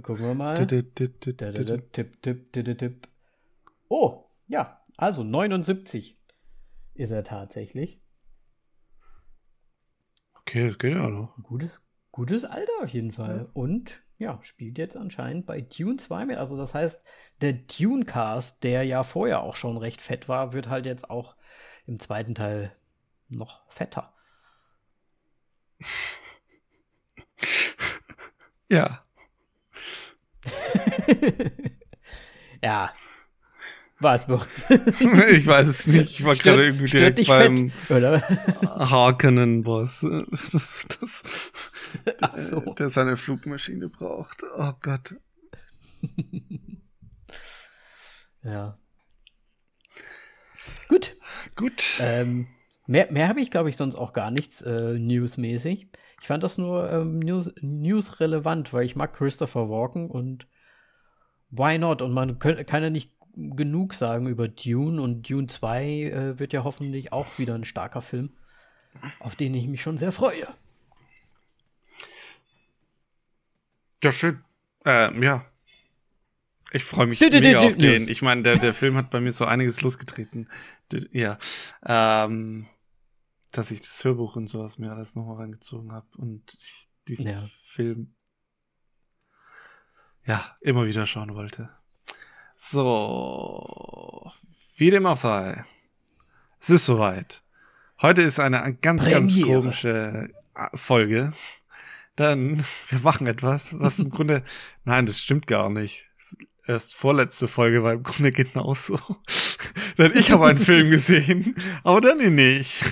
Gucken 0.01 0.25
wir 0.25 0.33
mal. 0.33 0.65
Tipp, 0.65 0.95
tipp, 0.95 1.21
tipp, 2.79 3.07
Oh, 3.89 4.31
ja, 4.47 4.83
also 4.97 5.23
79 5.23 6.19
ist 6.95 7.11
er 7.11 7.23
tatsächlich. 7.23 8.01
Okay, 10.41 10.65
das 10.65 10.79
geht 10.79 10.95
ja 10.95 11.07
noch. 11.07 11.37
Gutes, 11.43 11.69
gutes 12.11 12.43
Alter 12.43 12.71
auf 12.81 12.89
jeden 12.89 13.11
Fall. 13.11 13.37
Ja. 13.37 13.51
Und 13.53 14.01
ja, 14.18 14.39
spielt 14.43 14.78
jetzt 14.78 14.97
anscheinend 14.97 15.45
bei 15.45 15.61
Dune 15.61 15.97
2 15.97 16.26
mit. 16.26 16.38
Also 16.38 16.57
das 16.57 16.74
heißt, 16.74 17.03
der 17.41 17.53
Dune-Cast, 17.53 18.63
der 18.63 18.84
ja 18.84 19.03
vorher 19.03 19.43
auch 19.43 19.55
schon 19.55 19.78
recht 19.78 20.01
fett 20.01 20.28
war, 20.28 20.53
wird 20.53 20.70
halt 20.70 20.86
jetzt 20.86 21.09
auch 21.09 21.36
im 21.86 21.99
zweiten 21.99 22.36
Teil 22.36 22.76
noch 23.30 23.61
fetter. 23.72 24.13
ja. 28.70 29.03
ja. 32.63 32.91
Was, 33.99 34.27
Boris? 34.27 34.47
ich 34.69 35.47
weiß 35.47 35.67
es 35.67 35.87
nicht. 35.87 36.19
Ich 36.19 36.23
war 36.23 36.35
gerade 36.35 36.65
irgendwie 36.65 36.85
direkt 36.85 37.27
beim 37.27 37.71
fett, 37.71 37.97
oder? 37.97 38.21
Harkonnen-Boss. 38.61 40.05
Das, 40.53 40.85
das, 40.99 41.23
der, 42.05 42.45
so. 42.45 42.59
der 42.59 42.89
seine 42.89 43.17
Flugmaschine 43.17 43.89
braucht. 43.89 44.43
Oh 44.55 44.73
Gott. 44.83 45.15
ja. 48.43 48.77
Gut. 50.89 51.17
Gut. 51.55 51.83
Ähm, 51.99 52.47
mehr 52.85 53.11
mehr 53.11 53.27
habe 53.27 53.41
ich, 53.41 53.49
glaube 53.49 53.69
ich, 53.69 53.77
sonst 53.77 53.95
auch 53.95 54.13
gar 54.13 54.29
nichts 54.29 54.61
äh, 54.61 54.93
newsmäßig. 54.93 55.87
Ich 56.21 56.27
fand 56.27 56.43
das 56.43 56.59
nur 56.59 56.91
ähm, 56.91 57.19
news, 57.19 57.51
news 57.61 58.19
relevant, 58.19 58.73
weil 58.73 58.85
ich 58.85 58.95
mag 58.95 59.13
Christopher 59.13 59.69
Walken 59.69 60.09
und 60.09 60.47
why 61.49 61.77
not? 61.79 62.01
Und 62.01 62.13
man 62.13 62.37
kann, 62.37 62.63
kann 62.65 62.83
ja 62.83 62.89
nicht 62.89 63.16
genug 63.38 63.93
sagen 63.93 64.27
über 64.27 64.47
Dune 64.47 65.01
und 65.01 65.29
Dune 65.29 65.47
2 65.47 65.85
äh, 65.85 66.39
wird 66.39 66.53
ja 66.53 66.63
hoffentlich 66.63 67.13
auch 67.13 67.38
wieder 67.38 67.55
ein 67.55 67.63
starker 67.63 68.01
Film, 68.01 68.31
auf 69.19 69.35
den 69.35 69.53
ich 69.53 69.67
mich 69.67 69.81
schon 69.81 69.97
sehr 69.97 70.11
freue. 70.11 70.47
Ja, 74.03 74.11
schön. 74.11 74.43
Äh, 74.85 75.23
ja. 75.23 75.45
Ich 76.71 76.83
freue 76.83 77.07
mich 77.07 77.19
mega 77.19 77.59
auf 77.59 77.77
den. 77.77 78.09
Ich 78.09 78.21
meine, 78.21 78.43
der, 78.43 78.55
der 78.55 78.73
Film 78.73 78.97
hat 78.97 79.09
bei 79.09 79.21
mir 79.21 79.31
so 79.31 79.45
einiges 79.45 79.81
losgetreten. 79.81 80.49
Ja. 81.11 81.38
Ähm, 81.85 82.67
dass 83.51 83.71
ich 83.71 83.81
das 83.81 84.03
Hörbuch 84.03 84.35
und 84.35 84.47
sowas 84.47 84.77
mir 84.77 84.91
alles 84.91 85.15
nochmal 85.15 85.38
reingezogen 85.38 85.91
habe 85.91 86.07
und 86.17 86.53
ich 86.53 86.88
diesen 87.07 87.27
ja. 87.27 87.49
Film 87.63 88.13
ja, 90.25 90.57
immer 90.59 90.85
wieder 90.85 91.05
schauen 91.05 91.33
wollte. 91.35 91.69
So, 92.59 94.31
wie 94.77 94.89
dem 94.89 95.05
auch 95.05 95.17
sei. 95.17 95.63
Es 96.59 96.71
ist 96.71 96.85
soweit. 96.85 97.43
Heute 98.01 98.23
ist 98.23 98.39
eine 98.39 98.75
ganz, 98.81 99.03
Premiere. 99.03 99.21
ganz 99.21 99.41
komische 99.41 100.29
äh, 100.55 100.75
Folge. 100.75 101.33
Denn 102.17 102.65
wir 102.89 102.99
machen 102.99 103.27
etwas, 103.27 103.79
was 103.79 103.99
im 103.99 104.09
Grunde, 104.09 104.43
nein, 104.85 105.05
das 105.05 105.19
stimmt 105.19 105.45
gar 105.45 105.69
nicht. 105.69 106.05
Erst 106.65 106.95
vorletzte 106.95 107.47
Folge 107.47 107.83
war 107.83 107.93
im 107.93 108.03
Grunde 108.03 108.31
genauso. 108.31 108.99
Denn 109.99 110.17
ich 110.17 110.31
habe 110.31 110.47
einen 110.47 110.57
Film 110.57 110.89
gesehen, 110.89 111.55
aber 111.83 112.01
Danny 112.01 112.31
nicht. 112.31 112.83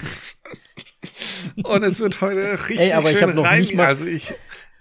Und 1.63 1.83
es 1.83 1.99
wird 1.99 2.21
heute 2.21 2.53
richtig 2.69 2.79
Ey, 2.79 2.93
aber 2.93 3.09
schön 3.09 3.17
ich 3.17 3.23
hab 3.23 3.33
noch 3.33 3.43
rein. 3.43 3.61
Nicht 3.61 3.73
mal 3.73 3.87
also 3.87 4.05
ich, 4.05 4.31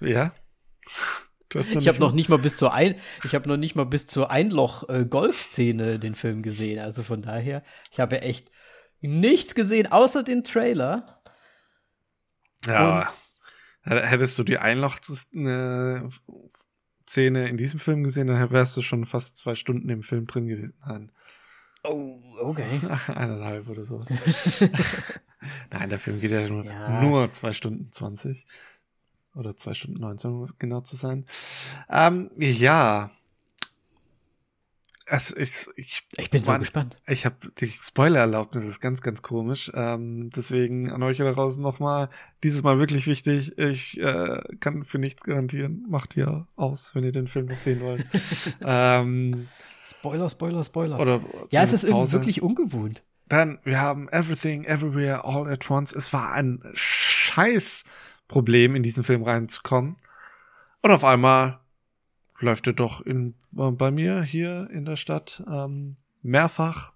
ja 0.01 0.33
ich 1.55 1.89
habe 1.89 1.99
noch 1.99 2.13
nicht 2.13 2.29
mal 2.29 2.39
bis 2.39 2.57
zur 2.57 2.73
Ein 2.73 2.97
ich 3.25 3.35
habe 3.35 3.49
noch 3.49 3.57
nicht 3.57 3.75
mal 3.75 3.87
bis 3.87 4.07
zur 4.07 4.31
Einloch 4.31 4.89
äh, 4.89 5.05
Golfszene 5.05 5.99
den 5.99 6.15
Film 6.15 6.43
gesehen. 6.43 6.79
Also 6.79 7.03
von 7.03 7.23
daher, 7.23 7.63
ich 7.93 8.01
habe 8.01 8.23
echt 8.23 8.51
nichts 9.01 9.55
gesehen 9.55 9.91
außer 9.91 10.23
den 10.23 10.45
Trailer. 10.45 11.23
Ja. 12.67 13.01
Und 13.01 13.09
Hättest 13.87 14.39
du 14.39 14.45
die 14.45 14.57
Einloch-Szene 14.57 16.09
in 17.49 17.59
diesem 17.59 17.79
Film 17.79 18.03
gesehen, 18.03 18.29
dann 18.29 18.51
wärst 18.51 18.79
du 18.79 18.83
schon 18.83 19.05
fast 19.05 19.37
zwei 19.37 19.55
Stunden 19.55 19.91
im 19.91 20.03
Film 20.03 20.27
drin 20.27 20.47
gewesen. 20.47 20.73
Nein. 20.87 21.13
Oh, 21.83 22.19
okay. 22.41 22.81
Eineinhalb 23.09 23.69
oder 23.69 23.85
so. 23.85 24.03
Nein, 25.71 25.91
der 25.91 25.99
Film 25.99 26.19
geht 26.19 26.31
ja 26.31 26.49
nur, 26.49 26.65
ja. 26.65 27.03
nur 27.03 27.31
zwei 27.33 27.53
Stunden 27.53 27.93
zwanzig. 27.93 28.47
Oder 29.35 29.57
zwei 29.57 29.75
Stunden 29.75 30.01
19, 30.01 30.31
um 30.31 30.49
genau 30.59 30.81
zu 30.81 30.97
sein. 30.97 31.27
Ähm, 31.91 32.31
ja. 32.39 33.11
Es, 35.07 35.33
ich, 35.37 35.67
ich, 35.77 36.07
ich 36.17 36.31
bin 36.31 36.43
man, 36.45 36.55
so 36.55 36.59
gespannt. 36.61 36.97
Ich 37.07 37.27
habe 37.27 37.37
die 37.59 37.67
Spoiler-Erlaubnis, 37.67 38.65
ist 38.65 38.81
ganz, 38.81 39.03
ganz 39.03 39.21
komisch. 39.21 39.71
Ähm, 39.75 40.31
deswegen 40.35 40.91
an 40.91 41.03
euch 41.03 41.19
da 41.19 41.31
draußen 41.31 41.63
nochmal, 41.63 42.09
dieses 42.43 42.63
Mal 42.63 42.79
wirklich 42.79 43.07
wichtig. 43.07 43.59
Ich 43.59 44.01
äh, 44.01 44.41
kann 44.61 44.83
für 44.83 44.99
nichts 44.99 45.23
garantieren. 45.25 45.85
Macht 45.89 46.17
ihr 46.17 46.47
aus, 46.57 46.95
wenn 46.95 47.05
ihr 47.05 47.13
den 47.13 47.27
Film 47.27 47.47
noch 47.47 47.59
sehen 47.59 47.81
wollt. 47.81 48.07
ähm, 48.63 49.49
Spoiler, 49.85 50.31
Spoiler, 50.31 50.65
Spoiler. 50.65 50.99
Oder 50.99 51.21
ja, 51.51 51.63
es 51.63 51.75
ist 51.75 51.85
irgendwie 51.85 52.13
wirklich 52.13 52.41
ungewohnt. 52.41 53.03
Dann, 53.29 53.59
wir 53.65 53.81
haben 53.81 54.09
Everything, 54.09 54.65
Everywhere, 54.65 55.25
All 55.25 55.49
at 55.51 55.69
Once. 55.71 55.93
Es 55.93 56.13
war 56.13 56.33
ein 56.33 56.63
scheiß 56.73 57.85
Problem, 58.29 58.75
in 58.75 58.83
diesen 58.83 59.05
Film 59.05 59.23
reinzukommen. 59.23 59.97
Und 60.83 60.91
auf 60.91 61.05
einmal 61.05 61.61
läuft 62.39 62.67
er 62.67 62.73
doch 62.73 63.01
in, 63.01 63.35
bei 63.51 63.91
mir 63.91 64.23
hier 64.23 64.69
in 64.71 64.85
der 64.85 64.97
Stadt 64.97 65.43
ähm, 65.49 65.97
mehrfach. 66.23 66.93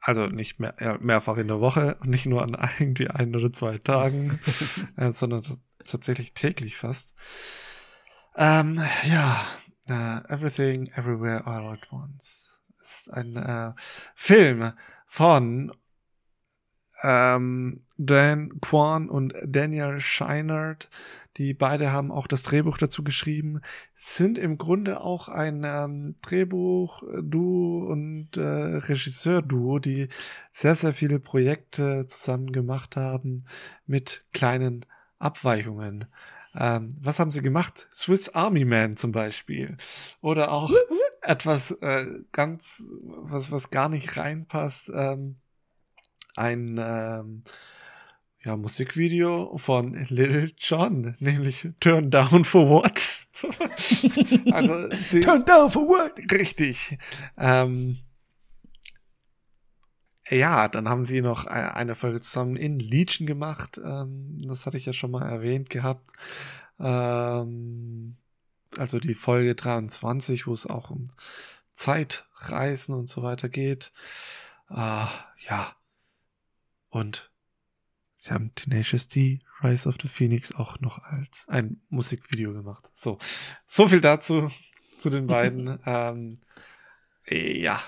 Also 0.00 0.26
nicht 0.26 0.60
mehr, 0.60 0.74
ja, 0.80 0.98
mehrfach 0.98 1.36
in 1.36 1.48
der 1.48 1.60
Woche, 1.60 1.96
nicht 2.04 2.26
nur 2.26 2.42
an 2.42 2.56
irgendwie 2.78 3.08
ein 3.08 3.34
oder 3.34 3.52
zwei 3.52 3.78
Tagen, 3.78 4.40
äh, 4.96 5.12
sondern 5.12 5.42
tatsächlich 5.84 6.32
täglich 6.32 6.76
fast. 6.76 7.14
Ähm, 8.36 8.80
ja, 9.04 9.44
uh, 9.88 10.32
Everything, 10.32 10.88
Everywhere, 10.88 11.46
All 11.46 11.72
at 11.72 11.90
Once 11.90 12.60
ist 12.82 13.12
ein 13.12 13.36
äh, 13.36 13.72
Film 14.14 14.72
von 15.06 15.72
ähm, 17.02 17.85
Dan 17.98 18.60
Kwan 18.60 19.08
und 19.08 19.34
Daniel 19.44 20.00
Scheinert, 20.00 20.90
die 21.36 21.54
beide 21.54 21.92
haben 21.92 22.10
auch 22.10 22.26
das 22.26 22.42
Drehbuch 22.42 22.78
dazu 22.78 23.02
geschrieben, 23.02 23.60
sind 23.94 24.38
im 24.38 24.58
Grunde 24.58 25.00
auch 25.00 25.28
ein 25.28 25.64
ähm, 25.64 26.16
Drehbuch-Duo 26.22 27.86
und 27.90 28.36
äh, 28.36 28.40
Regisseur-Duo, 28.40 29.78
die 29.78 30.08
sehr, 30.52 30.76
sehr 30.76 30.92
viele 30.92 31.18
Projekte 31.18 32.06
zusammen 32.06 32.52
gemacht 32.52 32.96
haben 32.96 33.44
mit 33.86 34.24
kleinen 34.32 34.86
Abweichungen. 35.18 36.06
Ähm, 36.54 36.96
was 37.00 37.18
haben 37.18 37.30
sie 37.30 37.42
gemacht? 37.42 37.88
Swiss 37.92 38.30
Army 38.30 38.64
Man 38.64 38.96
zum 38.96 39.12
Beispiel. 39.12 39.76
Oder 40.20 40.52
auch 40.52 40.70
etwas 41.20 41.72
äh, 41.82 42.06
ganz, 42.32 42.82
was, 43.02 43.50
was 43.50 43.70
gar 43.70 43.88
nicht 43.88 44.16
reinpasst, 44.16 44.90
ähm, 44.94 45.36
ein 46.34 46.78
ähm, 46.80 47.42
ja, 48.46 48.56
Musikvideo 48.56 49.58
von 49.58 50.06
Lil 50.08 50.54
Jon, 50.56 51.16
nämlich 51.18 51.68
Turn 51.80 52.12
Down 52.12 52.44
for 52.44 52.68
What? 52.70 53.26
also, 54.52 54.88
sie, 55.10 55.18
Turn 55.18 55.44
Down 55.44 55.68
for 55.68 55.82
What? 55.82 56.12
Richtig. 56.30 56.96
Ähm, 57.36 57.98
ja, 60.30 60.68
dann 60.68 60.88
haben 60.88 61.02
sie 61.02 61.22
noch 61.22 61.46
eine 61.46 61.96
Folge 61.96 62.20
zusammen 62.20 62.54
in 62.54 62.78
Legion 62.78 63.26
gemacht. 63.26 63.80
Ähm, 63.84 64.38
das 64.40 64.64
hatte 64.64 64.76
ich 64.76 64.86
ja 64.86 64.92
schon 64.92 65.10
mal 65.10 65.28
erwähnt 65.28 65.68
gehabt. 65.68 66.12
Ähm, 66.78 68.16
also 68.76 69.00
die 69.00 69.14
Folge 69.14 69.56
23, 69.56 70.46
wo 70.46 70.52
es 70.52 70.68
auch 70.68 70.90
um 70.90 71.08
Zeitreisen 71.72 72.94
und 72.94 73.08
so 73.08 73.24
weiter 73.24 73.48
geht. 73.48 73.90
Äh, 74.70 75.06
ja. 75.48 75.74
Und 76.90 77.28
Sie 78.16 78.32
haben 78.32 78.54
Tenacious 78.54 79.08
D, 79.08 79.40
Rise 79.62 79.88
of 79.88 79.96
the 80.00 80.08
Phoenix 80.08 80.52
auch 80.52 80.80
noch 80.80 80.98
als 80.98 81.46
ein 81.48 81.80
Musikvideo 81.90 82.52
gemacht. 82.52 82.90
So, 82.94 83.18
so 83.66 83.88
viel 83.88 84.00
dazu, 84.00 84.50
zu 84.98 85.10
den 85.10 85.26
beiden. 85.26 85.78
ähm, 85.86 86.38
ja. 87.28 87.82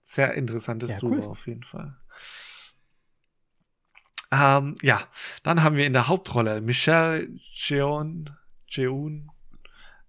Sehr 0.00 0.34
interessantes 0.34 0.90
ja, 0.90 0.98
Duo 0.98 1.10
cool. 1.12 1.22
auf 1.24 1.46
jeden 1.46 1.64
Fall. 1.64 1.96
Ähm, 4.30 4.74
ja, 4.82 5.08
dann 5.42 5.62
haben 5.62 5.76
wir 5.76 5.86
in 5.86 5.92
der 5.94 6.08
Hauptrolle 6.08 6.60
Michelle 6.60 7.28
Jeon, 7.52 8.30
Jeon, 8.68 9.30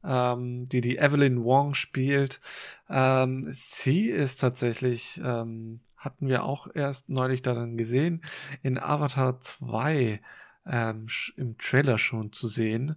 ähm, 0.04 0.66
die 0.66 0.82
die 0.82 0.98
Evelyn 0.98 1.44
Wong 1.44 1.74
spielt. 1.74 2.42
Ähm, 2.90 3.46
sie 3.50 4.10
ist 4.10 4.38
tatsächlich 4.38 5.20
ähm, 5.24 5.82
hatten 6.00 6.28
wir 6.28 6.44
auch 6.44 6.68
erst 6.74 7.10
neulich 7.10 7.42
daran 7.42 7.78
gesehen, 7.78 8.24
in 8.64 8.80
Avatar 8.80 9.40
2 9.40 10.22
ähm, 10.66 11.08
im 11.36 11.58
Trailer 11.58 11.98
schon 11.98 12.32
zu 12.32 12.48
sehen. 12.48 12.96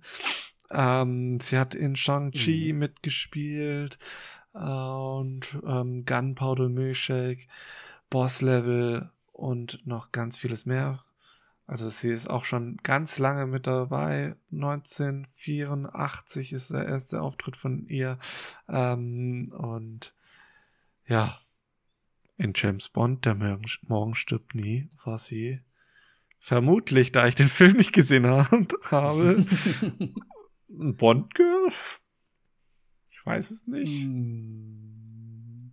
Ähm, 0.71 1.41
sie 1.41 1.59
hat 1.59 1.75
in 1.75 1.97
Shang-Chi 1.97 2.73
mhm. 2.73 2.79
mitgespielt 2.79 3.99
äh, 4.55 4.59
und 4.59 5.59
ähm, 5.67 6.05
Gunpowder 6.05 6.69
Milkshake, 6.69 7.49
Boss 8.09 8.41
Level 8.41 9.11
und 9.33 9.87
noch 9.87 10.13
ganz 10.13 10.39
vieles 10.39 10.65
mehr. 10.65 11.03
Also 11.67 11.89
sie 11.89 12.11
ist 12.11 12.29
auch 12.29 12.45
schon 12.45 12.79
ganz 12.83 13.19
lange 13.19 13.47
mit 13.47 13.67
dabei. 13.67 14.37
1984 14.53 16.53
ist 16.53 16.71
der 16.71 16.87
erste 16.87 17.23
Auftritt 17.23 17.57
von 17.57 17.87
ihr. 17.87 18.19
Ähm, 18.69 19.53
und 19.57 20.13
ja, 21.07 21.39
in 22.37 22.53
James 22.55 22.89
Bond, 22.89 23.25
der 23.25 23.35
morgen, 23.35 23.67
morgen 23.83 24.15
stirbt 24.15 24.55
nie, 24.55 24.91
war 25.05 25.19
sie 25.19 25.61
vermutlich, 26.39 27.13
da 27.13 27.27
ich 27.27 27.35
den 27.35 27.49
Film 27.49 27.77
nicht 27.77 27.93
gesehen 27.93 28.27
habe, 28.91 29.47
ein 30.69 30.97
Bond-Girl? 30.97 31.73
Ich 33.11 33.25
weiß 33.25 33.51
es 33.51 33.67
nicht. 33.67 34.03
Hm. 34.03 35.73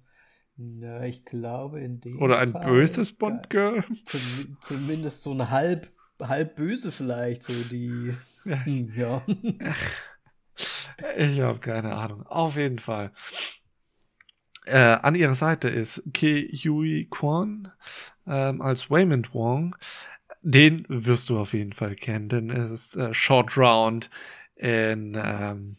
Na, 0.62 1.06
ich 1.06 1.24
glaube 1.24 1.80
in 1.80 2.02
dem 2.02 2.22
Oder 2.22 2.40
ein 2.40 2.52
Fall, 2.52 2.66
böses 2.66 3.14
Bond-Girl? 3.14 3.84
Zum, 4.06 4.58
zumindest 4.62 5.22
so 5.24 5.32
ein 5.32 5.50
halb, 5.50 5.90
halb 6.22 6.56
böse 6.58 6.92
vielleicht, 6.92 7.44
so 7.44 7.54
die. 7.54 8.14
Ja. 8.46 8.66
Hm, 8.66 8.94
ja. 8.96 9.26
Ich 11.18 11.40
habe 11.40 11.60
keine 11.60 11.96
Ahnung. 11.96 12.24
Auf 12.28 12.58
jeden 12.58 12.80
Fall. 12.80 13.14
Äh, 14.66 14.78
an 14.78 15.16
ihrer 15.16 15.36
Seite 15.36 15.70
ist 15.70 16.04
Ke 16.14 16.48
Hui 16.52 17.08
Kwan 17.10 17.72
ähm, 18.28 18.62
als 18.62 18.90
Waymond 18.90 19.34
Wong. 19.34 19.76
Den 20.42 20.86
wirst 20.88 21.30
du 21.30 21.40
auf 21.40 21.54
jeden 21.54 21.74
Fall 21.74 21.96
kennen, 21.96 22.30
denn 22.30 22.50
es 22.50 22.72
ist 22.72 22.96
äh, 22.96 23.14
Short 23.14 23.58
Round 23.58 24.10
in 24.56 25.18
ähm, 25.22 25.78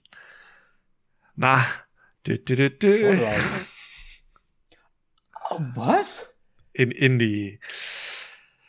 na 1.37 1.65
du, 2.25 2.39
du, 2.39 2.71
du, 2.71 3.19
oh, 5.51 5.61
was? 5.75 6.35
In 6.73 6.91
Indie. 6.91 7.61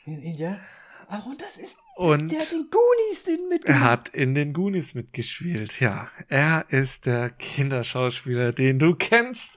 In 0.06 0.22
India? 0.22 0.60
Ach, 1.08 1.26
und 1.26 1.42
das 1.42 1.58
ist 1.58 1.78
und 1.96 2.32
der 2.32 2.40
hat 2.40 2.52
in 2.52 2.70
Goonies 2.70 3.24
den 3.26 3.50
mitgespielt. 3.50 3.66
Er 3.66 3.80
hat 3.82 4.10
in 4.10 4.34
den 4.34 4.54
Goonies 4.54 4.94
mitgespielt, 4.94 5.80
ja. 5.80 6.10
Er 6.28 6.66
ist 6.70 7.06
der 7.06 7.30
Kinderschauspieler, 7.30 8.54
den 8.54 8.80
du 8.80 8.96
kennst. 8.96 9.52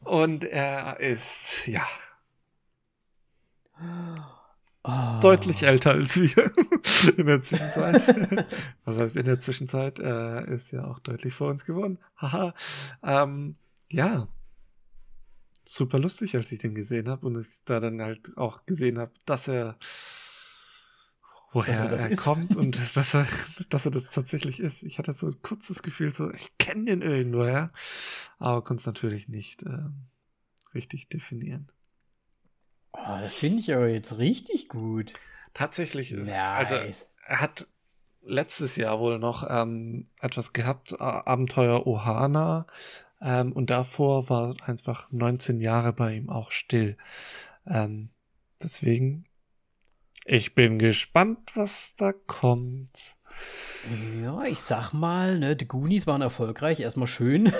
Und 0.00 0.44
er 0.44 1.00
ist, 1.00 1.66
ja. 1.66 1.86
Oh. 4.82 5.20
Deutlich 5.20 5.62
älter 5.62 5.92
als 5.92 6.18
wir 6.20 6.52
in 7.16 7.26
der 7.26 7.42
Zwischenzeit. 7.42 8.46
Was 8.84 8.98
heißt 8.98 9.16
in 9.16 9.26
der 9.26 9.40
Zwischenzeit? 9.40 9.98
Er 9.98 10.48
ist 10.48 10.70
ja 10.70 10.84
auch 10.84 11.00
deutlich 11.00 11.34
vor 11.34 11.50
uns 11.50 11.64
geworden. 11.64 11.98
Haha. 12.16 12.54
ähm, 13.02 13.54
ja. 13.88 14.28
Super 15.64 15.98
lustig, 15.98 16.34
als 16.34 16.50
ich 16.50 16.58
den 16.58 16.74
gesehen 16.74 17.08
habe 17.08 17.26
und 17.26 17.40
ich 17.40 17.62
da 17.64 17.78
dann 17.80 18.00
halt 18.00 18.36
auch 18.36 18.64
gesehen 18.64 18.98
habe, 18.98 19.12
dass 19.26 19.48
er 19.48 19.76
woher 21.52 21.90
er 21.90 22.10
ist. 22.10 22.18
kommt 22.20 22.56
und 22.56 22.78
dass 22.96 23.14
er, 23.14 23.26
dass 23.68 23.84
er 23.84 23.90
das 23.90 24.10
tatsächlich 24.10 24.60
ist. 24.60 24.82
Ich 24.82 24.98
hatte 24.98 25.12
so 25.12 25.28
ein 25.28 25.42
kurzes 25.42 25.82
Gefühl, 25.82 26.14
so, 26.14 26.30
ich 26.30 26.56
kenne 26.58 26.84
den 26.86 27.02
irgendwoher, 27.02 27.72
aber 28.38 28.62
konnte 28.62 28.80
es 28.80 28.86
natürlich 28.86 29.28
nicht 29.28 29.62
äh, 29.62 29.88
richtig 30.74 31.08
definieren. 31.08 31.70
Oh, 32.92 33.18
das 33.20 33.34
finde 33.34 33.60
ich 33.60 33.74
aber 33.74 33.88
jetzt 33.88 34.18
richtig 34.18 34.68
gut. 34.68 35.12
Tatsächlich 35.54 36.12
ist, 36.12 36.30
also, 36.30 36.74
nice. 36.74 36.86
also 36.86 37.04
er 37.26 37.40
hat 37.40 37.66
letztes 38.22 38.76
Jahr 38.76 39.00
wohl 39.00 39.18
noch 39.18 39.46
ähm, 39.48 40.08
etwas 40.20 40.52
gehabt, 40.52 41.00
Abenteuer 41.00 41.86
Ohana, 41.86 42.66
ähm, 43.20 43.52
und 43.52 43.70
davor 43.70 44.28
war 44.30 44.56
einfach 44.62 45.10
19 45.10 45.60
Jahre 45.60 45.92
bei 45.92 46.14
ihm 46.14 46.30
auch 46.30 46.50
still. 46.50 46.96
Ähm, 47.66 48.10
deswegen 48.62 49.26
ich 50.24 50.54
bin 50.54 50.78
gespannt, 50.78 51.52
was 51.54 51.94
da 51.96 52.12
kommt. 52.12 53.16
Ja, 54.22 54.44
ich 54.44 54.60
sag 54.60 54.92
mal, 54.92 55.38
ne, 55.38 55.56
die 55.56 55.68
Goonies 55.68 56.06
waren 56.06 56.22
erfolgreich. 56.22 56.80
Erstmal 56.80 57.06
schön 57.06 57.44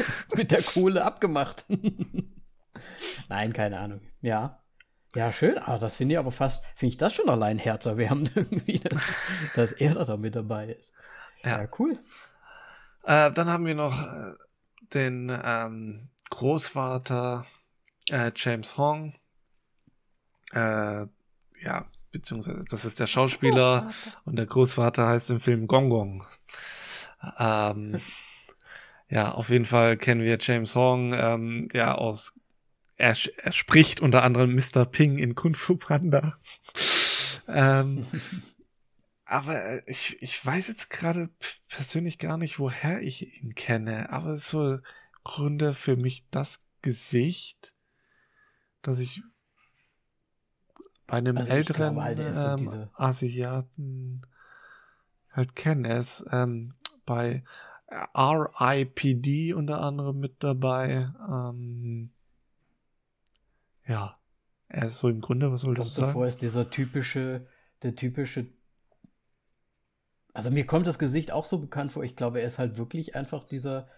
mit 0.34 0.50
der 0.50 0.62
Kohle 0.62 1.04
abgemacht. 1.04 1.66
Nein, 3.28 3.52
keine 3.52 3.78
Ahnung. 3.78 4.00
Ja. 4.20 4.62
Ja, 5.14 5.32
schön. 5.32 5.56
Ah, 5.58 5.78
das 5.78 5.96
finde 5.96 6.14
ich 6.14 6.18
aber 6.18 6.32
fast, 6.32 6.62
finde 6.74 6.90
ich 6.90 6.98
das 6.98 7.14
schon 7.14 7.30
allein 7.30 7.58
herzerwärmend 7.58 8.32
irgendwie, 8.34 8.80
dass, 8.80 9.02
dass 9.54 9.72
er 9.72 10.04
da 10.04 10.16
mit 10.16 10.36
dabei 10.36 10.68
ist. 10.72 10.92
Ja, 11.42 11.62
ja 11.62 11.68
cool. 11.78 11.98
Äh, 13.04 13.32
dann 13.32 13.48
haben 13.48 13.64
wir 13.64 13.74
noch 13.74 14.02
äh, 14.02 14.34
den 14.92 15.32
ähm, 15.42 16.10
Großvater 16.28 17.46
äh, 18.10 18.30
James 18.34 18.76
Hong. 18.76 19.14
Ja, 21.62 21.86
beziehungsweise 22.12 22.64
das 22.68 22.84
ist 22.84 23.00
der 23.00 23.06
Schauspieler 23.06 23.90
und 24.24 24.36
der 24.36 24.46
Großvater 24.46 25.06
heißt 25.06 25.30
im 25.30 25.40
Film 25.40 25.66
Gong 25.66 25.90
Gong. 25.90 26.26
Ähm, 27.38 28.00
ja, 29.08 29.32
auf 29.32 29.50
jeden 29.50 29.64
Fall 29.64 29.96
kennen 29.96 30.22
wir 30.22 30.38
James 30.40 30.74
Hong, 30.74 31.12
ähm, 31.12 31.68
ja, 31.72 31.94
aus, 31.94 32.32
er, 32.96 33.16
er 33.36 33.52
spricht 33.52 34.00
unter 34.00 34.22
anderem 34.22 34.54
Mr. 34.54 34.84
Ping 34.84 35.18
in 35.18 35.34
Kung 35.34 35.54
Fu 35.54 35.76
Panda. 35.76 36.38
ähm, 37.48 38.06
aber 39.24 39.62
äh, 39.64 39.82
ich, 39.86 40.20
ich 40.22 40.44
weiß 40.44 40.68
jetzt 40.68 40.90
gerade 40.90 41.30
persönlich 41.68 42.18
gar 42.18 42.38
nicht, 42.38 42.58
woher 42.58 43.02
ich 43.02 43.42
ihn 43.42 43.54
kenne, 43.54 44.10
aber 44.10 44.30
es 44.30 44.42
ist 44.42 44.48
so 44.48 44.78
Gründe 45.24 45.74
für 45.74 45.96
mich 45.96 46.24
das 46.30 46.62
Gesicht, 46.82 47.74
dass 48.82 49.00
ich 49.00 49.22
bei 51.06 51.18
einem 51.18 51.38
also 51.38 51.52
älteren 51.52 52.02
halt, 52.02 52.18
ähm, 52.18 52.68
so 52.68 52.88
Asiaten 52.94 54.22
halt 55.32 55.54
kennen. 55.54 55.84
Er 55.84 56.00
ist 56.00 56.24
ähm, 56.30 56.72
bei 57.04 57.44
RIPD 57.88 59.54
unter 59.54 59.80
anderem 59.80 60.18
mit 60.18 60.42
dabei. 60.42 61.10
Ähm, 61.28 62.10
ja. 63.86 64.18
Er 64.68 64.86
ist 64.86 64.98
so 64.98 65.08
im 65.08 65.20
Grunde, 65.20 65.52
was 65.52 65.60
soll 65.60 65.74
das 65.74 65.94
sagen? 65.94 66.12
vor, 66.12 66.26
ist 66.26 66.42
dieser 66.42 66.68
typische, 66.70 67.46
der 67.82 67.94
typische. 67.94 68.46
Also 70.32 70.50
mir 70.50 70.66
kommt 70.66 70.88
das 70.88 70.98
Gesicht 70.98 71.30
auch 71.30 71.44
so 71.44 71.58
bekannt 71.58 71.92
vor. 71.92 72.02
Ich 72.02 72.16
glaube, 72.16 72.40
er 72.40 72.48
ist 72.48 72.58
halt 72.58 72.76
wirklich 72.76 73.14
einfach 73.14 73.44
dieser 73.44 73.88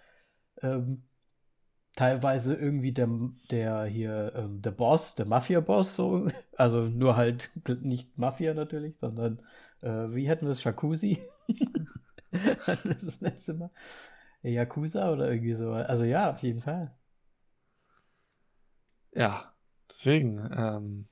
ähm, 0.60 1.07
teilweise 1.98 2.54
irgendwie 2.54 2.92
der, 2.92 3.08
der 3.50 3.84
hier, 3.86 4.32
ähm, 4.36 4.62
der 4.62 4.70
Boss, 4.70 5.16
der 5.16 5.26
Mafia-Boss, 5.26 5.96
so. 5.96 6.28
Also 6.56 6.82
nur 6.82 7.16
halt 7.16 7.50
nicht 7.82 8.16
Mafia 8.16 8.54
natürlich, 8.54 8.98
sondern 8.98 9.42
äh, 9.80 10.14
wie 10.14 10.30
hatten 10.30 10.46
wir 10.46 10.52
es? 10.52 10.62
Jacuzzi? 10.62 11.18
hatten 12.66 12.88
wir 12.88 12.94
das 12.94 13.20
letzte 13.20 13.54
Mal? 13.54 13.70
Yakuza 14.42 15.12
oder 15.12 15.28
irgendwie 15.28 15.54
so. 15.54 15.72
Also 15.72 16.04
ja, 16.04 16.30
auf 16.30 16.38
jeden 16.38 16.60
Fall. 16.60 16.94
Ja, 19.12 19.52
deswegen. 19.90 20.38
Ähm, 20.56 21.08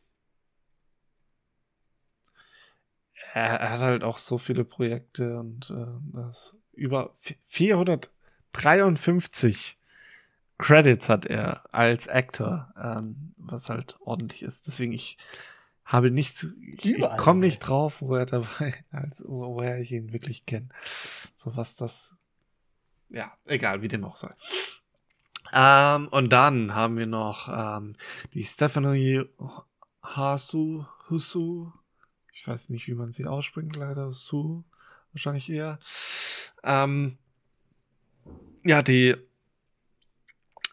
er, 3.34 3.60
er 3.60 3.70
hat 3.70 3.80
halt 3.80 4.04
auch 4.04 4.18
so 4.18 4.38
viele 4.38 4.64
Projekte 4.64 5.40
und 5.40 5.68
äh, 5.70 5.86
das 6.12 6.56
über 6.72 7.10
453 7.14 9.78
Credits 10.58 11.08
hat 11.08 11.26
er 11.26 11.62
als 11.72 12.08
Actor, 12.08 12.72
ähm, 12.80 13.34
was 13.36 13.68
halt 13.68 13.96
ordentlich 14.00 14.42
ist. 14.42 14.66
Deswegen 14.66 14.92
ich 14.92 15.18
habe 15.84 16.10
nichts, 16.10 16.46
ich, 16.66 16.84
ich 16.84 17.16
komme 17.16 17.40
nicht 17.40 17.60
drauf, 17.60 18.02
wo 18.02 18.16
er 18.16 18.26
dabei, 18.26 18.74
als 18.90 19.22
woher 19.26 19.78
ich 19.80 19.92
ihn 19.92 20.12
wirklich 20.12 20.46
kenne. 20.46 20.68
So 21.34 21.56
was 21.56 21.76
das, 21.76 22.14
ja, 23.08 23.32
egal, 23.46 23.82
wie 23.82 23.88
dem 23.88 24.04
auch 24.04 24.16
sei. 24.16 24.34
Ähm, 25.52 26.08
und 26.08 26.30
dann 26.30 26.74
haben 26.74 26.96
wir 26.98 27.06
noch 27.06 27.48
ähm, 27.48 27.94
die 28.34 28.42
Stephanie 28.42 29.24
Hasu, 30.02 30.84
Husu. 31.08 31.70
Ich 32.32 32.46
weiß 32.46 32.68
nicht, 32.70 32.88
wie 32.88 32.94
man 32.94 33.12
sie 33.12 33.26
ausspricht, 33.26 33.76
leider. 33.76 34.12
Su, 34.12 34.64
wahrscheinlich 35.12 35.48
eher. 35.48 35.78
Ähm, 36.64 37.16
ja, 38.64 38.82
die 38.82 39.16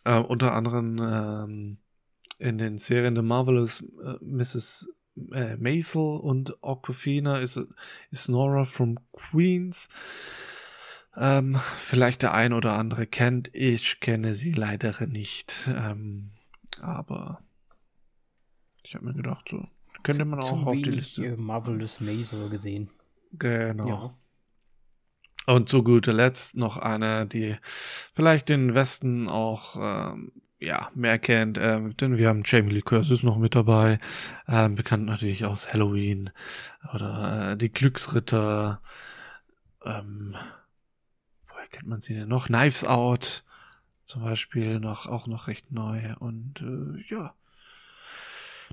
äh, 0.04 0.20
unter 0.20 0.54
anderem 0.54 1.00
ähm, 1.02 1.78
in 2.40 2.58
den 2.58 2.78
Serien 2.78 3.16
The 3.16 3.22
Marvelous 3.22 3.82
äh, 4.04 4.16
Mrs. 4.22 4.90
Äh, 5.32 5.58
Maisel 5.58 6.02
und 6.02 6.58
Aquafina 6.64 7.38
ist, 7.38 7.60
ist 8.12 8.30
Nora 8.30 8.66
from 8.66 8.98
Queens. 9.12 9.88
Ähm, 11.16 11.60
vielleicht 11.78 12.24
der 12.24 12.34
ein 12.34 12.54
oder 12.54 12.74
andere 12.74 13.06
kennt. 13.06 13.52
Ich 13.54 14.00
kenne 14.00 14.34
sie 14.34 14.52
leider 14.52 15.06
nicht. 15.06 15.54
Ähm, 15.68 16.32
aber 16.82 17.42
ich 18.84 18.96
habe 18.96 19.06
mir 19.06 19.14
gedacht, 19.14 19.48
so 19.50 19.68
könnte 20.02 20.26
man 20.26 20.40
auch 20.40 20.66
auf 20.66 20.74
die 20.74 20.90
Liste. 20.90 21.26
äh, 21.26 21.38
Marvelous 21.38 22.00
Maze 22.00 22.50
gesehen. 22.50 22.90
Genau. 23.34 23.88
Ja. 23.88 24.18
Und 25.46 25.68
zu 25.70 25.84
guter 25.84 26.14
Letzt 26.14 26.56
noch 26.56 26.78
eine, 26.78 27.26
die 27.26 27.58
vielleicht 28.14 28.50
den 28.50 28.74
Westen 28.74 29.28
auch 29.28 29.76
ähm, 29.78 30.32
ja, 30.60 30.90
mehr 30.96 31.20
kennt, 31.20 31.58
ähm, 31.60 31.96
denn 31.98 32.18
wir 32.18 32.30
haben 32.30 32.44
Jamie 32.46 32.72
Lee 32.72 32.82
Curtis 32.82 33.22
noch 33.22 33.38
mit 33.38 33.54
dabei, 33.54 34.00
ähm, 34.48 34.76
bekannt 34.76 35.06
natürlich 35.06 35.44
aus 35.44 35.74
Halloween 35.74 36.30
oder 36.94 37.52
äh, 37.52 37.58
die 37.58 37.72
Glücksritter, 37.72 38.82
ähm, 39.84 40.36
woher 41.50 41.68
kennt 41.68 41.88
man 41.88 42.00
sie 42.00 42.14
denn 42.14 42.30
noch? 42.30 42.48
Knives 42.48 42.86
Out 42.86 43.44
zum 44.06 44.24
Beispiel 44.24 44.80
noch 44.80 45.08
auch 45.08 45.28
noch 45.28 45.48
recht 45.48 45.72
neu 45.72 46.14
und 46.20 46.62
äh, 46.62 47.14
ja, 47.14 47.34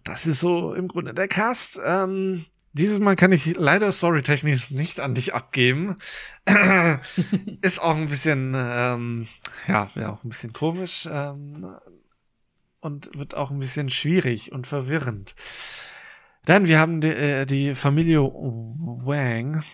das 0.05 0.27
ist 0.27 0.41
so 0.41 0.75
im 0.75 0.89
Grunde 0.89 1.13
der 1.13 1.29
Cast. 1.29 1.81
Ähm, 1.85 2.47
dieses 2.73 2.99
Mal 2.99 3.17
kann 3.17 3.33
ich 3.33 3.57
leider 3.57 3.91
storytechnisch 3.91 4.71
nicht 4.71 5.01
an 5.01 5.15
dich 5.15 5.35
abgeben. 5.35 5.99
ist 7.63 7.81
auch 7.81 7.97
ein 7.97 8.09
bisschen, 8.09 8.55
ähm, 8.57 9.29
ja, 9.67 9.89
wäre 9.95 10.13
auch 10.13 10.25
ein 10.25 10.29
bisschen 10.29 10.53
komisch 10.53 11.09
ähm, 11.11 11.67
und 12.81 13.11
wird 13.17 13.35
auch 13.35 13.51
ein 13.51 13.59
bisschen 13.59 13.91
schwierig 13.91 14.53
und 14.53 14.67
verwirrend. 14.67 15.35
Denn 16.47 16.67
wir 16.67 16.79
haben 16.79 17.01
die, 17.01 17.09
äh, 17.09 17.47
die 17.47 17.75
Familie 17.75 18.21
Wang, 18.21 19.65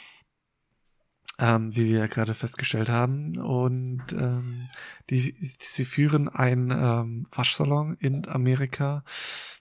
ähm, 1.38 1.76
wie 1.76 1.92
wir 1.92 2.08
gerade 2.08 2.34
festgestellt 2.34 2.88
haben, 2.88 3.36
und 3.36 4.04
ähm, 4.12 4.68
die, 5.10 5.36
sie 5.40 5.84
führen 5.84 6.28
einen 6.28 6.70
ähm, 6.70 7.26
Waschsalon 7.30 7.96
in 8.00 8.26
Amerika, 8.26 9.04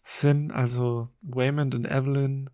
sind 0.01 0.51
also 0.51 1.09
Waymond 1.21 1.75
und 1.75 1.85
Evelyn 1.85 2.49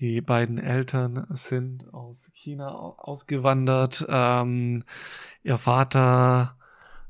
die 0.00 0.20
beiden 0.20 0.58
Eltern 0.58 1.26
sind 1.30 1.92
aus 1.92 2.30
China 2.34 2.74
au- 2.74 2.96
ausgewandert. 2.98 4.04
Ähm, 4.08 4.82
ihr 5.42 5.58
Vater, 5.58 6.56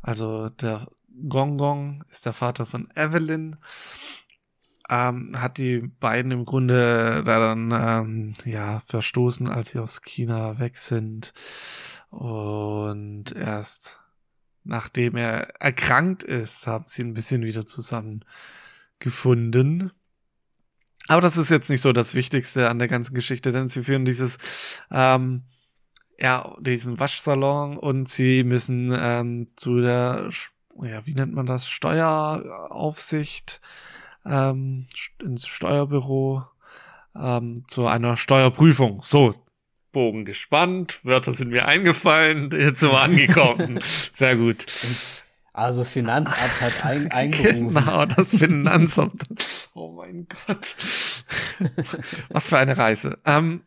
also 0.03 0.49
der 0.51 0.89
Gong 1.29 1.59
Gong, 1.59 2.05
ist 2.11 2.27
der 2.27 2.33
Vater 2.33 2.67
von 2.67 2.89
Evelyn. 2.95 3.57
Ähm, 4.89 5.33
hat 5.37 5.59
die 5.59 5.79
beiden 5.81 6.31
im 6.31 6.45
Grunde 6.45 7.25
da 7.25 7.41
dann 7.41 7.73
ähm, 7.73 8.35
ja 8.45 8.79
verstoßen, 8.81 9.49
als 9.49 9.71
sie 9.71 9.81
aus 9.81 10.03
China 10.03 10.61
weg 10.61 10.79
sind. 10.79 11.33
Und 12.11 13.33
erst 13.33 13.99
nachdem 14.63 15.17
er 15.17 15.61
erkrankt 15.61 16.23
ist, 16.23 16.67
haben 16.67 16.85
sie 16.89 17.03
ein 17.03 17.15
bisschen 17.15 17.43
wieder 17.43 17.67
zusammengefunden. 17.67 19.93
Aber 21.09 21.21
das 21.21 21.37
ist 21.37 21.51
jetzt 21.51 21.71
nicht 21.71 21.81
so 21.81 21.93
das 21.93 22.15
Wichtigste 22.15 22.69
an 22.69 22.79
der 22.79 22.89
ganzen 22.89 23.15
Geschichte, 23.15 23.53
denn 23.53 23.69
sie 23.69 23.85
führen 23.85 24.05
dieses, 24.05 24.39
ähm, 24.91 25.43
ja, 26.19 26.57
diesen 26.61 26.99
Waschsalon 26.99 27.77
und 27.77 28.09
sie 28.09 28.43
müssen 28.45 28.93
ähm, 28.99 29.49
zu 29.57 29.81
der, 29.81 30.31
ja, 30.83 31.07
wie 31.07 31.15
nennt 31.15 31.35
man 31.35 31.47
das, 31.47 31.69
Steueraufsicht, 31.69 33.61
ähm, 34.25 34.89
ins 35.23 35.47
Steuerbüro, 35.47 36.45
ähm, 37.15 37.65
zu 37.69 37.87
einer 37.87 38.17
Steuerprüfung. 38.17 39.01
So, 39.03 39.35
Bogen 39.93 40.25
gespannt, 40.25 41.05
Wörter 41.05 41.33
sind 41.33 41.51
mir 41.51 41.67
eingefallen, 41.67 42.51
jetzt 42.53 42.81
sind 42.81 42.91
wir 42.91 43.01
angekommen. 43.01 43.81
Sehr 44.13 44.37
gut. 44.37 44.67
Also 45.57 45.81
das 45.81 45.91
Finanzamt 45.91 46.61
hat 46.61 46.85
ein, 46.85 47.11
eingerufen. 47.13 47.75
Genau, 47.75 48.05
das 48.05 48.37
Finanzamt. 48.37 49.23
Oh 49.75 49.93
mein 49.93 50.27
Gott. 50.47 50.75
Was 52.31 52.47
für 52.47 52.57
eine 52.57 52.79
Reise. 52.79 53.19
Ähm, 53.27 53.63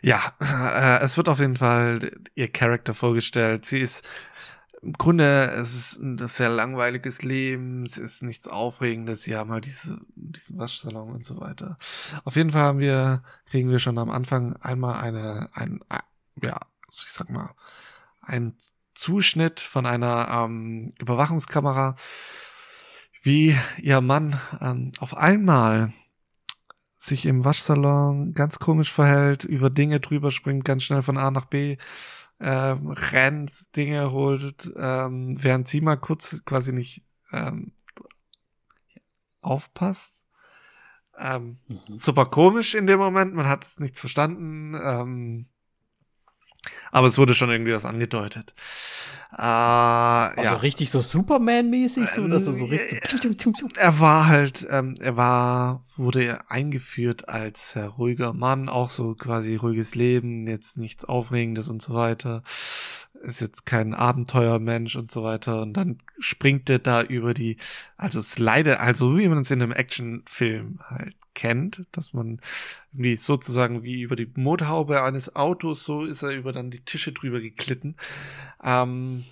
ja, 0.00 0.34
äh, 0.40 1.04
es 1.04 1.18
wird 1.18 1.28
auf 1.28 1.40
jeden 1.40 1.56
Fall 1.56 2.12
ihr 2.34 2.50
Charakter 2.50 2.94
vorgestellt. 2.94 3.66
Sie 3.66 3.80
ist 3.80 4.06
im 4.82 4.94
Grunde, 4.94 5.52
es 5.56 5.74
ist 5.74 5.98
ein 6.00 6.18
sehr 6.26 6.48
langweiliges 6.48 7.22
Leben, 7.22 7.84
es 7.84 7.98
ist 7.98 8.22
nichts 8.22 8.48
Aufregendes, 8.48 9.22
sie 9.22 9.36
haben 9.36 9.50
halt 9.50 9.66
diese, 9.66 10.00
diesen 10.16 10.58
Waschsalon 10.58 11.12
und 11.12 11.24
so 11.24 11.40
weiter. 11.40 11.78
Auf 12.24 12.36
jeden 12.36 12.50
Fall 12.50 12.62
haben 12.62 12.78
wir, 12.78 13.22
kriegen 13.46 13.70
wir 13.70 13.78
schon 13.78 13.98
am 13.98 14.10
Anfang 14.10 14.56
einmal 14.56 15.00
eine, 15.00 15.50
ein, 15.52 15.80
ein 15.88 16.02
ja, 16.42 16.58
ich 16.90 17.12
sag 17.12 17.30
mal, 17.30 17.54
ein 18.22 18.54
Zuschnitt 18.94 19.60
von 19.60 19.86
einer 19.86 20.28
ähm, 20.30 20.92
Überwachungskamera, 20.98 21.96
wie 23.22 23.56
ihr 23.80 24.00
Mann 24.00 24.40
ähm, 24.60 24.92
auf 24.98 25.16
einmal 25.16 25.92
sich 26.96 27.26
im 27.26 27.44
Waschsalon 27.44 28.32
ganz 28.32 28.58
komisch 28.58 28.92
verhält, 28.92 29.44
über 29.44 29.70
Dinge 29.70 29.98
drüber 30.00 30.30
springt, 30.30 30.64
ganz 30.64 30.84
schnell 30.84 31.02
von 31.02 31.18
A 31.18 31.30
nach 31.30 31.46
B 31.46 31.76
ähm, 32.38 32.90
rennt, 32.90 33.76
Dinge 33.76 34.10
holt, 34.12 34.72
ähm, 34.76 35.36
während 35.42 35.68
sie 35.68 35.80
mal 35.80 35.96
kurz 35.96 36.40
quasi 36.44 36.72
nicht 36.72 37.04
ähm, 37.32 37.72
aufpasst. 39.40 40.24
Ähm, 41.18 41.58
Mhm. 41.68 41.96
super 41.96 42.26
komisch 42.26 42.74
in 42.74 42.86
dem 42.86 42.98
Moment, 42.98 43.34
man 43.34 43.48
hat 43.48 43.66
nichts 43.78 44.00
verstanden. 44.00 44.74
Ähm, 44.74 45.46
aber 46.90 47.06
es 47.06 47.18
wurde 47.18 47.34
schon 47.34 47.50
irgendwie 47.50 47.72
was 47.72 47.84
angedeutet. 47.84 48.54
Äh, 49.32 49.40
Also 49.40 50.42
ja. 50.42 50.54
richtig 50.56 50.90
so 50.90 51.00
Superman-mäßig, 51.00 52.08
so, 52.10 52.28
dass 52.28 52.46
er 52.46 52.52
so 52.52 52.64
Ähm, 52.64 52.70
richtig. 52.70 53.00
Er 53.78 53.98
war 53.98 54.26
halt, 54.28 54.66
ähm, 54.70 54.96
er 55.00 55.16
war, 55.16 55.82
wurde 55.96 56.40
eingeführt 56.48 57.28
als 57.28 57.70
sehr 57.72 57.88
ruhiger 57.88 58.32
Mann, 58.34 58.68
auch 58.68 58.90
so 58.90 59.14
quasi 59.14 59.56
ruhiges 59.56 59.94
Leben, 59.94 60.46
jetzt 60.46 60.76
nichts 60.76 61.04
Aufregendes 61.04 61.68
und 61.68 61.80
so 61.80 61.94
weiter. 61.94 62.42
Ist 63.22 63.40
jetzt 63.40 63.66
kein 63.66 63.94
Abenteuermensch 63.94 64.96
und 64.96 65.12
so 65.12 65.22
weiter. 65.22 65.62
Und 65.62 65.74
dann 65.74 65.98
springt 66.18 66.68
er 66.68 66.80
da 66.80 67.02
über 67.02 67.34
die, 67.34 67.56
also 67.96 68.20
Slide, 68.20 68.80
also 68.80 69.16
wie 69.16 69.28
man 69.28 69.38
es 69.38 69.50
in 69.52 69.62
einem 69.62 69.70
Actionfilm 69.70 70.80
halt 70.88 71.14
kennt, 71.32 71.86
dass 71.92 72.12
man 72.12 72.40
irgendwie 72.90 73.14
sozusagen 73.14 73.84
wie 73.84 74.02
über 74.02 74.16
die 74.16 74.30
Motorhaube 74.34 75.02
eines 75.04 75.36
Autos, 75.36 75.84
so 75.84 76.04
ist 76.04 76.22
er 76.22 76.30
über 76.30 76.52
dann 76.52 76.72
die 76.72 76.84
Tische 76.84 77.12
drüber 77.12 77.40
geglitten. 77.40 77.96
Ähm, 78.62 79.24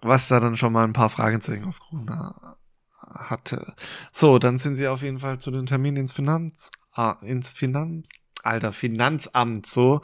was 0.00 0.28
da 0.28 0.40
dann 0.40 0.56
schon 0.56 0.72
mal 0.72 0.84
ein 0.84 0.94
paar 0.94 1.10
Fragezeichen 1.10 1.74
ha- 2.08 2.56
hatte. 2.98 3.74
So, 4.12 4.38
dann 4.38 4.56
sind 4.56 4.76
sie 4.76 4.88
auf 4.88 5.02
jeden 5.02 5.18
Fall 5.18 5.38
zu 5.38 5.50
den 5.50 5.66
Termin 5.66 5.96
ins 5.96 6.12
Finanz, 6.12 6.70
ah, 6.94 7.18
ins 7.20 7.50
Finanz, 7.50 8.08
alter 8.42 8.72
Finanzamt, 8.72 9.66
so. 9.66 10.00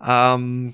Ähm, 0.00 0.72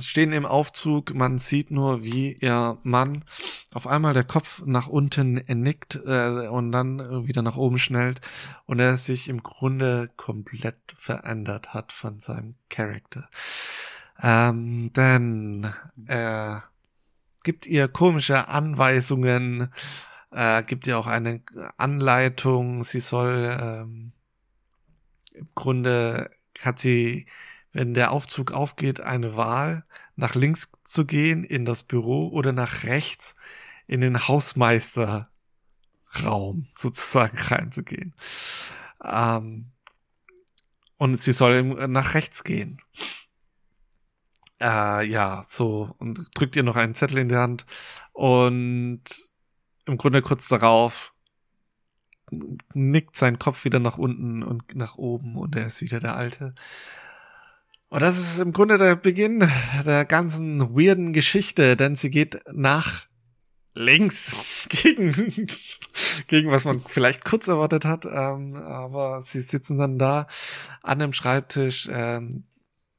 stehen 0.00 0.32
im 0.32 0.46
Aufzug, 0.46 1.14
man 1.14 1.38
sieht 1.38 1.70
nur, 1.70 2.04
wie 2.04 2.32
ihr 2.32 2.78
Mann 2.82 3.24
auf 3.72 3.86
einmal 3.86 4.14
der 4.14 4.24
Kopf 4.24 4.62
nach 4.64 4.86
unten 4.86 5.34
nickt 5.46 5.96
äh, 6.06 6.48
und 6.48 6.72
dann 6.72 7.26
wieder 7.26 7.42
nach 7.42 7.56
oben 7.56 7.78
schnellt 7.78 8.20
und 8.66 8.78
er 8.78 8.96
sich 8.98 9.28
im 9.28 9.42
Grunde 9.42 10.08
komplett 10.16 10.76
verändert 10.94 11.74
hat 11.74 11.92
von 11.92 12.20
seinem 12.20 12.54
Charakter. 12.68 13.28
Ähm, 14.22 14.92
denn 14.92 15.72
er 16.06 16.64
gibt 17.44 17.66
ihr 17.66 17.88
komische 17.88 18.48
Anweisungen, 18.48 19.72
äh, 20.30 20.62
gibt 20.62 20.86
ihr 20.86 20.98
auch 20.98 21.06
eine 21.06 21.42
Anleitung, 21.76 22.82
sie 22.82 23.00
soll 23.00 23.56
ähm, 23.60 24.12
im 25.36 25.48
Grunde 25.54 26.30
hat 26.62 26.78
sie 26.78 27.26
wenn 27.76 27.92
der 27.92 28.10
Aufzug 28.10 28.52
aufgeht, 28.52 29.02
eine 29.02 29.36
Wahl, 29.36 29.84
nach 30.16 30.34
links 30.34 30.70
zu 30.82 31.04
gehen 31.04 31.44
in 31.44 31.66
das 31.66 31.82
Büro 31.82 32.28
oder 32.28 32.52
nach 32.52 32.84
rechts 32.84 33.36
in 33.86 34.00
den 34.00 34.26
Hausmeisterraum 34.26 35.28
sozusagen 36.72 37.36
reinzugehen. 37.36 38.14
Ähm, 39.04 39.72
und 40.96 41.20
sie 41.20 41.32
soll 41.32 41.62
nach 41.86 42.14
rechts 42.14 42.44
gehen. 42.44 42.80
Äh, 44.58 45.06
ja, 45.06 45.44
so, 45.46 45.94
und 45.98 46.30
drückt 46.34 46.56
ihr 46.56 46.62
noch 46.62 46.76
einen 46.76 46.94
Zettel 46.94 47.18
in 47.18 47.28
die 47.28 47.36
Hand 47.36 47.66
und 48.14 49.02
im 49.84 49.98
Grunde 49.98 50.22
kurz 50.22 50.48
darauf 50.48 51.12
nickt 52.72 53.16
sein 53.16 53.38
Kopf 53.38 53.66
wieder 53.66 53.80
nach 53.80 53.98
unten 53.98 54.42
und 54.42 54.74
nach 54.74 54.96
oben 54.96 55.36
und 55.36 55.54
er 55.56 55.66
ist 55.66 55.82
wieder 55.82 56.00
der 56.00 56.16
Alte. 56.16 56.54
Und 57.88 58.00
das 58.00 58.18
ist 58.18 58.38
im 58.38 58.52
Grunde 58.52 58.78
der 58.78 58.96
Beginn 58.96 59.48
der 59.84 60.04
ganzen 60.04 60.76
weirden 60.76 61.12
Geschichte, 61.12 61.76
denn 61.76 61.94
sie 61.94 62.10
geht 62.10 62.40
nach 62.52 63.06
links 63.74 64.34
gegen, 64.68 65.48
gegen 66.26 66.50
was 66.50 66.64
man 66.64 66.80
vielleicht 66.80 67.24
kurz 67.24 67.46
erwartet 67.46 67.84
hat, 67.84 68.04
ähm, 68.06 68.56
aber 68.56 69.22
sie 69.22 69.40
sitzen 69.40 69.76
dann 69.76 69.98
da 69.98 70.26
an 70.82 70.98
dem 70.98 71.12
Schreibtisch 71.12 71.88
ähm, 71.92 72.44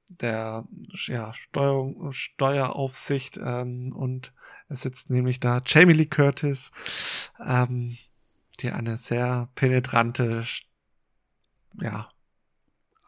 der 0.09 0.65
ja, 1.07 1.33
Steuerung, 1.33 2.13
Steueraufsicht 2.13 3.39
ähm, 3.43 3.91
und 3.93 4.33
es 4.69 4.81
sitzt 4.81 5.09
nämlich 5.09 5.39
da 5.39 5.61
Jamie 5.65 5.93
Lee 5.93 6.05
Curtis, 6.05 6.71
ähm, 7.43 7.97
die 8.59 8.71
eine 8.71 8.97
sehr 8.97 9.49
penetrante 9.55 10.43
ja, 11.81 12.09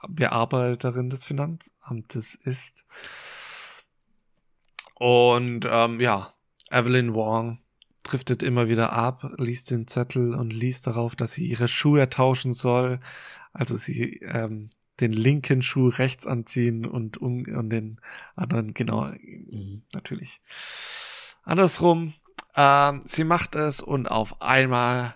Bearbeiterin 0.08 1.10
des 1.10 1.26
Finanzamtes 1.26 2.36
ist. 2.36 2.86
Und 4.96 5.66
ähm, 5.70 6.00
ja, 6.00 6.34
Evelyn 6.72 7.14
Wong 7.14 7.60
driftet 8.04 8.44
immer 8.44 8.68
wieder 8.68 8.94
ab, 8.94 9.24
liest 9.38 9.72
den 9.72 9.88
Zettel 9.88 10.34
und 10.34 10.52
liest 10.52 10.88
darauf, 10.88 11.16
dass 11.16 11.34
sie 11.34 11.46
ihre 11.46 11.68
Schuhe 11.68 12.10
tauschen 12.10 12.54
soll. 12.54 13.00
Also 13.54 13.78
sie 13.78 14.20
ähm, 14.24 14.70
den 15.00 15.12
linken 15.12 15.62
Schuh 15.62 15.88
rechts 15.88 16.28
anziehen 16.28 16.86
und 16.86 17.18
um 17.18 17.46
und 17.46 17.70
den 17.70 18.02
anderen 18.36 18.74
genau 18.74 19.06
mhm. 19.06 19.84
natürlich 19.94 20.42
andersrum. 21.44 22.14
Ähm, 22.56 23.02
sie 23.02 23.24
macht 23.24 23.56
es 23.56 23.82
und 23.82 24.08
auf 24.08 24.42
einmal 24.42 25.16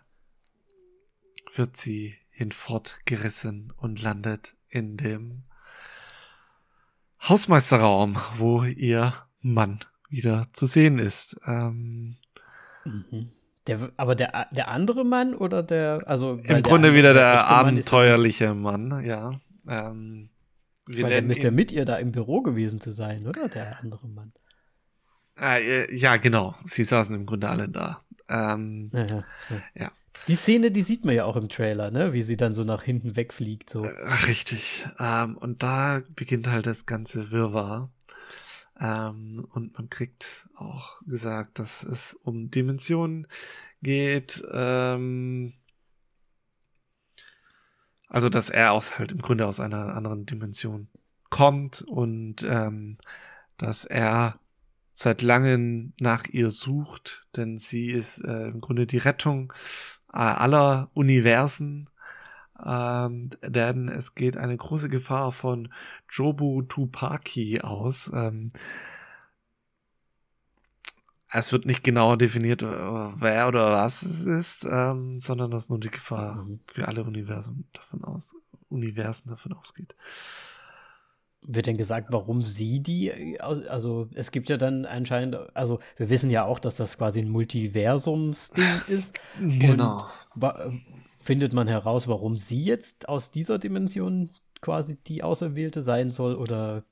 wird 1.56 1.78
sie 1.78 2.16
hinfortgerissen 2.32 3.74
und 3.78 4.02
landet 4.02 4.56
in 4.74 4.98
dem 4.98 5.44
Hausmeisterraum, 7.22 8.18
wo 8.38 8.64
ihr 8.64 9.14
Mann 9.42 9.80
wieder 10.10 10.48
zu 10.54 10.66
sehen 10.66 11.00
ist. 11.00 11.40
Ähm, 11.46 12.18
mhm. 12.84 13.30
Der, 13.68 13.92
aber 13.96 14.16
der, 14.16 14.48
der 14.52 14.68
andere 14.68 15.06
Mann 15.06 15.36
oder 15.36 15.64
der, 15.64 16.04
also 16.06 16.34
im 16.44 16.64
Grunde 16.64 16.94
wieder 16.94 17.14
der, 17.14 17.32
der 17.32 17.48
abenteuerliche 17.48 18.54
Mann, 18.54 18.90
Mann, 18.90 19.06
ja. 19.06 19.40
Ähm, 19.68 20.30
weil 20.88 21.10
der 21.10 21.22
müsste 21.22 21.46
ja 21.46 21.52
mit 21.52 21.72
ihr 21.72 21.86
da 21.86 21.96
im 21.96 22.12
Büro 22.12 22.42
gewesen 22.42 22.82
zu 22.82 22.92
sein, 22.92 23.26
oder? 23.26 23.48
Der 23.48 23.80
andere 23.80 24.08
Mann. 24.10 24.34
Äh, 25.40 25.96
ja, 25.96 26.18
genau. 26.18 26.56
Sie 26.66 26.84
saßen 26.84 27.16
im 27.16 27.26
Grunde 27.26 27.48
alle 27.48 27.70
da. 27.70 28.00
Ähm, 28.28 28.92
ja, 28.94 29.06
ja, 29.06 29.24
ja. 29.76 29.92
Die 30.28 30.36
Szene, 30.36 30.72
die 30.72 30.82
sieht 30.82 31.06
man 31.06 31.16
ja 31.16 31.26
auch 31.26 31.36
im 31.36 31.50
Trailer, 31.50 31.92
ne? 31.92 32.14
Wie 32.14 32.22
sie 32.22 32.38
dann 32.38 32.54
so 32.54 32.64
nach 32.64 32.84
hinten 32.84 33.16
wegfliegt. 33.16 33.70
So. 33.70 33.84
Äh, 33.84 34.10
richtig. 34.28 34.86
Ähm, 35.00 35.38
und 35.38 35.64
da 35.64 36.02
beginnt 36.16 36.48
halt 36.48 36.66
das 36.66 36.86
ganze 36.86 37.32
Wirrwarr. 37.32 37.92
Ähm, 38.80 39.46
und 39.52 39.78
man 39.78 39.90
kriegt 39.90 40.48
auch 40.56 41.02
gesagt, 41.06 41.60
dass 41.60 41.84
es 41.84 42.14
um 42.24 42.50
Dimensionen 42.52 43.28
geht. 43.82 44.44
Ähm, 44.52 45.54
also, 48.08 48.30
dass 48.30 48.50
er 48.50 48.74
aus 48.74 48.98
halt 48.98 49.12
im 49.12 49.22
Grunde 49.22 49.46
aus 49.48 49.60
einer 49.60 49.96
anderen 49.96 50.26
Dimension 50.26 50.88
kommt 51.30 51.82
und 51.82 52.44
ähm, 52.44 52.98
dass 53.58 53.86
er 53.86 54.40
seit 54.94 55.24
langem 55.24 55.94
nach 56.00 56.28
ihr 56.28 56.52
sucht, 56.52 57.24
denn 57.36 57.58
sie 57.58 57.90
ist 57.90 58.20
äh, 58.20 58.50
im 58.50 58.62
Grunde 58.62 58.86
die 58.86 59.00
Rettung 59.00 59.52
aller 60.14 60.90
Universen, 60.94 61.90
ähm, 62.66 63.30
denn 63.42 63.90
es 63.90 64.16
geht 64.16 64.38
eine 64.38 64.56
große 64.56 64.90
Gefahr 64.90 65.32
von 65.32 65.74
Jobu 66.10 66.62
Tupaki 66.64 67.62
aus. 67.62 68.12
Ähm, 68.14 68.50
es 71.36 71.52
wird 71.52 71.66
nicht 71.66 71.84
genau 71.84 72.16
definiert, 72.16 72.62
äh, 72.62 72.68
wer 72.68 73.48
oder 73.48 73.72
was 73.72 74.04
es 74.04 74.26
ist, 74.26 74.66
ähm, 74.70 75.20
sondern 75.20 75.50
dass 75.50 75.70
nur 75.70 75.80
die 75.80 75.90
Gefahr 75.90 76.36
mhm. 76.36 76.60
für 76.68 76.88
alle 76.88 77.04
Universen 77.04 77.68
davon 77.74 78.04
aus, 78.04 78.36
Universen 78.70 79.30
davon 79.30 79.54
ausgeht. 79.54 79.96
Wird 81.46 81.68
denn 81.68 81.78
gesagt, 81.78 82.08
warum 82.12 82.42
sie 82.42 82.80
die, 82.80 83.40
also 83.42 84.08
es 84.14 84.32
gibt 84.32 84.50
ja 84.50 84.58
dann 84.58 84.86
anscheinend, 84.86 85.38
also 85.54 85.80
wir 85.98 86.10
wissen 86.10 86.30
ja 86.30 86.46
auch, 86.46 86.60
dass 86.60 86.76
das 86.76 86.98
quasi 86.98 87.20
ein 87.20 87.30
Multiversumsding 87.30 88.82
ist. 88.88 89.14
Genau. 89.40 90.06
Und 90.36 90.84
findet 91.20 91.54
man 91.54 91.68
heraus, 91.68 92.08
warum 92.08 92.36
sie 92.36 92.64
jetzt 92.64 93.08
aus 93.10 93.32
dieser 93.32 93.60
Dimension 93.60 94.30
quasi 94.62 94.98
die 94.98 95.24
Auserwählte 95.24 95.82
sein 95.82 96.12
soll 96.12 96.36
oder 96.36 96.84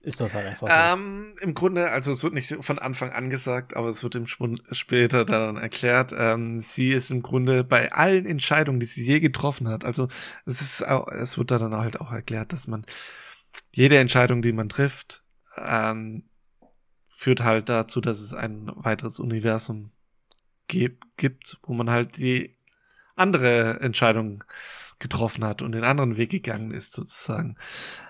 ist 0.00 0.20
das 0.20 0.34
halt 0.34 0.46
einfach 0.46 0.68
so? 0.68 0.72
Ähm, 0.72 1.32
Im 1.40 1.54
Grunde, 1.54 1.90
also 1.90 2.12
es 2.12 2.22
wird 2.22 2.32
nicht 2.32 2.54
von 2.60 2.78
Anfang 2.78 3.10
an 3.10 3.28
gesagt, 3.28 3.76
aber 3.76 3.88
es 3.88 4.04
wird 4.04 4.14
im 4.14 4.28
Spund 4.28 4.62
später 4.70 5.24
dann 5.24 5.56
erklärt. 5.56 6.14
Ähm, 6.16 6.58
sie 6.58 6.92
ist 6.92 7.10
im 7.10 7.22
Grunde 7.22 7.64
bei 7.64 7.90
allen 7.90 8.24
Entscheidungen, 8.24 8.78
die 8.78 8.86
sie 8.86 9.04
je 9.04 9.18
getroffen 9.18 9.68
hat, 9.68 9.84
also 9.84 10.08
es 10.44 10.60
ist 10.60 10.86
auch, 10.86 11.08
es 11.08 11.38
wird 11.38 11.50
dann 11.50 11.74
halt 11.74 12.00
auch 12.00 12.12
erklärt, 12.12 12.52
dass 12.52 12.68
man 12.68 12.84
jede 13.76 13.98
Entscheidung, 13.98 14.40
die 14.40 14.52
man 14.52 14.70
trifft, 14.70 15.22
ähm, 15.54 16.24
führt 17.08 17.44
halt 17.44 17.68
dazu, 17.68 18.00
dass 18.00 18.20
es 18.20 18.32
ein 18.32 18.72
weiteres 18.74 19.20
Universum 19.20 19.90
gibt, 20.66 21.58
wo 21.62 21.74
man 21.74 21.90
halt 21.90 22.16
die 22.16 22.56
andere 23.16 23.80
Entscheidung 23.80 24.44
getroffen 24.98 25.44
hat 25.44 25.60
und 25.60 25.72
den 25.72 25.84
anderen 25.84 26.16
Weg 26.16 26.30
gegangen 26.30 26.70
ist, 26.70 26.94
sozusagen. 26.94 27.56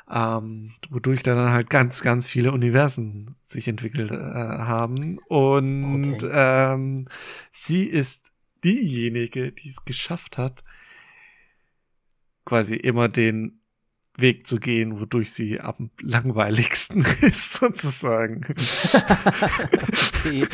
Ähm, 0.08 0.74
wodurch 0.88 1.24
dann 1.24 1.50
halt 1.50 1.68
ganz, 1.68 2.00
ganz 2.00 2.28
viele 2.28 2.52
Universen 2.52 3.34
sich 3.40 3.66
entwickelt 3.66 4.12
äh, 4.12 4.14
haben. 4.14 5.18
Und 5.26 6.22
okay. 6.22 6.30
ähm, 6.32 7.08
sie 7.50 7.86
ist 7.86 8.30
diejenige, 8.62 9.50
die 9.50 9.70
es 9.70 9.84
geschafft 9.84 10.38
hat, 10.38 10.62
quasi 12.44 12.76
immer 12.76 13.08
den 13.08 13.62
Weg 14.18 14.46
zu 14.46 14.58
gehen, 14.58 15.00
wodurch 15.00 15.32
sie 15.32 15.60
am 15.60 15.90
langweiligsten 16.00 17.00
ist, 17.20 17.54
sozusagen. 17.54 18.46
okay. 20.14 20.46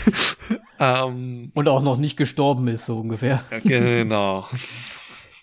ähm, 0.79 1.53
Und 1.55 1.69
auch 1.69 1.83
noch 1.83 1.99
nicht 1.99 2.17
gestorben 2.17 2.69
ist, 2.69 2.87
so 2.87 3.01
ungefähr. 3.01 3.45
genau. 3.65 4.49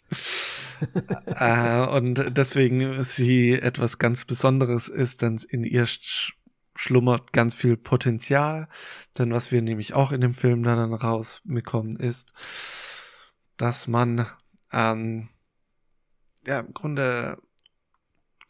äh, 1.26 1.86
und 1.88 2.38
deswegen 2.38 3.04
sie 3.04 3.54
etwas 3.54 3.98
ganz 3.98 4.26
Besonderes 4.26 4.88
ist, 4.88 5.22
denn 5.22 5.40
in 5.50 5.64
ihr 5.64 5.86
sch 5.86 6.34
schlummert 6.76 7.34
ganz 7.34 7.56
viel 7.56 7.76
Potenzial. 7.76 8.70
Denn 9.18 9.34
was 9.34 9.52
wir 9.52 9.62
nämlich 9.62 9.94
auch 9.94 10.14
in 10.14 10.22
dem 10.22 10.34
Film 10.34 10.64
dann 10.64 10.94
rausbekommen 10.94 11.98
ist, 11.98 12.32
dass 13.58 13.88
man 13.88 14.26
ähm, 14.72 15.28
ja 16.48 16.60
im 16.60 16.74
Grunde 16.74 17.38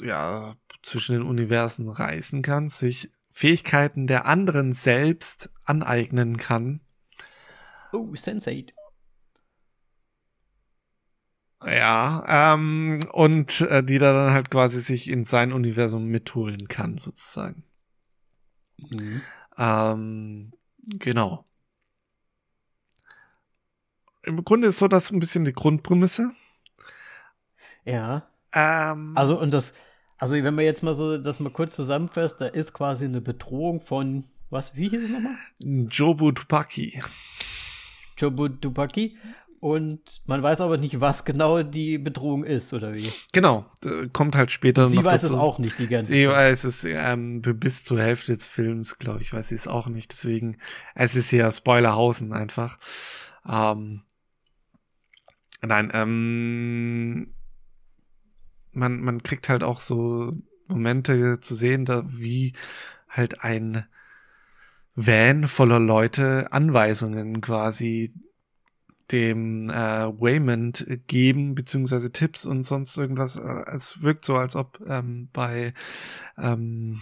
ja, 0.01 0.55
zwischen 0.83 1.13
den 1.13 1.21
Universen 1.23 1.89
reisen 1.89 2.41
kann, 2.41 2.69
sich 2.69 3.11
Fähigkeiten 3.29 4.07
der 4.07 4.25
anderen 4.25 4.73
selbst 4.73 5.51
aneignen 5.65 6.37
kann. 6.37 6.81
Oh, 7.91 8.15
Sensei. 8.15 8.65
Ja, 11.65 12.53
ähm, 12.53 13.01
und 13.11 13.61
äh, 13.61 13.83
die 13.83 13.97
da 13.97 14.13
dann 14.13 14.33
halt 14.33 14.49
quasi 14.49 14.81
sich 14.81 15.09
in 15.09 15.25
sein 15.25 15.51
Universum 15.51 16.05
mitholen 16.05 16.69
kann, 16.69 16.97
sozusagen. 16.97 17.63
Mhm. 18.89 19.21
Ähm, 19.57 20.51
genau. 20.85 21.45
Im 24.23 24.43
Grunde 24.45 24.67
ist 24.69 24.77
so 24.77 24.87
das 24.87 25.11
ein 25.11 25.19
bisschen 25.19 25.43
die 25.43 25.53
Grundprämisse. 25.53 26.31
Ja. 27.83 28.29
Ähm, 28.53 29.13
also, 29.17 29.39
und 29.39 29.51
das, 29.51 29.73
also 30.19 30.35
wenn 30.35 30.53
man 30.53 30.65
jetzt 30.65 30.83
mal 30.83 30.95
so 30.95 31.17
das 31.17 31.39
mal 31.39 31.49
kurz 31.49 31.75
zusammenfasst, 31.75 32.39
da 32.39 32.45
ist 32.45 32.73
quasi 32.73 33.05
eine 33.05 33.21
Bedrohung 33.21 33.81
von, 33.81 34.25
was, 34.49 34.75
wie 34.75 34.89
hieß 34.89 35.03
es 35.03 35.09
nochmal? 35.09 35.35
Jobu 35.59 36.31
Tupaki. 36.31 37.01
Jobu 38.17 38.49
Tupaki. 38.49 39.17
Und 39.61 40.21
man 40.25 40.41
weiß 40.41 40.61
aber 40.61 40.77
nicht, 40.77 41.01
was 41.01 41.25
genau 41.25 41.63
die 41.63 41.97
Bedrohung 41.97 42.45
ist, 42.45 42.71
oder 42.71 42.93
wie? 42.93 43.11
Genau, 43.33 43.65
kommt 44.13 44.37
halt 44.37 44.51
später 44.51 44.87
sie 44.87 44.95
noch 44.97 45.03
weiß 45.03 45.21
dazu. 45.21 45.33
es 45.33 45.39
auch 45.39 45.59
nicht, 45.59 45.77
die 45.79 45.87
ganze 45.87 46.07
sie 46.07 46.25
Zeit. 46.25 46.33
weiß 46.33 46.63
es 46.63 46.85
ähm, 46.85 47.41
bis 47.41 47.83
zur 47.83 48.01
Hälfte 48.01 48.33
des 48.33 48.45
Films, 48.45 48.99
glaube 48.99 49.21
ich, 49.21 49.33
weiß 49.33 49.49
sie 49.49 49.55
es 49.55 49.67
auch 49.67 49.87
nicht. 49.87 50.11
Deswegen, 50.11 50.57
es 50.95 51.15
ist 51.15 51.31
ja 51.31 51.51
Spoilerhausen 51.51 52.31
einfach. 52.31 52.79
Ähm, 53.45 54.03
nein, 55.61 55.91
ähm, 55.93 57.33
man, 58.79 59.01
man 59.01 59.21
kriegt 59.23 59.49
halt 59.49 59.63
auch 59.63 59.81
so 59.81 60.33
Momente 60.67 61.39
zu 61.39 61.55
sehen, 61.55 61.85
da 61.85 62.03
wie 62.07 62.53
halt 63.07 63.43
ein 63.43 63.85
Van 64.95 65.47
voller 65.47 65.79
Leute 65.79 66.51
Anweisungen 66.51 67.41
quasi 67.41 68.13
dem 69.11 69.69
äh, 69.69 69.73
Waymond 69.73 70.85
geben, 71.07 71.55
beziehungsweise 71.55 72.11
Tipps 72.11 72.45
und 72.45 72.63
sonst 72.63 72.97
irgendwas. 72.97 73.37
Äh, 73.37 73.63
es 73.73 74.01
wirkt 74.03 74.23
so, 74.25 74.35
als 74.35 74.55
ob 74.55 74.79
ähm, 74.87 75.29
bei 75.33 75.73
ähm, 76.37 77.01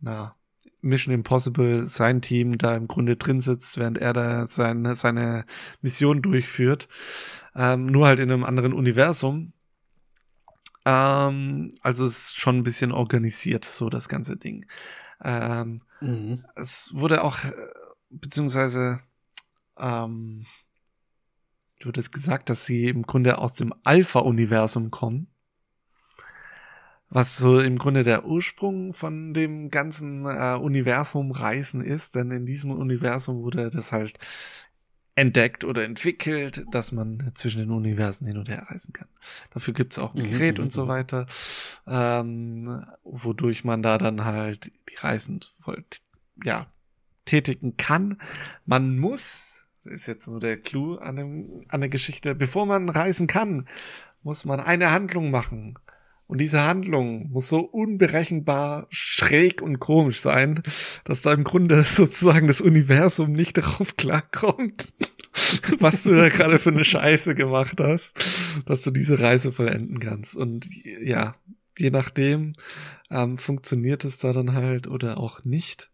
na, 0.00 0.36
Mission 0.82 1.14
Impossible 1.14 1.86
sein 1.86 2.20
Team 2.20 2.58
da 2.58 2.76
im 2.76 2.88
Grunde 2.88 3.16
drin 3.16 3.40
sitzt, 3.40 3.78
während 3.78 3.98
er 3.98 4.12
da 4.12 4.46
seine, 4.48 4.96
seine 4.96 5.44
Mission 5.80 6.20
durchführt. 6.22 6.88
Ähm, 7.54 7.86
nur 7.86 8.06
halt 8.06 8.18
in 8.18 8.30
einem 8.30 8.44
anderen 8.44 8.72
Universum. 8.74 9.52
Ähm, 10.86 11.72
also 11.82 12.04
es 12.04 12.18
ist 12.18 12.38
schon 12.38 12.58
ein 12.58 12.62
bisschen 12.62 12.92
organisiert, 12.92 13.64
so 13.64 13.90
das 13.90 14.08
ganze 14.08 14.36
Ding. 14.36 14.66
Ähm, 15.22 15.82
mhm. 16.00 16.44
Es 16.54 16.92
wurde 16.94 17.24
auch, 17.24 17.42
äh, 17.44 17.52
beziehungsweise 18.08 19.00
ähm, 19.76 20.46
du 21.80 21.88
hattest 21.88 22.12
gesagt, 22.12 22.48
dass 22.50 22.66
sie 22.66 22.84
im 22.84 23.02
Grunde 23.02 23.38
aus 23.38 23.56
dem 23.56 23.74
Alpha-Universum 23.82 24.92
kommen. 24.92 25.26
Was 27.08 27.36
so 27.36 27.60
im 27.60 27.78
Grunde 27.78 28.02
der 28.04 28.24
Ursprung 28.24 28.92
von 28.92 29.34
dem 29.34 29.70
ganzen 29.70 30.24
äh, 30.24 30.56
Universum 30.60 31.32
Reisen 31.32 31.80
ist, 31.80 32.14
denn 32.14 32.30
in 32.30 32.46
diesem 32.46 32.70
Universum 32.70 33.42
wurde 33.42 33.70
das 33.70 33.92
halt 33.92 34.18
entdeckt 35.16 35.64
oder 35.64 35.84
entwickelt, 35.84 36.64
dass 36.70 36.92
man 36.92 37.32
zwischen 37.34 37.58
den 37.58 37.70
Universen 37.70 38.26
hin 38.26 38.36
und 38.36 38.48
her 38.48 38.66
reisen 38.70 38.92
kann. 38.92 39.08
Dafür 39.52 39.74
gibt's 39.74 39.98
auch 39.98 40.14
ein 40.14 40.22
mhm, 40.22 40.30
Gerät 40.30 40.58
mhm, 40.58 40.64
und 40.64 40.72
so 40.72 40.84
mhm. 40.84 40.88
weiter, 40.88 41.26
ähm, 41.86 42.84
wodurch 43.02 43.64
man 43.64 43.82
da 43.82 43.98
dann 43.98 44.24
halt 44.24 44.70
die 44.90 44.96
Reisen 44.96 45.40
voll, 45.60 45.84
ja, 46.44 46.66
tätigen 47.24 47.76
kann. 47.76 48.18
Man 48.66 48.98
muss 48.98 49.56
ist 49.86 50.06
jetzt 50.06 50.28
nur 50.28 50.40
der 50.40 50.56
Clou 50.56 50.96
an, 50.96 51.16
dem, 51.16 51.64
an 51.68 51.80
der 51.80 51.88
Geschichte. 51.88 52.34
Bevor 52.34 52.66
man 52.66 52.88
reisen 52.88 53.26
kann, 53.26 53.66
muss 54.22 54.44
man 54.44 54.60
eine 54.60 54.90
Handlung 54.90 55.30
machen. 55.30 55.78
Und 56.26 56.38
diese 56.38 56.62
Handlung 56.62 57.30
muss 57.30 57.48
so 57.48 57.60
unberechenbar 57.60 58.88
schräg 58.90 59.62
und 59.62 59.78
komisch 59.78 60.20
sein, 60.20 60.62
dass 61.04 61.22
da 61.22 61.32
im 61.32 61.44
Grunde 61.44 61.82
sozusagen 61.84 62.48
das 62.48 62.60
Universum 62.60 63.32
nicht 63.32 63.56
darauf 63.56 63.96
klarkommt, 63.96 64.92
was 65.78 66.02
du 66.02 66.16
da 66.16 66.28
gerade 66.28 66.58
für 66.58 66.70
eine 66.70 66.84
Scheiße 66.84 67.34
gemacht 67.34 67.78
hast, 67.80 68.24
dass 68.66 68.82
du 68.82 68.90
diese 68.90 69.20
Reise 69.20 69.52
vollenden 69.52 70.00
kannst. 70.00 70.36
Und 70.36 70.68
ja, 71.00 71.34
je 71.78 71.90
nachdem 71.90 72.54
ähm, 73.10 73.38
funktioniert 73.38 74.04
es 74.04 74.18
da 74.18 74.32
dann 74.32 74.54
halt 74.54 74.88
oder 74.88 75.18
auch 75.18 75.44
nicht. 75.44 75.90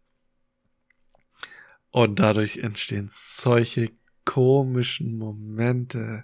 Und 1.91 2.19
dadurch 2.19 2.57
entstehen 2.57 3.07
solche 3.11 3.91
komischen 4.25 5.17
Momente. 5.17 6.23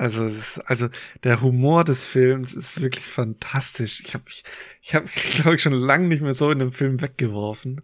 Also, 0.00 0.24
ist, 0.24 0.58
also 0.60 0.88
der 1.24 1.42
Humor 1.42 1.84
des 1.84 2.06
Films 2.06 2.54
ist 2.54 2.80
wirklich 2.80 3.04
fantastisch. 3.04 4.00
Ich 4.00 4.14
habe 4.14 4.24
mich, 4.24 4.44
ich 4.80 4.94
habe, 4.94 5.06
glaube 5.34 5.56
ich, 5.56 5.62
schon 5.62 5.74
lange 5.74 6.08
nicht 6.08 6.22
mehr 6.22 6.32
so 6.32 6.50
in 6.50 6.58
dem 6.58 6.72
Film 6.72 7.02
weggeworfen. 7.02 7.82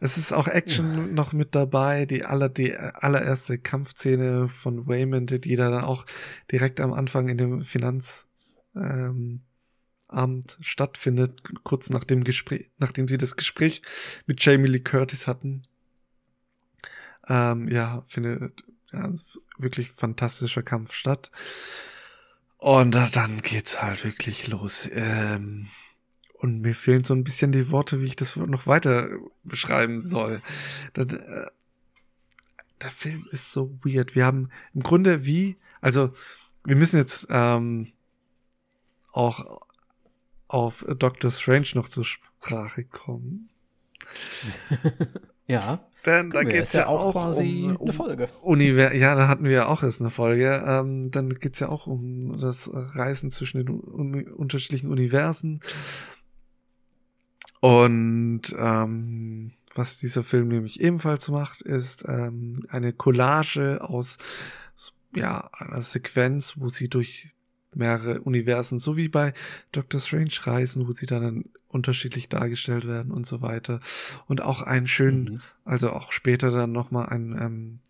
Es 0.00 0.18
ist 0.18 0.32
auch 0.32 0.48
Action 0.48 0.96
ja. 0.96 1.12
noch 1.12 1.32
mit 1.32 1.54
dabei. 1.54 2.06
Die 2.06 2.24
aller, 2.24 2.48
die 2.48 2.76
allererste 2.76 3.56
Kampfszene 3.56 4.48
von 4.48 4.88
Waymond, 4.88 5.44
die 5.44 5.54
da 5.54 5.70
dann 5.70 5.84
auch 5.84 6.06
direkt 6.50 6.80
am 6.80 6.92
Anfang 6.92 7.28
in 7.28 7.38
dem 7.38 7.62
Finanzamt 7.62 8.26
ähm, 8.74 9.42
stattfindet, 10.60 11.40
kurz 11.62 11.88
nach 11.88 12.02
dem 12.02 12.24
Gespräch, 12.24 12.68
nachdem 12.78 13.06
sie 13.06 13.16
das 13.16 13.36
Gespräch 13.36 13.80
mit 14.26 14.44
Jamie 14.44 14.66
Lee 14.66 14.80
Curtis 14.80 15.28
hatten. 15.28 15.62
Ähm, 17.28 17.68
ja, 17.68 18.02
findet 18.08 18.64
ja, 18.94 19.12
wirklich 19.58 19.90
fantastischer 19.90 20.62
Kampf 20.62 20.92
statt. 20.92 21.30
Und 22.58 22.92
dann 22.92 23.42
geht's 23.42 23.82
halt 23.82 24.04
wirklich 24.04 24.48
los. 24.48 24.88
Ähm, 24.92 25.68
und 26.38 26.60
mir 26.60 26.74
fehlen 26.74 27.04
so 27.04 27.14
ein 27.14 27.24
bisschen 27.24 27.52
die 27.52 27.70
Worte, 27.70 28.00
wie 28.00 28.06
ich 28.06 28.16
das 28.16 28.36
noch 28.36 28.66
weiter 28.66 29.08
beschreiben 29.42 30.00
soll. 30.00 30.42
Das, 30.92 31.06
äh, 31.06 31.46
der 32.80 32.90
Film 32.90 33.26
ist 33.30 33.52
so 33.52 33.78
weird. 33.82 34.14
Wir 34.14 34.24
haben 34.24 34.50
im 34.74 34.82
Grunde 34.82 35.24
wie, 35.24 35.56
also 35.80 36.12
wir 36.64 36.76
müssen 36.76 36.98
jetzt 36.98 37.26
ähm, 37.30 37.92
auch 39.12 39.60
auf 40.48 40.84
Doctor 40.98 41.30
Strange 41.30 41.68
noch 41.74 41.88
zur 41.88 42.04
Sprache 42.04 42.84
kommen. 42.84 43.50
ja. 45.46 45.86
Denn 46.06 46.30
da 46.30 46.42
geht 46.42 46.64
es 46.64 46.72
ja, 46.74 46.82
ja, 46.82 46.86
auch 46.88 47.12
quasi 47.12 47.64
um, 47.64 47.76
um 47.76 47.82
eine 47.82 47.92
Folge. 47.92 48.28
Univer 48.42 48.94
ja, 48.94 49.14
da 49.14 49.28
hatten 49.28 49.44
wir 49.44 49.52
ja 49.52 49.66
auch 49.66 49.82
erst 49.82 50.00
eine 50.00 50.10
Folge. 50.10 50.62
Ähm, 50.66 51.10
dann 51.10 51.30
geht's 51.38 51.60
ja 51.60 51.68
auch 51.68 51.86
um 51.86 52.36
das 52.38 52.70
Reisen 52.72 53.30
zwischen 53.30 53.58
den 53.58 53.70
un 53.70 54.24
unterschiedlichen 54.32 54.90
Universen. 54.90 55.60
Und 57.60 58.42
ähm, 58.58 59.52
was 59.74 59.98
dieser 59.98 60.22
Film 60.22 60.48
nämlich 60.48 60.80
ebenfalls 60.80 61.28
macht, 61.28 61.62
ist 61.62 62.04
ähm, 62.06 62.66
eine 62.68 62.92
Collage 62.92 63.80
aus 63.80 64.18
ja, 65.14 65.48
einer 65.52 65.82
Sequenz, 65.82 66.54
wo 66.58 66.68
sie 66.68 66.88
durch 66.88 67.30
mehrere 67.74 68.20
Universen, 68.20 68.78
so 68.78 68.96
wie 68.96 69.08
bei 69.08 69.32
Doctor 69.72 70.00
Strange 70.00 70.34
reisen, 70.42 70.86
wo 70.86 70.92
sie 70.92 71.06
dann 71.06 71.44
unterschiedlich 71.74 72.28
dargestellt 72.28 72.86
werden 72.86 73.12
und 73.12 73.26
so 73.26 73.42
weiter. 73.42 73.80
Und 74.26 74.40
auch 74.40 74.62
einen 74.62 74.86
schönen, 74.86 75.24
mhm. 75.24 75.40
also 75.64 75.90
auch 75.90 76.12
später 76.12 76.50
dann 76.50 76.72
nochmal 76.72 77.06
einen 77.06 77.36
ähm, 77.38 77.80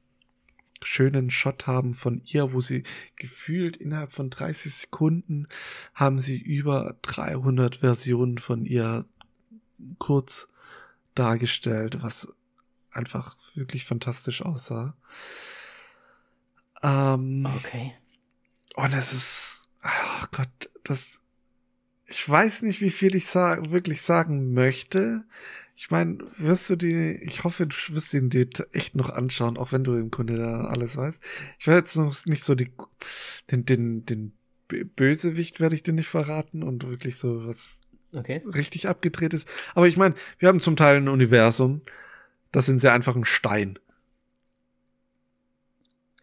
schönen 0.83 1.31
Shot 1.31 1.67
haben 1.67 1.95
von 1.95 2.23
ihr, 2.25 2.53
wo 2.53 2.61
sie 2.61 2.85
gefühlt 3.17 3.77
innerhalb 3.77 4.13
von 4.13 4.31
30 4.31 4.75
Sekunden 4.75 5.49
haben 5.95 6.19
sie 6.19 6.39
über 6.39 6.97
300 7.03 7.77
Versionen 7.77 8.39
von 8.39 8.65
ihr 8.65 9.05
kurz 9.99 10.49
dargestellt, 11.15 12.03
was 12.03 12.29
einfach 12.91 13.37
wirklich 13.55 13.85
fantastisch 13.85 14.43
aussah. 14.43 14.97
Ähm, 16.83 17.47
okay. 17.47 17.95
Und 18.75 18.93
es 18.93 19.13
ist, 19.13 19.69
ach 19.81 20.31
Gott, 20.31 20.71
das 20.85 21.21
ich 22.07 22.29
weiß 22.29 22.63
nicht, 22.63 22.81
wie 22.81 22.91
viel 22.91 23.15
ich 23.15 23.27
sa 23.27 23.71
wirklich 23.71 24.03
sagen 24.03 24.53
möchte. 24.53 25.25
Ich 25.77 25.91
meine, 25.91 26.19
wirst 26.37 26.71
du 26.71 26.77
die, 26.77 27.19
ich 27.23 27.45
hoffe, 27.45 27.67
du 27.67 27.75
wirst 27.95 28.13
den 28.13 28.31
dir 28.31 28.47
echt 28.73 28.95
noch 28.95 29.11
anschauen, 29.11 29.57
auch 29.57 29.73
wenn 29.73 29.85
du 29.85 29.97
im 29.97 30.11
Grunde 30.11 30.37
da 30.37 30.67
alles 30.67 30.97
weißt. 30.97 31.23
Ich 31.59 31.67
werde 31.67 31.81
jetzt 31.81 31.97
noch 31.97 32.15
nicht 32.27 32.45
so 32.45 32.55
die, 32.55 32.71
den, 33.51 33.65
den, 33.65 34.07
den 34.07 34.33
Bösewicht 34.69 35.61
werde 35.61 35.75
ich 35.75 35.83
dir 35.83 35.93
nicht 35.93 36.09
verraten 36.09 36.63
und 36.63 36.87
wirklich 36.87 37.17
so 37.17 37.47
was 37.47 37.81
okay. 38.15 38.43
richtig 38.47 38.89
abgedreht 38.89 39.35
ist. 39.35 39.49
Aber 39.75 39.89
ich 39.89 39.97
meine, 39.97 40.15
wir 40.39 40.49
haben 40.49 40.61
zum 40.61 40.77
Teil 40.77 40.99
ein 40.99 41.09
Universum, 41.09 41.83
das 42.53 42.67
sind 42.67 42.79
sehr 42.79 42.93
einfach 42.93 43.17
ein 43.17 43.25
Stein. 43.25 43.79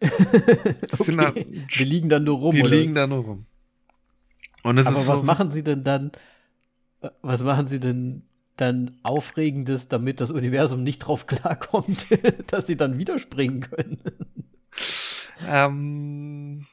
das 0.00 1.00
okay. 1.00 1.04
sind 1.04 1.18
da, 1.18 1.30
die 1.32 1.84
liegen 1.84 2.08
dann 2.08 2.24
nur 2.24 2.38
rum. 2.38 2.54
Die 2.54 2.62
oder? 2.62 2.70
liegen 2.70 2.94
da 2.94 3.06
nur 3.06 3.24
rum. 3.24 3.46
Und 4.62 4.78
es 4.78 4.86
Aber 4.86 5.00
ist 5.00 5.08
was 5.08 5.20
so 5.20 5.24
machen 5.24 5.50
sie 5.50 5.62
denn 5.62 5.84
dann? 5.84 6.12
Was 7.20 7.42
machen 7.42 7.66
sie 7.66 7.80
denn 7.80 8.22
dann 8.56 8.94
Aufregendes, 9.02 9.88
damit 9.88 10.20
das 10.20 10.30
Universum 10.30 10.84
nicht 10.84 11.00
drauf 11.00 11.26
klarkommt, 11.26 12.06
dass 12.46 12.66
sie 12.66 12.76
dann 12.76 12.98
wieder 12.98 13.18
springen 13.18 13.60
können? 13.60 13.96
Ähm, 15.48 16.66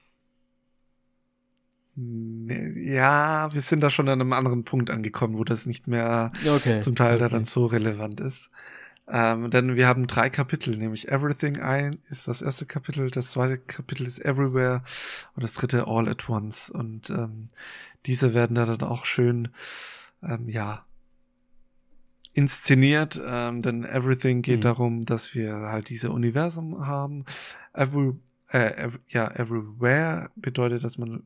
ja, 1.96 3.54
wir 3.54 3.62
sind 3.62 3.82
da 3.82 3.90
schon 3.90 4.08
an 4.08 4.22
einem 4.22 4.34
anderen 4.34 4.64
Punkt 4.64 4.90
angekommen, 4.90 5.38
wo 5.38 5.44
das 5.44 5.66
nicht 5.66 5.88
mehr 5.88 6.32
okay. 6.48 6.82
zum 6.82 6.96
Teil 6.96 7.16
okay. 7.16 7.24
da 7.24 7.30
dann 7.30 7.44
so 7.44 7.66
relevant 7.66 8.20
ist. 8.20 8.50
Ähm, 9.12 9.50
denn 9.50 9.76
wir 9.76 9.88
haben 9.88 10.06
drei 10.08 10.30
Kapitel, 10.30 10.78
nämlich 10.78 11.10
Everything 11.10 11.60
ein 11.60 12.00
ist 12.10 12.28
das 12.28 12.42
erste 12.44 12.66
Kapitel, 12.68 13.10
das 13.10 13.32
zweite 13.32 13.58
Kapitel 13.58 14.06
ist 14.06 14.24
Everywhere 14.24 14.84
und 15.36 15.44
das 15.44 15.54
dritte 15.54 15.88
All 15.88 16.08
at 16.08 16.30
Once. 16.30 16.70
Und 16.70 17.10
ähm, 17.10 17.48
diese 18.06 18.34
werden 18.34 18.56
da 18.56 18.66
dann 18.66 18.88
auch 18.88 19.06
schön, 19.06 19.50
ähm, 20.22 20.48
ja, 20.48 20.86
inszeniert, 22.34 23.20
ähm, 23.26 23.62
denn 23.62 23.84
Everything 23.84 24.42
geht 24.42 24.60
Mhm. 24.60 24.64
darum, 24.64 25.06
dass 25.06 25.34
wir 25.34 25.54
halt 25.56 25.90
diese 25.90 26.12
Universum 26.12 26.86
haben. 26.86 27.26
Every, 27.74 28.14
äh, 28.52 28.74
ev 28.86 29.00
ja, 29.08 29.30
Everywhere 29.32 30.30
bedeutet, 30.36 30.84
dass 30.84 30.98
man 30.98 31.26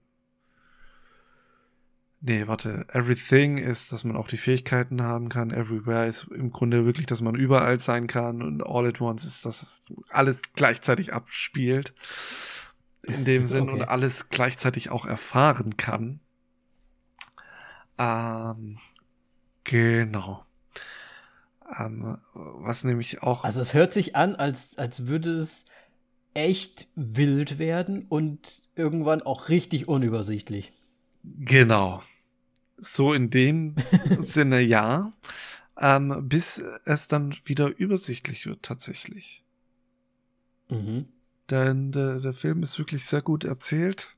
Nee, 2.25 2.47
warte. 2.47 2.85
Everything 2.93 3.57
ist, 3.57 3.91
dass 3.91 4.05
man 4.05 4.15
auch 4.15 4.29
die 4.29 4.37
Fähigkeiten 4.37 5.01
haben 5.01 5.27
kann. 5.27 5.51
Everywhere 5.51 6.07
ist 6.07 6.23
im 6.31 6.51
Grunde 6.53 6.85
wirklich, 6.85 7.05
dass 7.05 7.19
man 7.19 7.35
überall 7.35 7.81
sein 7.81 8.07
kann. 8.07 8.41
Und 8.41 8.65
All 8.65 8.87
at 8.87 9.01
Once 9.01 9.25
ist, 9.25 9.45
dass 9.45 9.61
es 9.61 9.81
alles 10.09 10.41
gleichzeitig 10.55 11.11
abspielt. 11.13 11.93
In 13.03 13.25
dem 13.25 13.45
Sinn 13.47 13.63
Okay. 13.63 13.73
und 13.73 13.81
alles 13.81 14.29
gleichzeitig 14.29 14.89
auch 14.89 15.05
erfahren 15.05 15.75
kann. 15.75 16.21
Ähm, 17.97 18.77
genau. 19.65 20.45
Ähm, 21.77 22.19
was 22.33 22.85
nämlich 22.85 23.21
auch. 23.21 23.43
Also 23.43 23.59
es 23.59 23.73
hört 23.73 23.91
sich 23.91 24.15
an, 24.15 24.37
als, 24.37 24.77
als 24.77 25.07
würde 25.07 25.39
es 25.39 25.65
echt 26.33 26.87
wild 26.95 27.59
werden 27.59 28.05
und 28.07 28.61
irgendwann 28.77 29.21
auch 29.21 29.49
richtig 29.49 29.89
unübersichtlich. 29.89 30.71
Genau. 31.23 32.01
So 32.83 33.13
in 33.13 33.29
dem 33.29 33.75
Sinne 34.19 34.61
ja. 34.61 35.11
Ähm, 35.79 36.27
bis 36.29 36.61
es 36.85 37.07
dann 37.07 37.33
wieder 37.45 37.75
übersichtlich 37.77 38.45
wird 38.45 38.61
tatsächlich. 38.61 39.43
Mhm. 40.69 41.07
Denn 41.49 41.91
der, 41.91 42.19
der 42.19 42.33
Film 42.33 42.63
ist 42.63 42.77
wirklich 42.77 43.05
sehr 43.05 43.21
gut 43.21 43.43
erzählt. 43.43 44.15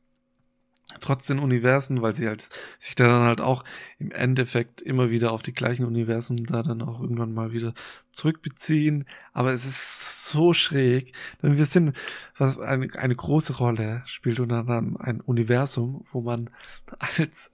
Trotz 1.00 1.26
den 1.26 1.40
Universen, 1.40 2.04
weil 2.04 2.14
sie 2.14 2.28
halt 2.28 2.48
sich 2.78 2.94
da 2.94 3.08
dann 3.08 3.24
halt 3.24 3.42
auch 3.42 3.64
im 3.98 4.12
Endeffekt 4.12 4.82
immer 4.84 5.10
wieder 5.10 5.32
auf 5.32 5.42
die 5.42 5.54
gleichen 5.54 5.84
Universen 5.84 6.44
da 6.44 6.62
dann 6.62 6.84
auch 6.84 7.02
irgendwann 7.02 7.34
mal 7.34 7.54
wieder 7.54 7.74
zurückbeziehen. 8.12 9.06
Aber 9.34 9.52
es 9.52 9.66
ist 9.66 10.30
so 10.30 10.54
schräg, 10.54 11.14
denn 11.42 11.58
wir 11.58 11.66
sind, 11.66 11.98
was 12.38 12.60
eine, 12.60 12.94
eine 12.94 13.16
große 13.16 13.58
Rolle 13.58 14.04
spielt 14.06 14.40
unter 14.40 14.60
anderem 14.60 14.96
ein 14.98 15.22
Universum, 15.22 16.06
wo 16.12 16.22
man 16.22 16.52
als 17.18 17.52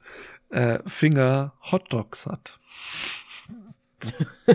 äh, 0.52 0.80
Finger 0.88 1.54
Hotdogs 1.72 2.26
hat. 2.26 2.60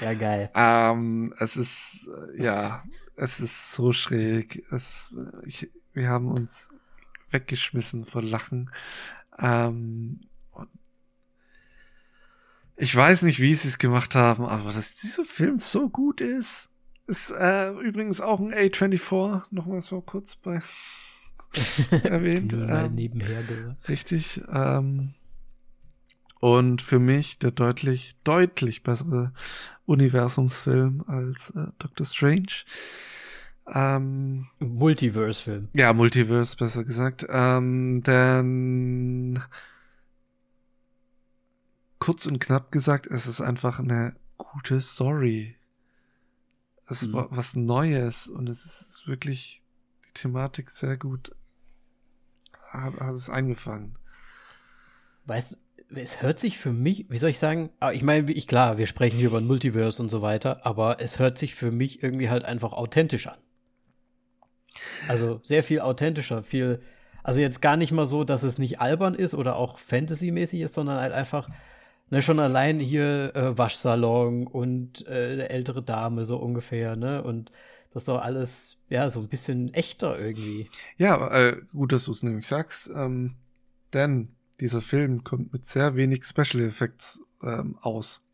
ja, 0.00 0.14
geil. 0.14 0.50
Ähm, 0.54 1.34
es 1.38 1.56
ist, 1.56 2.08
äh, 2.08 2.42
ja, 2.42 2.84
es 3.16 3.40
ist 3.40 3.72
so 3.72 3.92
schräg. 3.92 4.64
Es 4.70 5.12
äh, 5.16 5.46
ich, 5.46 5.70
wir 5.92 6.08
haben 6.08 6.30
uns 6.30 6.70
weggeschmissen 7.30 8.04
vor 8.04 8.22
Lachen. 8.22 8.70
Ähm, 9.38 10.20
ich 12.76 12.94
weiß 12.94 13.22
nicht, 13.22 13.40
wie 13.40 13.54
sie 13.54 13.68
es 13.68 13.78
gemacht 13.78 14.14
haben, 14.14 14.44
aber 14.44 14.72
dass 14.72 14.96
dieser 14.96 15.24
Film 15.24 15.58
so 15.58 15.88
gut 15.88 16.20
ist, 16.20 16.68
ist 17.06 17.30
äh, 17.30 17.70
übrigens 17.70 18.20
auch 18.20 18.40
ein 18.40 18.52
A24, 18.52 19.42
nochmal 19.50 19.80
so 19.80 20.00
kurz 20.00 20.36
bei 20.36 20.60
erwähnt. 22.04 22.52
Ähm, 22.52 22.94
nebenher 22.94 23.42
gehört. 23.42 23.88
Richtig. 23.88 24.40
Ähm, 24.52 25.14
und 26.40 26.82
für 26.82 26.98
mich 26.98 27.38
der 27.38 27.50
deutlich, 27.52 28.16
deutlich 28.24 28.82
bessere 28.82 29.32
Universumsfilm 29.86 31.04
als 31.06 31.50
äh, 31.50 31.68
Doctor 31.78 32.06
Strange. 32.06 32.64
Ähm, 33.72 34.48
Multiverse-Film. 34.58 35.68
ja, 35.76 35.92
Multiverse, 35.92 36.56
besser 36.56 36.82
gesagt. 36.84 37.24
Ähm, 37.28 38.02
denn 38.02 39.40
kurz 42.00 42.26
und 42.26 42.40
knapp 42.40 42.72
gesagt, 42.72 43.06
es 43.06 43.28
ist 43.28 43.40
einfach 43.40 43.78
eine 43.78 44.16
gute 44.36 44.80
Story. 44.80 45.54
Es 46.86 47.06
Mhm. 47.06 47.12
war 47.12 47.28
was 47.30 47.54
Neues 47.54 48.26
und 48.26 48.48
es 48.48 48.64
ist 48.66 49.06
wirklich 49.06 49.62
die 50.08 50.12
Thematik 50.14 50.68
sehr 50.70 50.96
gut. 50.96 51.30
Hat 52.72 53.14
es 53.14 53.28
eingefangen. 53.28 53.96
Weißt 55.26 55.52
du, 55.52 55.56
es 55.94 56.22
hört 56.22 56.38
sich 56.38 56.58
für 56.58 56.72
mich, 56.72 57.06
wie 57.10 57.18
soll 57.18 57.30
ich 57.30 57.38
sagen, 57.38 57.70
ah, 57.80 57.92
ich 57.92 58.02
meine, 58.02 58.30
ich 58.32 58.46
klar, 58.46 58.78
wir 58.78 58.86
sprechen 58.86 59.18
hier 59.18 59.28
über 59.28 59.38
ein 59.38 59.46
Multiverse 59.46 60.02
und 60.02 60.08
so 60.08 60.22
weiter, 60.22 60.64
aber 60.64 60.96
es 61.00 61.18
hört 61.18 61.38
sich 61.38 61.54
für 61.54 61.70
mich 61.70 62.02
irgendwie 62.02 62.30
halt 62.30 62.44
einfach 62.44 62.72
authentisch 62.72 63.26
an. 63.26 63.38
Also 65.06 65.40
sehr 65.44 65.62
viel 65.62 65.80
authentischer, 65.80 66.42
viel, 66.42 66.80
also 67.22 67.40
jetzt 67.40 67.60
gar 67.60 67.76
nicht 67.76 67.92
mal 67.92 68.06
so, 68.06 68.24
dass 68.24 68.42
es 68.42 68.58
nicht 68.58 68.80
albern 68.80 69.14
ist 69.14 69.34
oder 69.34 69.56
auch 69.56 69.78
Fantasy-mäßig 69.78 70.62
ist, 70.62 70.74
sondern 70.74 70.98
halt 70.98 71.12
einfach, 71.12 71.50
ne, 72.10 72.22
schon 72.22 72.40
allein 72.40 72.80
hier 72.80 73.36
äh, 73.36 73.58
Waschsalon 73.58 74.46
und 74.46 75.06
äh, 75.06 75.32
eine 75.32 75.50
ältere 75.50 75.82
Dame 75.82 76.24
so 76.24 76.38
ungefähr, 76.38 76.96
ne, 76.96 77.22
und 77.22 77.52
das 77.92 78.02
ist 78.02 78.08
doch 78.08 78.20
alles, 78.22 78.78
ja, 78.88 79.08
so 79.10 79.20
ein 79.20 79.28
bisschen 79.28 79.72
echter 79.74 80.18
irgendwie. 80.18 80.68
Ja, 80.96 81.28
äh, 81.30 81.60
gut, 81.72 81.92
dass 81.92 82.04
du 82.04 82.10
es 82.12 82.22
nämlich 82.22 82.46
sagst. 82.46 82.90
Ähm, 82.94 83.36
denn 83.92 84.34
dieser 84.60 84.80
Film 84.80 85.24
kommt 85.24 85.52
mit 85.52 85.66
sehr 85.66 85.94
wenig 85.96 86.24
Special 86.24 86.62
Effects 86.64 87.20
ähm, 87.42 87.76
aus. 87.80 88.24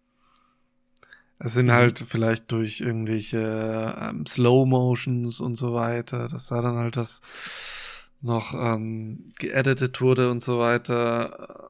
Es 1.40 1.54
sind 1.54 1.66
Mhm. 1.66 1.72
halt 1.72 1.98
vielleicht 2.00 2.50
durch 2.52 2.80
irgendwelche 2.80 3.96
ähm, 4.00 4.26
Slow 4.26 4.66
Motions 4.66 5.40
und 5.40 5.54
so 5.54 5.74
weiter, 5.74 6.28
dass 6.28 6.48
da 6.48 6.61
dann 6.61 6.76
halt 6.76 6.96
das 6.96 7.20
noch 8.20 8.54
ähm, 8.54 9.26
geeditet 9.38 10.00
wurde 10.00 10.30
und 10.30 10.42
so 10.42 10.59
weiter. 10.59 11.68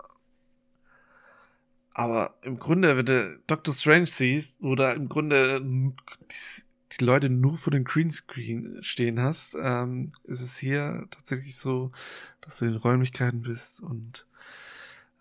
Aber 1.92 2.34
im 2.42 2.58
Grunde, 2.58 2.96
wenn 2.96 3.06
du 3.06 3.40
Doctor 3.46 3.74
Strange 3.74 4.06
siehst, 4.06 4.58
wo 4.62 4.74
da 4.74 4.92
im 4.92 5.08
Grunde 5.08 5.60
die, 7.00 7.04
Leute 7.04 7.30
nur 7.30 7.58
vor 7.58 7.70
dem 7.70 7.84
Greenscreen 7.84 8.82
stehen 8.82 9.20
hast, 9.20 9.56
ähm, 9.60 10.12
ist 10.24 10.40
es 10.40 10.58
hier 10.58 11.06
tatsächlich 11.10 11.56
so, 11.56 11.92
dass 12.40 12.58
du 12.58 12.66
in 12.66 12.76
Räumlichkeiten 12.76 13.42
bist 13.42 13.80
und 13.80 14.26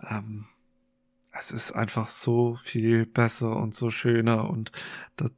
ähm, 0.01 0.47
es 1.31 1.51
ist 1.51 1.71
einfach 1.71 2.07
so 2.07 2.55
viel 2.55 3.05
besser 3.05 3.55
und 3.55 3.73
so 3.75 3.89
schöner 3.89 4.49
und 4.49 4.71
das, 5.17 5.31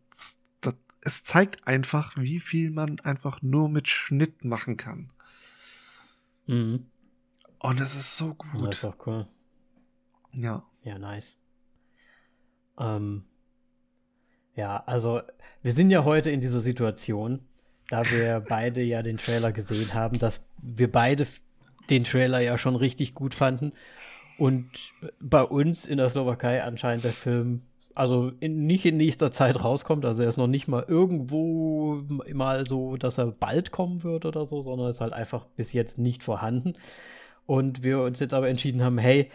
das, 0.62 0.76
es 1.02 1.24
zeigt 1.24 1.68
einfach, 1.68 2.18
wie 2.18 2.40
viel 2.40 2.72
man 2.72 3.00
einfach 3.02 3.42
nur 3.42 3.70
mit 3.70 3.88
Schnitt 3.88 4.46
machen 4.46 4.78
kann. 4.78 5.12
Mhm. 6.48 6.86
Und 7.60 7.80
es 7.82 7.96
ist 7.96 8.18
so 8.18 8.36
Das 8.54 8.62
gut. 8.62 8.74
ist 8.74 8.84
doch 8.84 9.08
cool. 9.08 9.28
Ja. 10.34 10.64
Ja, 10.84 10.98
nice. 10.98 11.38
Ähm, 12.78 13.26
ja, 14.56 14.84
also 14.86 15.22
wir 15.62 15.74
sind 15.74 15.92
ja 15.92 16.04
heute 16.04 16.30
in 16.30 16.42
dieser 16.42 16.60
Situation, 16.60 17.40
da 17.90 18.04
wir 18.10 18.40
beide 18.48 18.82
ja 18.82 19.02
den 19.02 19.18
Trailer 19.18 19.52
gesehen 19.52 19.94
haben, 19.94 20.20
dass 20.20 20.42
wir 20.62 20.92
beide 20.92 21.28
den 21.90 22.04
Trailer 22.04 22.40
ja 22.40 22.58
schon 22.58 22.76
richtig 22.76 23.16
gut 23.16 23.34
fanden 23.34 23.74
und 24.38 24.70
bei 25.20 25.44
uns 25.44 25.88
in 25.88 25.98
der 25.98 26.10
Slowakei 26.10 26.64
anscheinend 26.64 27.04
der 27.04 27.14
Film 27.14 27.64
also 28.00 28.32
in, 28.40 28.66
nicht 28.66 28.86
in 28.86 28.96
nächster 28.96 29.30
Zeit 29.30 29.62
rauskommt, 29.62 30.06
also 30.06 30.24
er 30.24 30.30
ist 30.30 30.38
noch 30.38 30.48
nicht 30.48 30.70
mal 30.70 30.86
irgendwo 30.88 32.02
mal 32.32 32.66
so, 32.66 32.96
dass 32.96 33.18
er 33.18 33.28
bald 33.28 33.72
kommen 33.72 34.04
wird 34.04 34.26
oder 34.26 34.46
so, 34.46 34.62
sondern 34.62 34.90
ist 34.90 35.02
halt 35.02 35.12
einfach 35.12 35.46
bis 35.58 35.74
jetzt 35.74 35.98
nicht 35.98 36.24
vorhanden. 36.24 36.76
Und 37.46 37.84
wir 37.84 38.00
uns 38.00 38.22
jetzt 38.22 38.34
aber 38.34 38.48
entschieden 38.48 38.84
haben, 38.84 38.98
hey, 39.00 39.30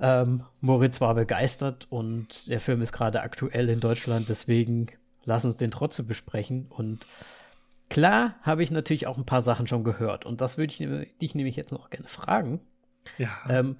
ähm, 0.00 0.44
Moritz 0.60 1.00
war 1.00 1.14
begeistert 1.14 1.86
und 1.90 2.48
der 2.48 2.60
Film 2.60 2.82
ist 2.82 2.92
gerade 2.92 3.22
aktuell 3.22 3.68
in 3.68 3.80
Deutschland, 3.80 4.28
deswegen 4.28 4.88
lass 5.24 5.44
uns 5.44 5.56
den 5.56 5.70
trotzdem 5.70 6.06
besprechen. 6.06 6.66
Und 6.68 7.06
klar 7.88 8.34
habe 8.42 8.62
ich 8.62 8.70
natürlich 8.70 9.06
auch 9.06 9.16
ein 9.16 9.26
paar 9.26 9.42
Sachen 9.42 9.66
schon 9.66 9.84
gehört 9.84 10.26
und 10.26 10.40
das 10.40 10.58
würde 10.58 10.72
ich 10.72 11.08
dich 11.20 11.34
nämlich 11.34 11.56
jetzt 11.56 11.72
noch 11.72 11.90
gerne 11.90 12.08
fragen. 12.08 12.60
Ja. 13.18 13.30
Ähm, 13.48 13.76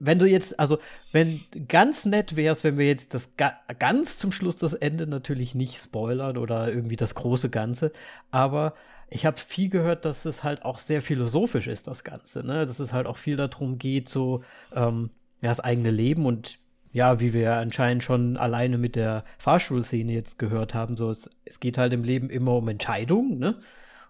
wenn 0.00 0.18
du 0.18 0.26
jetzt, 0.26 0.58
also 0.58 0.78
wenn 1.12 1.40
ganz 1.68 2.04
nett 2.04 2.34
wär's, 2.36 2.64
wenn 2.64 2.78
wir 2.78 2.86
jetzt 2.86 3.14
das 3.14 3.30
ga 3.36 3.54
ganz 3.78 4.18
zum 4.18 4.32
Schluss 4.32 4.56
das 4.56 4.74
Ende 4.74 5.06
natürlich 5.06 5.54
nicht 5.54 5.80
spoilern 5.80 6.36
oder 6.36 6.72
irgendwie 6.72 6.96
das 6.96 7.14
große 7.14 7.48
Ganze, 7.48 7.92
aber 8.32 8.74
ich 9.08 9.24
habe 9.24 9.36
viel 9.36 9.68
gehört, 9.68 10.04
dass 10.04 10.24
es 10.24 10.42
halt 10.42 10.64
auch 10.64 10.78
sehr 10.78 11.00
philosophisch 11.02 11.68
ist, 11.68 11.86
das 11.86 12.02
Ganze, 12.02 12.44
ne? 12.44 12.66
Dass 12.66 12.80
es 12.80 12.92
halt 12.92 13.06
auch 13.06 13.18
viel 13.18 13.36
darum 13.36 13.78
geht, 13.78 14.08
so 14.08 14.42
ähm, 14.74 15.10
ja, 15.42 15.48
das 15.48 15.60
eigene 15.60 15.90
Leben 15.90 16.24
und 16.24 16.58
ja, 16.92 17.20
wie 17.20 17.32
wir 17.32 17.54
anscheinend 17.54 18.02
schon 18.02 18.36
alleine 18.36 18.78
mit 18.78 18.96
der 18.96 19.24
Fahrschulszene 19.38 20.12
jetzt 20.12 20.38
gehört 20.38 20.74
haben, 20.74 20.96
so 20.96 21.10
es, 21.10 21.28
es 21.44 21.60
geht 21.60 21.78
halt 21.78 21.92
im 21.92 22.04
Leben 22.04 22.30
immer 22.30 22.56
um 22.56 22.68
Entscheidungen, 22.68 23.38
ne? 23.38 23.56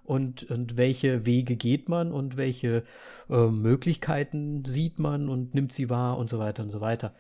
und, 0.05 0.45
und 0.51 0.76
welche 0.76 1.26
Wege 1.26 1.57
geht 1.57 1.89
man 1.89 2.12
und 2.12 2.37
welche 2.37 2.85
äh, 3.30 3.47
Möglichkeiten 3.47 4.64
sieht 4.64 4.99
man 4.99 5.28
und 5.28 5.55
nimmt 5.55 5.72
sie 5.72 5.91
wahr 5.91 6.18
und 6.18 6.28
so 6.28 6.39
weiter 6.39 6.62
und 6.62 6.70
so 6.70 6.80
weiter. 6.80 7.14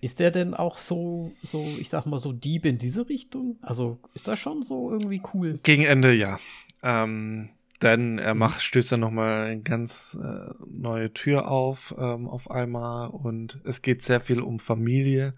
Ist 0.00 0.20
der 0.20 0.30
denn 0.30 0.54
auch 0.54 0.78
so, 0.78 1.32
so, 1.42 1.62
ich 1.80 1.88
sag 1.88 2.06
mal, 2.06 2.18
so 2.18 2.32
Dieb 2.32 2.66
in 2.66 2.78
diese 2.78 3.08
Richtung? 3.08 3.58
Also 3.62 3.98
ist 4.14 4.28
das 4.28 4.38
schon 4.38 4.62
so 4.62 4.90
irgendwie 4.90 5.22
cool? 5.34 5.58
Gegen 5.62 5.84
Ende 5.84 6.12
ja. 6.14 6.38
Ähm, 6.82 7.50
denn 7.78 8.18
er 8.18 8.34
mhm. 8.34 8.40
macht, 8.40 8.62
stößt 8.62 8.92
dann 8.92 9.00
nochmal 9.00 9.46
eine 9.46 9.62
ganz 9.62 10.18
äh, 10.22 10.54
neue 10.66 11.12
Tür 11.12 11.48
auf, 11.48 11.94
ähm, 11.98 12.28
auf 12.28 12.50
einmal 12.50 13.08
und 13.08 13.60
es 13.64 13.82
geht 13.82 14.02
sehr 14.02 14.20
viel 14.20 14.40
um 14.40 14.58
Familie 14.58 15.34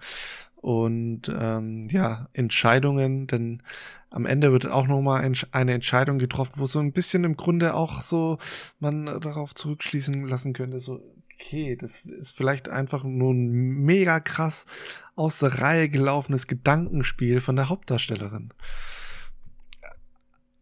und 0.56 1.32
ähm, 1.34 1.88
ja, 1.90 2.28
Entscheidungen, 2.32 3.26
denn 3.26 3.62
am 4.10 4.26
Ende 4.26 4.52
wird 4.52 4.66
auch 4.66 4.86
nochmal 4.86 5.22
ein, 5.22 5.36
eine 5.52 5.74
Entscheidung 5.74 6.18
getroffen, 6.18 6.54
wo 6.56 6.66
so 6.66 6.78
ein 6.80 6.92
bisschen 6.92 7.24
im 7.24 7.36
Grunde 7.36 7.74
auch 7.74 8.00
so 8.00 8.38
man 8.80 9.06
darauf 9.20 9.54
zurückschließen 9.54 10.26
lassen 10.26 10.54
könnte, 10.54 10.80
so, 10.80 11.00
okay, 11.34 11.76
das 11.76 12.04
ist 12.04 12.36
vielleicht 12.36 12.68
einfach 12.68 13.04
nur 13.04 13.32
ein 13.32 13.48
mega 13.48 14.18
krass 14.20 14.66
aus 15.14 15.38
der 15.38 15.60
Reihe 15.60 15.88
gelaufenes 15.88 16.46
Gedankenspiel 16.46 17.40
von 17.40 17.56
der 17.56 17.68
Hauptdarstellerin. 17.68 18.50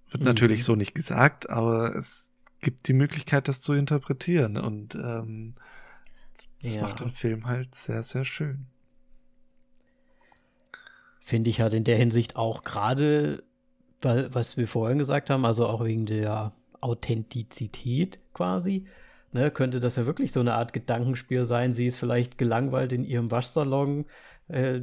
Wird 0.09 0.22
mhm. 0.22 0.28
natürlich 0.28 0.64
so 0.64 0.76
nicht 0.76 0.94
gesagt, 0.94 1.50
aber 1.50 1.94
es 1.96 2.30
gibt 2.61 2.88
die 2.88 2.92
Möglichkeit, 2.92 3.48
das 3.48 3.61
zu 3.61 3.72
interpretieren 3.72 4.57
und 4.57 4.94
ähm, 4.94 5.54
das 6.62 6.74
ja. 6.74 6.82
macht 6.82 7.00
den 7.00 7.11
Film 7.11 7.46
halt 7.46 7.74
sehr, 7.74 8.02
sehr 8.02 8.24
schön 8.24 8.66
finde 11.26 11.50
ich 11.50 11.61
halt 11.61 11.72
in 11.72 11.82
der 11.82 11.96
Hinsicht 11.96 12.36
auch 12.36 12.62
gerade, 12.62 13.42
weil, 14.00 14.32
was 14.32 14.57
wir 14.57 14.68
vorhin 14.68 14.98
gesagt 14.98 15.28
haben, 15.28 15.44
also 15.44 15.66
auch 15.66 15.82
wegen 15.82 16.07
der 16.07 16.52
Authentizität 16.80 18.20
quasi, 18.32 18.86
ne, 19.32 19.50
könnte 19.50 19.80
das 19.80 19.96
ja 19.96 20.07
wirklich 20.07 20.30
so 20.30 20.38
eine 20.38 20.54
Art 20.54 20.72
Gedankenspiel 20.72 21.44
sein. 21.44 21.74
Sie 21.74 21.86
ist 21.86 21.96
vielleicht 21.96 22.38
gelangweilt 22.38 22.92
in 22.92 23.04
ihrem 23.04 23.32
Waschsalon, 23.32 24.04
äh, 24.46 24.82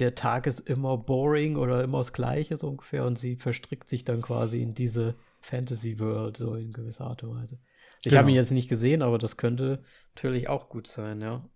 der 0.00 0.14
Tag 0.14 0.46
ist 0.46 0.60
immer 0.60 0.96
boring 0.96 1.56
oder 1.56 1.84
immer 1.84 1.98
das 1.98 2.12
Gleiche 2.12 2.56
so 2.56 2.68
ungefähr 2.68 3.04
und 3.04 3.18
sie 3.18 3.36
verstrickt 3.36 3.88
sich 3.88 4.04
dann 4.04 4.22
quasi 4.22 4.62
in 4.62 4.74
diese 4.74 5.14
Fantasy 5.40 5.98
World 5.98 6.36
so 6.36 6.54
in 6.54 6.72
gewisser 6.72 7.06
Art 7.06 7.22
und 7.22 7.36
Weise. 7.36 7.58
Ich 7.98 8.04
genau. 8.04 8.18
habe 8.18 8.30
ihn 8.30 8.36
jetzt 8.36 8.50
nicht 8.50 8.68
gesehen, 8.68 9.02
aber 9.02 9.18
das 9.18 9.36
könnte 9.36 9.84
natürlich 10.14 10.48
auch 10.48 10.68
gut 10.68 10.86
sein, 10.86 11.20
ja. 11.20 11.48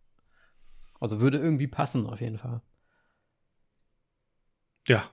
Also 1.01 1.21
würde 1.21 1.39
irgendwie 1.39 1.67
passen 1.67 2.07
auf 2.07 2.21
jeden 2.21 2.39
Fall. 2.39 2.61
Ja. 4.87 5.11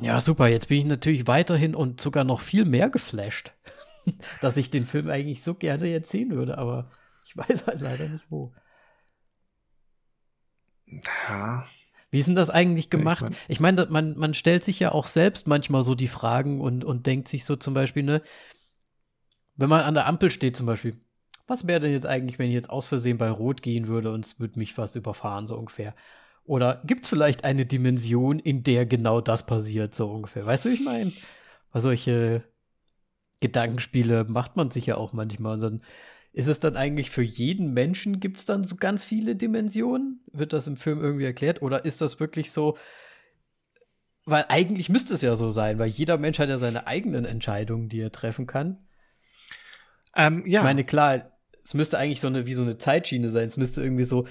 Ja, 0.00 0.20
super. 0.20 0.48
Jetzt 0.48 0.68
bin 0.68 0.78
ich 0.78 0.84
natürlich 0.86 1.26
weiterhin 1.26 1.74
und 1.74 2.00
sogar 2.00 2.24
noch 2.24 2.40
viel 2.40 2.64
mehr 2.64 2.88
geflasht, 2.88 3.52
dass 4.40 4.56
ich 4.56 4.70
den 4.70 4.86
Film 4.86 5.10
eigentlich 5.10 5.42
so 5.42 5.54
gerne 5.54 5.86
jetzt 5.86 6.10
sehen 6.10 6.30
würde, 6.30 6.56
aber 6.56 6.90
ich 7.26 7.36
weiß 7.36 7.66
halt 7.66 7.80
leider 7.80 8.08
nicht 8.08 8.30
wo. 8.30 8.52
Ja. 10.90 11.64
Wie 12.10 12.18
ist 12.18 12.26
denn 12.26 12.34
das 12.34 12.50
eigentlich 12.50 12.90
gemacht? 12.90 13.24
Ich 13.46 13.60
meine, 13.60 13.86
man, 13.88 14.18
man 14.18 14.34
stellt 14.34 14.64
sich 14.64 14.80
ja 14.80 14.92
auch 14.92 15.06
selbst 15.06 15.46
manchmal 15.46 15.82
so 15.82 15.94
die 15.94 16.08
Fragen 16.08 16.60
und, 16.60 16.84
und 16.84 17.06
denkt 17.06 17.28
sich 17.28 17.44
so 17.44 17.54
zum 17.54 17.72
Beispiel, 17.72 18.02
ne, 18.02 18.22
wenn 19.56 19.68
man 19.68 19.82
an 19.82 19.94
der 19.94 20.06
Ampel 20.06 20.30
steht 20.30 20.56
zum 20.56 20.66
Beispiel, 20.66 20.96
was 21.46 21.66
wäre 21.66 21.80
denn 21.80 21.92
jetzt 21.92 22.06
eigentlich, 22.06 22.38
wenn 22.38 22.48
ich 22.48 22.54
jetzt 22.54 22.70
aus 22.70 22.86
Versehen 22.86 23.18
bei 23.18 23.30
Rot 23.30 23.62
gehen 23.62 23.86
würde 23.88 24.12
und 24.12 24.24
es 24.24 24.40
würde 24.40 24.58
mich 24.58 24.74
fast 24.74 24.96
überfahren, 24.96 25.46
so 25.46 25.56
ungefähr? 25.56 25.94
Oder 26.44 26.82
gibt 26.84 27.04
es 27.04 27.08
vielleicht 27.08 27.44
eine 27.44 27.66
Dimension, 27.66 28.38
in 28.38 28.62
der 28.62 28.86
genau 28.86 29.20
das 29.20 29.46
passiert, 29.46 29.94
so 29.94 30.10
ungefähr? 30.10 30.46
Weißt 30.46 30.64
du, 30.64 30.70
wie 30.70 30.74
ich 30.74 30.80
meine? 30.80 31.12
Solche 31.74 32.42
Gedankenspiele 33.40 34.24
macht 34.24 34.56
man 34.56 34.70
sich 34.70 34.86
ja 34.86 34.96
auch 34.96 35.12
manchmal. 35.12 35.54
Und 35.54 35.60
dann 35.62 35.82
ist 36.32 36.46
es 36.46 36.60
dann 36.60 36.76
eigentlich 36.76 37.10
für 37.10 37.22
jeden 37.22 37.72
Menschen, 37.72 38.20
gibt 38.20 38.38
es 38.38 38.44
dann 38.44 38.64
so 38.64 38.76
ganz 38.76 39.04
viele 39.04 39.34
Dimensionen? 39.34 40.20
Wird 40.32 40.52
das 40.52 40.66
im 40.66 40.76
Film 40.76 41.00
irgendwie 41.00 41.24
erklärt? 41.24 41.60
Oder 41.62 41.84
ist 41.84 42.00
das 42.00 42.20
wirklich 42.20 42.52
so, 42.52 42.78
weil 44.24 44.44
eigentlich 44.48 44.88
müsste 44.88 45.14
es 45.14 45.22
ja 45.22 45.34
so 45.34 45.50
sein, 45.50 45.78
weil 45.78 45.88
jeder 45.88 46.18
Mensch 46.18 46.38
hat 46.38 46.48
ja 46.48 46.58
seine 46.58 46.86
eigenen 46.86 47.24
Entscheidungen, 47.24 47.88
die 47.88 48.00
er 48.00 48.12
treffen 48.12 48.46
kann. 48.46 48.78
Ähm, 50.14 50.44
ja. 50.46 50.60
Ich 50.60 50.64
meine, 50.64 50.84
klar, 50.84 51.32
es 51.64 51.74
müsste 51.74 51.98
eigentlich 51.98 52.20
so 52.20 52.28
eine, 52.28 52.46
wie 52.46 52.54
so 52.54 52.62
eine 52.62 52.78
Zeitschiene 52.78 53.28
sein. 53.28 53.48
Es 53.48 53.56
müsste 53.56 53.82
irgendwie 53.82 54.04
so, 54.04 54.26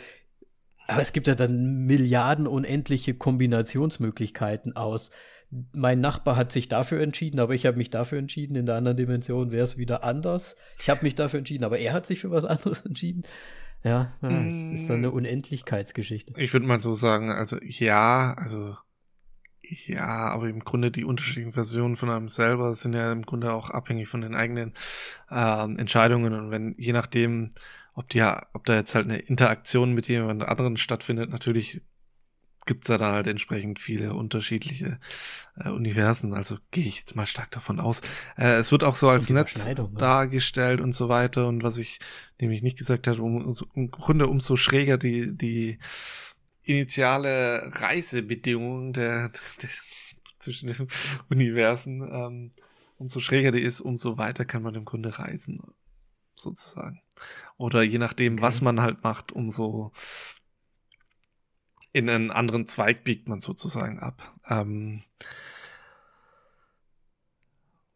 aber 0.88 1.02
es 1.02 1.14
gibt 1.14 1.28
ja 1.28 1.36
dann 1.36 1.86
Milliarden 1.86 2.48
unendliche 2.48 3.14
Kombinationsmöglichkeiten 3.14 4.76
aus. 4.76 5.12
Mein 5.76 6.00
Nachbar 6.00 6.36
hat 6.36 6.52
sich 6.52 6.68
dafür 6.68 7.02
entschieden, 7.02 7.40
aber 7.40 7.56
ich 7.56 7.66
habe 7.66 7.78
mich 7.78 7.90
dafür 7.90 8.20
entschieden. 8.20 8.56
In 8.56 8.66
der 8.66 8.76
anderen 8.76 8.98
Dimension 8.98 9.52
wäre 9.52 9.64
es 9.64 9.78
wieder 9.78 10.04
anders. 10.04 10.56
Ich 10.80 10.90
habe 10.90 11.04
mich 11.04 11.16
dafür 11.16 11.40
entschieden, 11.40 11.64
aber 11.64 11.80
er 11.80 11.94
hat 11.94 12.06
sich 12.06 12.20
für 12.20 12.32
was 12.32 12.46
anderes 12.46 12.86
entschieden. 12.86 13.24
Ja, 13.84 14.14
ja 14.22 14.30
es 14.30 14.82
ist 14.82 14.90
dann 14.90 14.98
eine 14.98 15.10
mm. 15.10 15.14
Unendlichkeitsgeschichte. 15.14 16.34
Ich 16.38 16.54
würde 16.54 16.68
mal 16.68 16.80
so 16.80 16.94
sagen, 16.94 17.32
also 17.32 17.58
ja, 17.62 18.34
also 18.38 18.76
ja, 19.62 20.30
aber 20.30 20.50
im 20.50 20.64
Grunde 20.64 20.92
die 20.92 21.06
unterschiedlichen 21.06 21.54
Versionen 21.54 21.96
von 21.96 22.10
einem 22.10 22.28
selber 22.28 22.74
sind 22.76 22.94
ja 22.94 23.12
im 23.12 23.22
Grunde 23.22 23.54
auch 23.54 23.70
abhängig 23.70 24.08
von 24.08 24.22
den 24.22 24.36
eigenen 24.36 24.74
äh, 25.30 25.64
Entscheidungen 25.64 26.34
und 26.34 26.52
wenn 26.52 26.76
je 26.78 26.92
nachdem 26.92 27.52
ob 28.00 28.08
die, 28.10 28.22
ob 28.54 28.66
da 28.66 28.76
jetzt 28.76 28.96
halt 28.96 29.06
eine 29.06 29.18
Interaktion 29.18 29.94
mit 29.94 30.08
jemand 30.08 30.44
anderen 30.44 30.78
stattfindet, 30.78 31.30
natürlich 31.30 31.82
gibt 32.70 32.84
es 32.84 32.88
da 32.88 33.00
dann 33.00 33.14
halt 33.14 33.26
entsprechend 33.26 33.80
viele 33.80 34.14
unterschiedliche 34.14 35.00
äh, 35.58 35.70
Universen. 35.70 36.36
Also 36.36 36.60
gehe 36.70 36.86
ich 36.86 37.00
jetzt 37.00 37.16
mal 37.16 37.26
stark 37.26 37.50
davon 37.50 37.80
aus. 37.80 38.00
Äh, 38.38 38.58
es 38.58 38.72
wird 38.72 38.84
auch 38.84 38.96
so 38.96 39.10
als 39.10 39.32
Netz 39.32 39.66
ne? 39.66 39.90
dargestellt 39.98 40.80
und 40.80 40.92
so 40.92 41.10
weiter. 41.10 41.48
Und 41.48 41.64
was 41.64 41.80
ich 41.80 41.98
nämlich 42.40 42.62
nicht 42.62 42.78
gesagt 42.78 43.08
habe, 43.08 43.24
um, 43.24 43.44
um, 43.44 43.56
im 43.74 43.90
Grunde 43.90 44.28
umso 44.28 44.56
schräger 44.56 45.00
die, 45.00 45.36
die 45.36 45.80
initiale 46.62 47.72
Reisebedingungen 47.74 48.94
der, 48.94 49.32
der, 49.64 49.70
zwischen 50.38 50.68
den 50.68 50.88
Universen, 51.30 52.04
ähm, 52.04 52.52
umso 53.00 53.20
schräger 53.20 53.52
die 53.52 53.62
ist, 53.62 53.82
umso 53.82 54.20
weiter 54.20 54.46
kann 54.46 54.62
man 54.62 54.76
im 54.76 54.86
Grunde 54.86 55.18
reisen 55.18 55.60
sozusagen. 56.36 57.02
Oder 57.58 57.82
je 57.82 57.98
nachdem, 57.98 58.34
okay. 58.34 58.44
was 58.44 58.62
man 58.62 58.80
halt 58.80 59.04
macht, 59.04 59.32
umso 59.32 59.92
in 61.92 62.10
einen 62.10 62.32
anderen 62.32 62.66
Zweig 62.66 63.04
biegt 63.04 63.28
man 63.28 63.40
sozusagen 63.40 64.00
ab. 64.00 64.36
Ähm, 64.48 65.04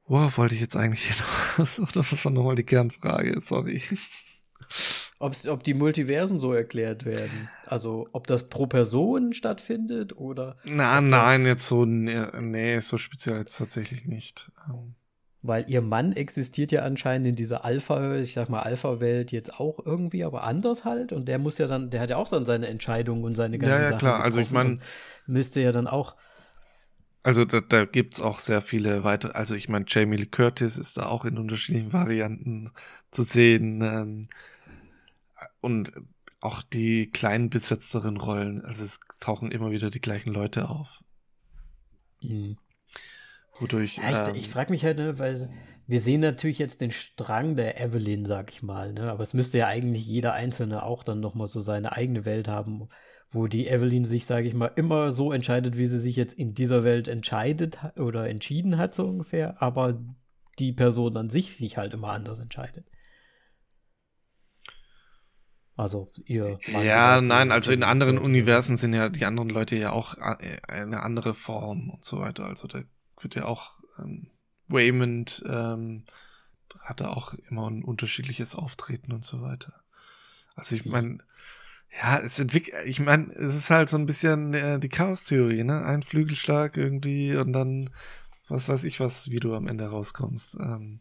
worauf 0.06 0.38
wollte 0.38 0.56
ich 0.56 0.62
jetzt 0.62 0.76
eigentlich 0.76 1.06
hinaus? 1.06 1.80
Oder 1.80 2.02
was 2.02 2.26
war 2.26 2.32
nochmal 2.32 2.56
die 2.56 2.64
Kernfrage? 2.64 3.40
Sorry. 3.42 3.82
Ob's, 5.20 5.48
ob 5.48 5.64
die 5.64 5.74
Multiversen 5.74 6.40
so 6.40 6.54
erklärt 6.54 7.06
werden. 7.06 7.50
Also 7.66 8.10
ob 8.12 8.28
das 8.28 8.50
pro 8.50 8.68
Person 8.68 9.34
stattfindet 9.34 10.18
oder. 10.18 10.58
Na, 10.64 11.00
nein, 11.00 11.46
jetzt 11.46 11.68
so, 11.68 11.86
nee, 11.86 12.26
nee, 12.42 12.80
so 12.80 12.98
speziell 12.98 13.38
jetzt 13.38 13.58
tatsächlich 13.58 14.06
nicht. 14.06 14.52
Ähm, 14.68 14.96
weil 15.44 15.70
ihr 15.70 15.82
Mann 15.82 16.14
existiert 16.14 16.72
ja 16.72 16.84
anscheinend 16.84 17.28
in 17.28 17.36
dieser 17.36 17.66
Alpha, 17.66 18.16
ich 18.16 18.34
sag 18.34 18.50
mal 18.50 18.62
Alpha-Welt 18.62 19.32
jetzt 19.34 19.60
auch 19.60 19.86
irgendwie, 19.86 20.24
aber 20.24 20.44
anders 20.44 20.86
halt. 20.86 21.12
Und 21.12 21.28
der 21.28 21.38
muss 21.38 21.58
ja 21.58 21.68
dann, 21.68 21.90
der 21.90 22.00
hat 22.02 22.10
ja 22.10 22.18
auch 22.18 22.30
dann 22.30 22.46
seine 22.46 22.68
Entscheidungen 22.68 23.26
und 23.26 23.36
seine 23.36 23.60
ganzen 23.60 23.74
Ja, 23.74 23.82
ja, 23.82 23.88
Sachen 23.90 24.00
klar. 24.00 24.24
Also 24.24 24.40
ich 24.40 24.52
meine. 24.52 24.80
Müsste 25.28 25.62
ja 25.62 25.72
dann 25.72 25.88
auch. 25.88 26.16
Also 27.24 27.46
da, 27.46 27.62
da 27.62 27.86
gibt 27.86 28.16
es 28.16 28.22
auch 28.22 28.40
sehr 28.40 28.62
viele 28.62 29.04
weitere, 29.04 29.32
also 29.34 29.56
ich 29.56 29.70
meine, 29.70 29.86
Jamie 29.88 30.18
Lee 30.18 30.26
Curtis 30.26 30.78
ist 30.78 30.98
da 30.98 31.06
auch 31.08 31.24
in 31.24 31.38
unterschiedlichen 31.38 31.94
Varianten 31.94 32.72
zu 33.12 33.24
sehen. 33.24 33.82
Ähm, 33.82 34.28
und 35.62 35.94
auch 36.42 36.62
die 36.62 37.10
kleinen 37.10 37.50
besetzteren 37.50 38.18
Rollen, 38.18 38.64
also 38.66 38.84
es 38.84 39.00
tauchen 39.20 39.52
immer 39.52 39.72
wieder 39.72 39.90
die 39.90 40.02
gleichen 40.02 40.34
Leute 40.34 40.70
auf. 40.70 41.02
Mhm. 42.22 42.58
Wodurch. 43.60 43.98
Ja, 43.98 44.24
ich, 44.24 44.30
ähm, 44.30 44.36
ich 44.36 44.50
frage 44.50 44.72
mich 44.72 44.84
halt, 44.84 44.98
ne, 44.98 45.20
weil 45.20 45.50
wir 45.86 46.02
sehen 46.02 46.22
natürlich 46.22 46.60
jetzt 46.60 46.82
den 46.82 46.92
Strang 46.92 47.56
der 47.56 47.80
Evelyn, 47.80 48.26
sag 48.26 48.52
ich 48.52 48.64
mal, 48.64 48.94
ne? 48.94 49.12
Aber 49.12 49.24
es 49.24 49.34
müsste 49.34 49.58
ja 49.58 49.68
eigentlich 49.68 50.06
jeder 50.06 50.34
Einzelne 50.34 50.84
auch 50.84 51.04
dann 51.04 51.20
nochmal 51.20 51.48
so 51.48 51.60
seine 51.60 51.92
eigene 51.92 52.26
Welt 52.26 52.48
haben, 52.48 52.88
wo 53.32 53.48
die 53.48 53.68
Evelyn 53.68 54.06
sich, 54.06 54.26
sage 54.26 54.48
ich 54.48 54.54
mal, 54.54 54.72
immer 54.76 55.12
so 55.12 55.32
entscheidet, 55.32 55.78
wie 55.78 55.88
sie 55.88 56.00
sich 56.00 56.16
jetzt 56.16 56.34
in 56.36 56.54
dieser 56.54 56.84
Welt 56.84 57.08
entscheidet 57.08 57.80
oder 57.98 58.30
entschieden 58.30 58.78
hat, 58.78 58.94
so 58.94 59.06
ungefähr, 59.06 59.62
aber 59.62 60.00
die 60.60 60.72
Person 60.72 61.18
an 61.18 61.30
sich 61.30 61.58
sich 61.58 61.78
halt 61.78 61.94
immer 61.94 62.10
anders 62.10 62.40
entscheidet. 62.40 62.86
Also 65.76 66.12
ihr. 66.26 66.60
Mann 66.72 66.86
ja, 66.86 67.20
nein, 67.20 67.52
also 67.52 67.72
in 67.72 67.84
anderen 67.84 68.20
Universen 68.20 68.78
sind 68.78 68.94
ja 68.94 69.10
die 69.10 69.26
anderen 69.26 69.50
Leute 69.50 69.76
ja 69.76 69.92
auch 69.92 70.16
eine 70.16 71.02
andere 71.02 71.34
Form 71.34 71.90
und 71.90 72.06
so 72.06 72.20
weiter. 72.20 72.46
Also 72.46 72.68
da 72.68 72.84
wird 73.24 73.36
ja 73.36 73.46
auch 73.46 73.72
ähm, 74.00 74.28
Waymond 74.68 75.44
ähm, 75.48 76.06
hatte 76.82 77.10
auch 77.10 77.34
immer 77.50 77.70
ein 77.70 77.84
unterschiedliches 77.84 78.56
Auftreten 78.56 79.12
und 79.12 79.24
so 79.24 79.42
weiter. 79.42 79.74
Also 80.56 80.76
ich 80.76 80.86
meine, 80.86 81.20
ja, 82.02 82.20
es 82.20 82.40
entwickelt, 82.40 82.86
ich 82.86 83.00
meine, 83.00 83.32
es 83.34 83.56
ist 83.56 83.70
halt 83.70 83.90
so 83.90 83.98
ein 83.98 84.06
bisschen 84.06 84.54
äh, 84.54 84.80
die 84.80 84.90
Chaos-Theorie, 84.90 85.64
ne? 85.64 85.86
Ein 85.86 86.02
Flügelschlag 86.02 86.78
irgendwie 86.78 87.36
und 87.36 87.54
dann 87.54 87.90
was 88.48 88.68
weiß 88.68 88.84
ich 88.84 89.00
was, 89.00 89.30
wie 89.30 89.38
du 89.38 89.56
am 89.56 89.68
Ende 89.68 89.88
rauskommst. 89.88 90.56
Ähm, 90.56 91.00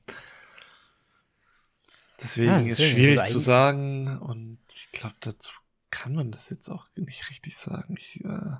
deswegen 2.20 2.66
ja, 2.66 2.72
ist 2.72 2.78
es 2.78 2.90
schwierig 2.90 3.28
zu 3.28 3.38
sagen 3.38 4.18
und 4.18 4.58
ich 4.74 4.90
glaube, 4.92 5.16
dazu 5.20 5.52
kann 5.90 6.14
man 6.14 6.30
das 6.30 6.50
jetzt 6.50 6.68
auch 6.68 6.86
nicht 6.94 7.28
richtig 7.30 7.56
sagen. 7.56 7.96
Ich 7.98 8.24
äh, 8.24 8.56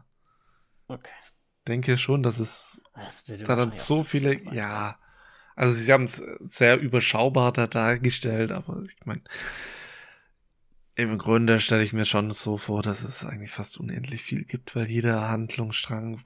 okay. 0.89 1.13
Denke 1.69 1.97
schon, 1.97 2.23
dass 2.23 2.39
es 2.39 2.83
das 2.95 3.25
da 3.45 3.57
dann 3.57 3.73
so 3.73 4.05
viele, 4.05 4.35
ja, 4.53 4.99
also 5.55 5.75
sie 5.75 5.93
haben 5.93 6.05
es 6.05 6.23
sehr 6.41 6.81
überschaubar 6.81 7.53
da 7.53 7.67
dargestellt, 7.67 8.53
aber 8.53 8.83
ich 8.83 9.05
meine, 9.05 9.23
im 10.95 11.19
Grunde 11.19 11.61
stelle 11.61 11.83
ich 11.83 11.93
mir 11.93 12.05
schon 12.05 12.31
so 12.31 12.59
vor, 12.59 12.83
dass 12.83 13.03
es 13.03 13.25
eigentlich 13.25 13.51
fast 13.51 13.79
unendlich 13.79 14.23
viel 14.23 14.45
gibt, 14.45 14.77
weil 14.77 14.91
jeder 14.91 15.29
Handlungsstrang 15.29 16.25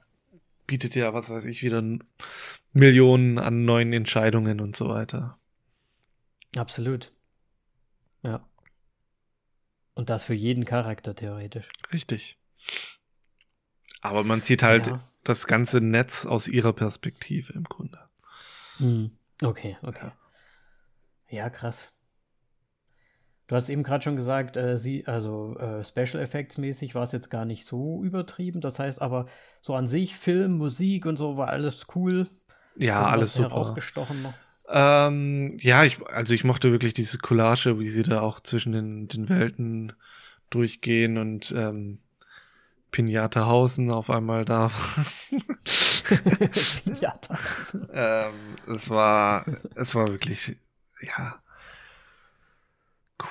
bietet 0.65 0.95
ja, 0.95 1.13
was 1.13 1.29
weiß 1.29 1.45
ich, 1.45 1.63
wieder 1.63 1.81
Millionen 2.73 3.39
an 3.39 3.63
neuen 3.65 3.93
Entscheidungen 3.93 4.59
und 4.59 4.75
so 4.75 4.89
weiter. 4.89 5.37
Absolut. 6.55 7.13
Ja. 8.23 8.45
Und 9.93 10.09
das 10.09 10.25
für 10.25 10.33
jeden 10.33 10.65
Charakter 10.65 11.15
theoretisch. 11.15 11.69
Richtig. 11.93 12.37
Aber 14.01 14.23
man 14.23 14.41
sieht 14.41 14.63
halt 14.63 14.87
ja. 14.87 15.03
Das 15.27 15.47
ganze 15.47 15.81
Netz 15.81 16.25
aus 16.25 16.47
ihrer 16.47 16.73
Perspektive 16.73 17.53
im 17.53 17.63
Grunde. 17.63 17.99
Hm. 18.77 19.11
Okay, 19.43 19.77
okay. 19.83 20.09
Ja, 21.29 21.49
krass. 21.49 21.89
Du 23.47 23.55
hast 23.55 23.69
eben 23.69 23.83
gerade 23.83 24.03
schon 24.03 24.17
gesagt, 24.17 24.57
äh, 24.57 24.77
sie, 24.77 25.07
also 25.07 25.55
äh, 25.57 25.83
Special 25.83 26.21
Effects 26.21 26.57
mäßig 26.57 26.95
war 26.95 27.03
es 27.03 27.13
jetzt 27.13 27.29
gar 27.29 27.45
nicht 27.45 27.65
so 27.65 28.03
übertrieben. 28.03 28.59
Das 28.59 28.77
heißt 28.77 29.01
aber, 29.01 29.27
so 29.61 29.73
an 29.73 29.87
sich, 29.87 30.15
Film, 30.15 30.57
Musik 30.57 31.05
und 31.05 31.17
so 31.17 31.37
war 31.37 31.47
alles 31.47 31.85
cool. 31.95 32.27
Ja, 32.75 33.07
alles 33.07 33.33
super. 33.33 33.49
Herausgestochen 33.49 34.21
noch. 34.21 34.33
Ähm, 34.69 35.57
ja, 35.61 35.85
ich, 35.85 36.05
also 36.07 36.33
ich 36.33 36.43
mochte 36.43 36.71
wirklich 36.71 36.93
diese 36.93 37.19
Collage, 37.19 37.79
wie 37.79 37.89
sie 37.89 38.03
da 38.03 38.19
auch 38.19 38.41
zwischen 38.41 38.73
den, 38.73 39.07
den 39.07 39.29
Welten 39.29 39.93
durchgehen 40.49 41.17
und 41.17 41.53
ähm, 41.55 41.99
Pinatahausen 42.91 43.91
auf 43.91 44.09
einmal 44.09 44.45
da. 44.45 44.71
Pinatahausen. 46.83 47.87
ähm, 47.91 48.33
es 48.73 48.89
war, 48.89 49.45
es 49.75 49.93
war 49.95 50.07
wirklich, 50.07 50.57
ja, 51.01 51.41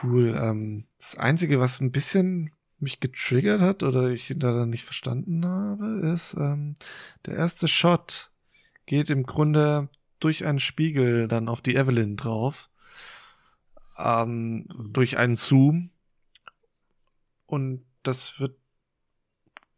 cool. 0.02 0.36
Ähm, 0.40 0.84
das 0.98 1.16
Einzige, 1.16 1.60
was 1.60 1.80
ein 1.80 1.92
bisschen 1.92 2.52
mich 2.78 3.00
getriggert 3.00 3.60
hat 3.60 3.82
oder 3.82 4.10
ich 4.10 4.34
da 4.36 4.66
nicht 4.66 4.84
verstanden 4.84 5.46
habe, 5.46 6.12
ist, 6.14 6.34
ähm, 6.34 6.74
der 7.24 7.34
erste 7.34 7.68
Shot 7.68 8.30
geht 8.84 9.10
im 9.10 9.24
Grunde 9.24 9.88
durch 10.20 10.44
einen 10.44 10.60
Spiegel 10.60 11.28
dann 11.28 11.48
auf 11.48 11.60
die 11.60 11.76
Evelyn 11.76 12.16
drauf. 12.16 12.68
Ähm, 13.98 14.66
durch 14.90 15.16
einen 15.16 15.36
Zoom. 15.36 15.90
Und 17.46 17.84
das 18.02 18.40
wird 18.40 18.56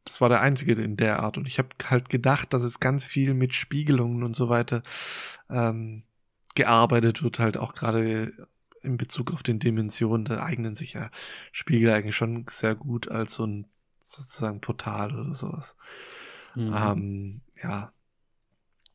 das 0.08 0.20
war 0.20 0.28
der 0.28 0.40
einzige 0.40 0.72
in 0.72 0.96
der 0.96 1.20
Art. 1.20 1.36
Und 1.38 1.46
ich 1.46 1.58
habe 1.58 1.68
halt 1.84 2.08
gedacht, 2.08 2.54
dass 2.54 2.62
es 2.62 2.80
ganz 2.80 3.04
viel 3.04 3.34
mit 3.34 3.54
Spiegelungen 3.54 4.22
und 4.22 4.34
so 4.34 4.48
weiter 4.48 4.82
ähm, 5.50 6.02
gearbeitet 6.54 7.22
wird, 7.22 7.38
halt 7.38 7.56
auch 7.56 7.74
gerade 7.74 8.32
in 8.82 8.96
Bezug 8.96 9.32
auf 9.32 9.42
den 9.42 9.58
Dimensionen, 9.58 10.24
da 10.24 10.42
eignen 10.42 10.74
sich 10.74 10.94
ja 10.94 11.10
Spiegel 11.52 11.90
eigentlich 11.90 12.16
schon 12.16 12.46
sehr 12.48 12.74
gut 12.74 13.08
als 13.10 13.34
so 13.34 13.46
ein 13.46 13.66
sozusagen 14.00 14.60
Portal 14.60 15.14
oder 15.14 15.34
sowas. 15.34 15.76
Mhm. 16.54 16.74
Ähm, 16.74 17.40
ja. 17.62 17.92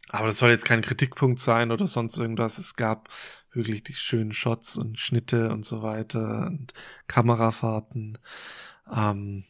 Aber 0.10 0.28
das 0.28 0.40
soll 0.40 0.50
jetzt 0.50 0.66
kein 0.66 0.82
Kritikpunkt 0.82 1.40
sein 1.40 1.72
oder 1.72 1.88
sonst 1.88 2.18
irgendwas. 2.18 2.58
Es 2.58 2.76
gab 2.76 3.10
wirklich 3.52 3.84
die 3.84 3.94
schönen 3.94 4.34
Shots 4.34 4.78
und 4.78 5.00
Schnitte 5.00 5.52
und 5.52 5.64
so 5.64 5.84
weiter 5.84 6.48
und 6.48 6.74
Kamerafahrten. 7.08 8.18
Ähm, 8.92 9.46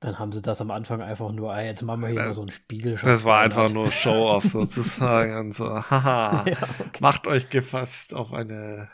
dann 0.00 0.18
haben 0.18 0.30
sie 0.30 0.42
das 0.42 0.60
am 0.60 0.70
Anfang 0.70 1.02
einfach 1.02 1.32
nur, 1.32 1.52
ah, 1.52 1.60
jetzt 1.60 1.82
machen 1.82 2.02
wir 2.02 2.08
hier 2.08 2.18
das, 2.18 2.26
mal 2.26 2.34
so 2.34 2.40
einen 2.42 2.52
Spiegel. 2.52 2.98
Das 3.02 3.24
war 3.24 3.40
einfach 3.40 3.68
nur 3.70 3.90
Show-off 3.90 4.44
sozusagen. 4.52 5.36
und 5.38 5.52
so, 5.52 5.68
haha, 5.90 6.44
ja, 6.48 6.56
okay. 6.78 6.98
macht 7.00 7.26
euch 7.26 7.50
gefasst 7.50 8.14
auf 8.14 8.32
eine 8.32 8.88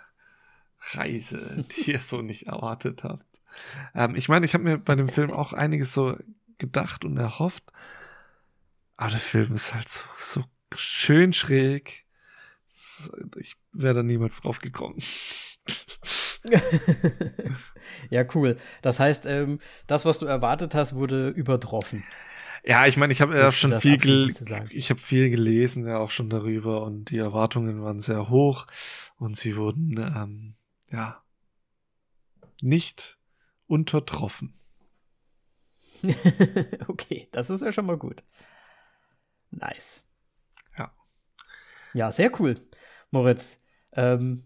Reise, 0.93 1.65
die 1.77 1.93
ihr 1.93 2.01
so 2.01 2.23
nicht 2.23 2.47
erwartet 2.47 3.05
habt. 3.05 3.43
Ähm, 3.95 4.17
ich 4.17 4.29
meine, 4.29 4.47
ich 4.47 4.55
habe 4.55 4.65
mir 4.65 4.79
bei 4.79 4.95
dem 4.95 5.09
Film 5.09 5.31
auch 5.31 5.53
einiges 5.53 5.93
so 5.93 6.17
gedacht 6.59 7.05
und 7.05 7.17
erhofft. 7.17 7.65
Aber 8.97 9.11
der 9.11 9.21
Film 9.21 9.55
ist 9.55 9.75
halt 9.75 9.89
so, 9.89 10.05
so 10.19 10.45
schön 10.77 11.33
schräg. 11.33 12.07
Ich 13.37 13.57
wäre 13.73 13.95
da 13.95 14.03
niemals 14.03 14.41
drauf 14.41 14.61
gekommen. 14.61 15.03
ja, 18.11 18.25
cool. 18.35 18.57
Das 18.83 19.01
heißt, 19.01 19.27
ähm, 19.27 19.61
das, 19.87 20.05
was 20.05 20.19
du 20.19 20.27
erwartet 20.27 20.75
hast, 20.75 20.95
wurde 20.95 21.29
übertroffen. 21.29 22.05
Ja, 22.65 22.87
ich 22.87 22.97
meine, 22.97 23.13
ich 23.13 23.21
habe 23.21 23.37
ja 23.37 23.53
schon 23.53 23.79
viel, 23.79 23.99
gel 23.99 24.33
ich 24.71 24.89
habe 24.89 25.01
viel 25.01 25.29
gelesen, 25.29 25.87
ja 25.87 25.99
auch 25.99 26.11
schon 26.11 26.31
darüber 26.31 26.83
und 26.83 27.11
die 27.11 27.19
Erwartungen 27.19 27.83
waren 27.83 28.01
sehr 28.01 28.31
hoch 28.31 28.67
und 29.19 29.37
sie 29.37 29.57
wurden 29.57 29.99
ähm, 29.99 30.55
ja 30.91 31.23
nicht 32.63 33.19
untertroffen. 33.67 34.55
okay, 36.89 37.29
das 37.33 37.51
ist 37.51 37.63
ja 37.63 37.73
schon 37.73 37.87
mal 37.87 37.99
gut. 37.99 38.23
Nice. 39.51 40.03
Ja. 40.79 40.93
Ja, 41.93 42.13
sehr 42.13 42.41
cool, 42.41 42.55
Moritz. 43.11 43.59
Ähm, 43.93 44.45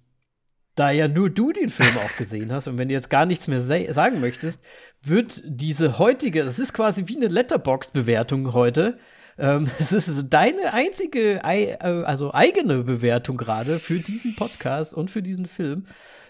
da 0.78 0.90
ja 0.90 1.08
nur 1.08 1.30
du 1.30 1.52
den 1.52 1.70
Film 1.70 1.96
auch 1.98 2.16
gesehen 2.16 2.52
hast 2.52 2.68
und 2.68 2.78
wenn 2.78 2.88
du 2.88 2.94
jetzt 2.94 3.10
gar 3.10 3.26
nichts 3.26 3.48
mehr 3.48 3.60
sagen 3.60 4.20
möchtest, 4.20 4.60
wird 5.02 5.42
diese 5.44 5.98
heutige, 5.98 6.42
es 6.42 6.58
ist 6.58 6.72
quasi 6.72 7.04
wie 7.06 7.16
eine 7.16 7.28
Letterbox-Bewertung 7.28 8.52
heute. 8.52 8.98
Ähm, 9.38 9.68
es 9.78 9.92
ist 9.92 10.28
deine 10.28 10.72
einzige, 10.72 11.40
äh, 11.42 11.76
also 11.80 12.32
eigene 12.32 12.84
Bewertung 12.84 13.36
gerade 13.36 13.78
für 13.78 13.98
diesen 13.98 14.36
Podcast 14.36 14.94
und 14.94 15.10
für 15.10 15.22
diesen 15.22 15.46
Film, 15.46 15.86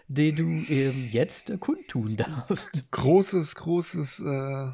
den 0.08 0.36
du 0.36 0.44
ähm, 0.72 1.08
jetzt 1.10 1.52
kundtun 1.60 2.16
darfst. 2.16 2.90
Großes, 2.90 3.54
großes 3.54 4.20
äh, 4.20 4.68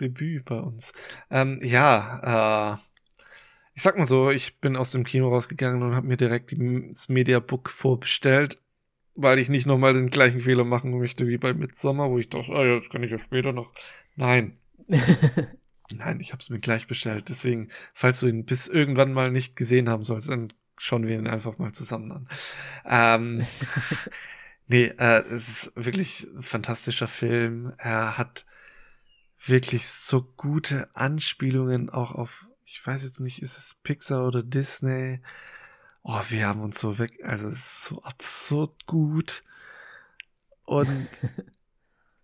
Debüt 0.00 0.44
bei 0.44 0.58
uns. 0.58 0.92
Ähm, 1.30 1.58
ja, 1.62 2.74
äh, 2.74 2.78
ich 3.74 3.82
sag 3.82 3.96
mal 3.96 4.06
so, 4.06 4.30
ich 4.30 4.60
bin 4.60 4.76
aus 4.76 4.90
dem 4.90 5.04
Kino 5.04 5.28
rausgegangen 5.30 5.82
und 5.82 5.94
habe 5.94 6.06
mir 6.06 6.18
direkt 6.18 6.52
das 6.52 7.08
Mediabook 7.08 7.70
vorbestellt 7.70 8.58
weil 9.22 9.38
ich 9.38 9.48
nicht 9.48 9.66
nochmal 9.66 9.94
den 9.94 10.10
gleichen 10.10 10.40
Fehler 10.40 10.64
machen 10.64 10.98
möchte 10.98 11.26
wie 11.26 11.38
bei 11.38 11.52
Midsommer, 11.52 12.10
wo 12.10 12.18
ich 12.18 12.28
dachte, 12.28 12.52
ah 12.52 12.64
ja, 12.64 12.78
das 12.78 12.88
kann 12.88 13.02
ich 13.02 13.10
ja 13.10 13.18
später 13.18 13.52
noch. 13.52 13.72
Nein. 14.16 14.56
Nein, 15.92 16.20
ich 16.20 16.32
habe 16.32 16.42
es 16.42 16.50
mir 16.50 16.60
gleich 16.60 16.86
bestellt. 16.86 17.28
Deswegen, 17.28 17.68
falls 17.94 18.20
du 18.20 18.28
ihn 18.28 18.44
bis 18.44 18.68
irgendwann 18.68 19.12
mal 19.12 19.30
nicht 19.30 19.56
gesehen 19.56 19.88
haben 19.88 20.04
sollst, 20.04 20.28
dann 20.28 20.52
schauen 20.76 21.06
wir 21.06 21.18
ihn 21.18 21.26
einfach 21.26 21.58
mal 21.58 21.72
zusammen 21.72 22.12
an. 22.12 22.28
Ähm, 22.84 23.46
nee, 24.66 24.86
äh, 24.98 25.22
es 25.28 25.48
ist 25.48 25.72
wirklich 25.74 26.26
ein 26.34 26.42
fantastischer 26.42 27.08
Film. 27.08 27.72
Er 27.78 28.16
hat 28.18 28.46
wirklich 29.44 29.88
so 29.88 30.22
gute 30.22 30.88
Anspielungen 30.94 31.90
auch 31.90 32.12
auf, 32.12 32.46
ich 32.64 32.84
weiß 32.86 33.02
jetzt 33.02 33.20
nicht, 33.20 33.42
ist 33.42 33.58
es 33.58 33.76
Pixar 33.82 34.26
oder 34.26 34.42
Disney? 34.42 35.20
Oh, 36.02 36.22
wir 36.28 36.46
haben 36.46 36.62
uns 36.62 36.80
so 36.80 36.98
weg, 36.98 37.18
also 37.22 37.48
es 37.48 37.58
ist 37.58 37.84
so 37.84 38.02
absurd 38.02 38.86
gut. 38.86 39.42
Und 40.64 41.08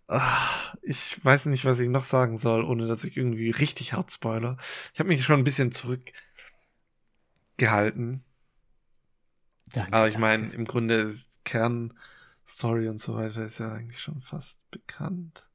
ach, 0.07 0.75
ich 0.81 1.23
weiß 1.23 1.45
nicht, 1.47 1.65
was 1.65 1.79
ich 1.79 1.89
noch 1.89 2.05
sagen 2.05 2.37
soll, 2.37 2.63
ohne 2.63 2.87
dass 2.87 3.03
ich 3.03 3.17
irgendwie 3.17 3.51
richtig 3.51 3.93
hart 3.93 4.11
spoiler. 4.11 4.57
Ich 4.93 4.99
habe 4.99 5.09
mich 5.09 5.23
schon 5.23 5.39
ein 5.39 5.43
bisschen 5.43 5.71
zurückgehalten. 5.71 8.23
Danke, 9.73 9.93
Aber 9.93 10.07
ich 10.07 10.17
meine, 10.17 10.51
im 10.53 10.65
Grunde 10.65 10.95
ist 10.95 11.43
Kernstory 11.43 12.87
und 12.87 12.99
so 12.99 13.15
weiter 13.15 13.43
ist 13.43 13.59
ja 13.59 13.73
eigentlich 13.73 13.99
schon 13.99 14.21
fast 14.21 14.59
bekannt. 14.71 15.49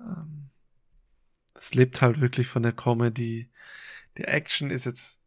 Ähm, 0.00 0.50
es 1.54 1.72
lebt 1.74 2.02
halt 2.02 2.20
wirklich 2.20 2.48
von 2.48 2.64
der 2.64 2.72
Comedy. 2.72 3.48
Die 4.18 4.24
Action 4.24 4.70
ist 4.70 4.84
jetzt 4.84 5.20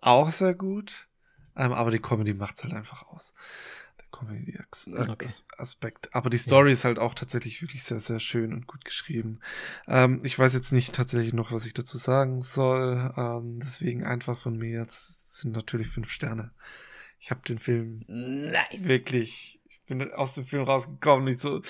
auch 0.00 0.30
sehr 0.30 0.54
gut. 0.54 1.08
Ähm, 1.60 1.72
aber 1.74 1.90
die 1.90 1.98
Comedy 1.98 2.32
macht's 2.32 2.64
halt 2.64 2.72
einfach 2.72 3.06
aus. 3.08 3.34
Der 3.98 4.06
Comedy-Aspekt. 4.10 6.06
Äh, 6.06 6.10
Aber 6.12 6.30
die 6.30 6.38
Story 6.38 6.70
ja. 6.70 6.72
ist 6.72 6.84
halt 6.86 6.98
auch 6.98 7.12
tatsächlich 7.12 7.60
wirklich 7.60 7.82
sehr, 7.82 8.00
sehr 8.00 8.18
schön 8.18 8.54
und 8.54 8.66
gut 8.66 8.82
geschrieben. 8.82 9.40
Ähm, 9.86 10.20
ich 10.22 10.38
weiß 10.38 10.54
jetzt 10.54 10.72
nicht 10.72 10.94
tatsächlich 10.94 11.34
noch, 11.34 11.52
was 11.52 11.66
ich 11.66 11.74
dazu 11.74 11.98
sagen 11.98 12.40
soll. 12.40 13.12
Ähm, 13.14 13.58
deswegen 13.60 14.04
einfach 14.04 14.38
von 14.38 14.56
mir 14.56 14.80
jetzt 14.80 15.40
sind 15.40 15.52
natürlich 15.52 15.88
fünf 15.88 16.10
Sterne. 16.10 16.50
Ich 17.18 17.30
habe 17.30 17.42
den 17.46 17.58
Film 17.58 18.04
nice. 18.06 18.88
wirklich, 18.88 19.60
ich 19.68 19.82
bin 19.82 20.10
aus 20.12 20.32
dem 20.32 20.46
Film 20.46 20.64
rausgekommen, 20.64 21.26
nicht 21.26 21.40
so. 21.40 21.60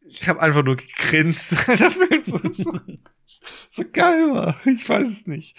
ich 0.00 0.28
habe 0.28 0.40
einfach 0.40 0.64
nur 0.64 0.74
gegrinst. 0.74 1.52
Der 1.68 1.92
Film 1.92 2.20
ist 2.20 2.64
so, 2.64 2.80
so 3.70 3.84
geil 3.92 4.32
war. 4.32 4.66
Ich 4.66 4.88
weiß 4.88 5.08
es 5.08 5.26
nicht. 5.28 5.56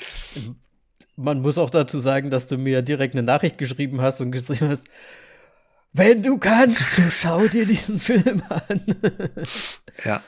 Man 1.22 1.42
muss 1.42 1.58
auch 1.58 1.70
dazu 1.70 2.00
sagen, 2.00 2.30
dass 2.30 2.48
du 2.48 2.58
mir 2.58 2.82
direkt 2.82 3.14
eine 3.14 3.24
Nachricht 3.24 3.58
geschrieben 3.58 4.00
hast 4.02 4.22
und 4.22 4.32
geschrieben 4.32 4.70
hast, 4.70 4.88
wenn 5.92 6.24
du 6.24 6.38
kannst, 6.38 6.82
so 6.96 7.10
schau 7.10 7.48
dir 7.48 7.66
diesen 7.66 7.98
Film 8.00 8.42
an. 8.48 8.82
ja. 10.06 10.22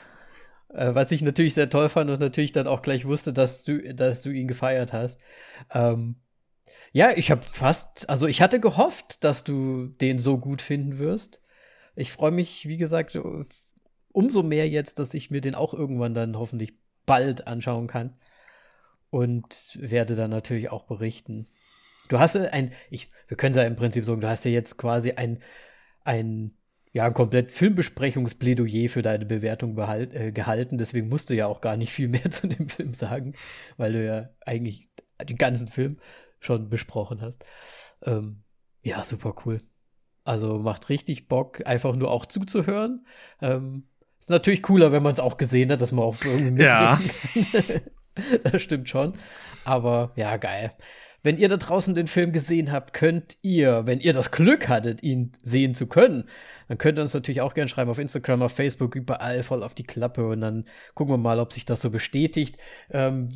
Äh, 0.73 0.93
was 0.93 1.11
ich 1.11 1.21
natürlich 1.21 1.53
sehr 1.53 1.69
toll 1.69 1.87
fand 1.87 2.09
und 2.09 2.19
natürlich 2.19 2.51
dann 2.51 2.67
auch 2.67 2.81
gleich 2.81 3.05
wusste, 3.05 3.31
dass 3.31 3.63
du, 3.63 3.93
dass 3.93 4.21
du 4.21 4.31
ihn 4.31 4.49
gefeiert 4.49 4.91
hast. 4.91 5.19
Ähm, 5.73 6.15
ja, 6.91 7.11
ich 7.15 7.31
habe 7.31 7.41
fast, 7.41 8.09
also 8.09 8.27
ich 8.27 8.41
hatte 8.41 8.59
gehofft, 8.59 9.23
dass 9.23 9.45
du 9.45 9.87
den 9.87 10.19
so 10.19 10.37
gut 10.37 10.61
finden 10.61 10.99
wirst. 10.99 11.39
Ich 11.95 12.11
freue 12.11 12.31
mich, 12.31 12.67
wie 12.67 12.77
gesagt, 12.77 13.17
umso 14.11 14.43
mehr 14.43 14.67
jetzt, 14.67 14.99
dass 14.99 15.13
ich 15.13 15.31
mir 15.31 15.39
den 15.39 15.55
auch 15.55 15.73
irgendwann 15.73 16.13
dann 16.13 16.37
hoffentlich 16.37 16.73
bald 17.05 17.47
anschauen 17.47 17.87
kann. 17.87 18.17
Und 19.11 19.77
werde 19.79 20.15
dann 20.15 20.31
natürlich 20.31 20.71
auch 20.71 20.85
berichten. 20.85 21.47
Du 22.07 22.17
hast 22.17 22.35
ein, 22.35 22.71
ich, 22.89 23.09
wir 23.27 23.37
können 23.37 23.51
es 23.51 23.57
ja 23.57 23.63
im 23.63 23.75
Prinzip 23.75 24.03
sagen, 24.05 24.21
du 24.21 24.27
hast 24.27 24.45
ja 24.45 24.51
jetzt 24.51 24.77
quasi 24.77 25.11
ein, 25.11 25.43
ein, 26.03 26.53
ja, 26.93 27.05
ein 27.05 27.13
komplett 27.13 27.51
Filmbesprechungsplädoyer 27.51 28.89
für 28.89 29.01
deine 29.01 29.25
Bewertung 29.25 29.75
behalt, 29.75 30.13
äh, 30.13 30.31
gehalten. 30.31 30.77
Deswegen 30.77 31.09
musst 31.09 31.29
du 31.29 31.35
ja 31.35 31.47
auch 31.47 31.61
gar 31.61 31.77
nicht 31.77 31.91
viel 31.91 32.07
mehr 32.07 32.31
zu 32.31 32.47
dem 32.47 32.69
Film 32.69 32.93
sagen, 32.93 33.35
weil 33.77 33.93
du 33.93 34.05
ja 34.05 34.29
eigentlich 34.45 34.89
den 35.23 35.37
ganzen 35.37 35.67
Film 35.67 35.99
schon 36.39 36.69
besprochen 36.69 37.21
hast. 37.21 37.43
Ähm, 38.03 38.43
ja, 38.81 39.03
super 39.03 39.35
cool. 39.45 39.61
Also 40.23 40.59
macht 40.59 40.89
richtig 40.89 41.27
Bock, 41.27 41.65
einfach 41.65 41.95
nur 41.95 42.09
auch 42.11 42.25
zuzuhören. 42.25 43.05
Ähm, 43.41 43.83
ist 44.19 44.29
natürlich 44.29 44.61
cooler, 44.61 44.91
wenn 44.91 45.03
man 45.03 45.13
es 45.13 45.19
auch 45.19 45.37
gesehen 45.37 45.71
hat, 45.71 45.81
dass 45.81 45.91
man 45.91 46.05
auch 46.05 46.15
irgendwie 46.23 46.63
Ja. 46.63 46.99
das 48.43 48.61
stimmt 48.61 48.89
schon. 48.89 49.13
Aber 49.63 50.11
ja, 50.15 50.37
geil. 50.37 50.71
Wenn 51.23 51.37
ihr 51.37 51.49
da 51.49 51.57
draußen 51.57 51.93
den 51.93 52.07
Film 52.07 52.31
gesehen 52.31 52.71
habt, 52.71 52.93
könnt 52.93 53.37
ihr, 53.43 53.85
wenn 53.85 53.99
ihr 53.99 54.11
das 54.11 54.31
Glück 54.31 54.67
hattet, 54.67 55.03
ihn 55.03 55.33
sehen 55.43 55.75
zu 55.75 55.85
können, 55.85 56.27
dann 56.67 56.79
könnt 56.79 56.97
ihr 56.97 57.03
uns 57.03 57.13
natürlich 57.13 57.41
auch 57.41 57.53
gerne 57.53 57.69
schreiben 57.69 57.91
auf 57.91 57.99
Instagram, 57.99 58.41
auf 58.41 58.53
Facebook, 58.53 58.95
überall 58.95 59.43
voll 59.43 59.61
auf 59.61 59.75
die 59.75 59.83
Klappe 59.83 60.27
und 60.27 60.41
dann 60.41 60.65
gucken 60.95 61.13
wir 61.13 61.19
mal, 61.19 61.39
ob 61.39 61.53
sich 61.53 61.65
das 61.65 61.81
so 61.81 61.91
bestätigt. 61.91 62.57
Ähm, 62.89 63.29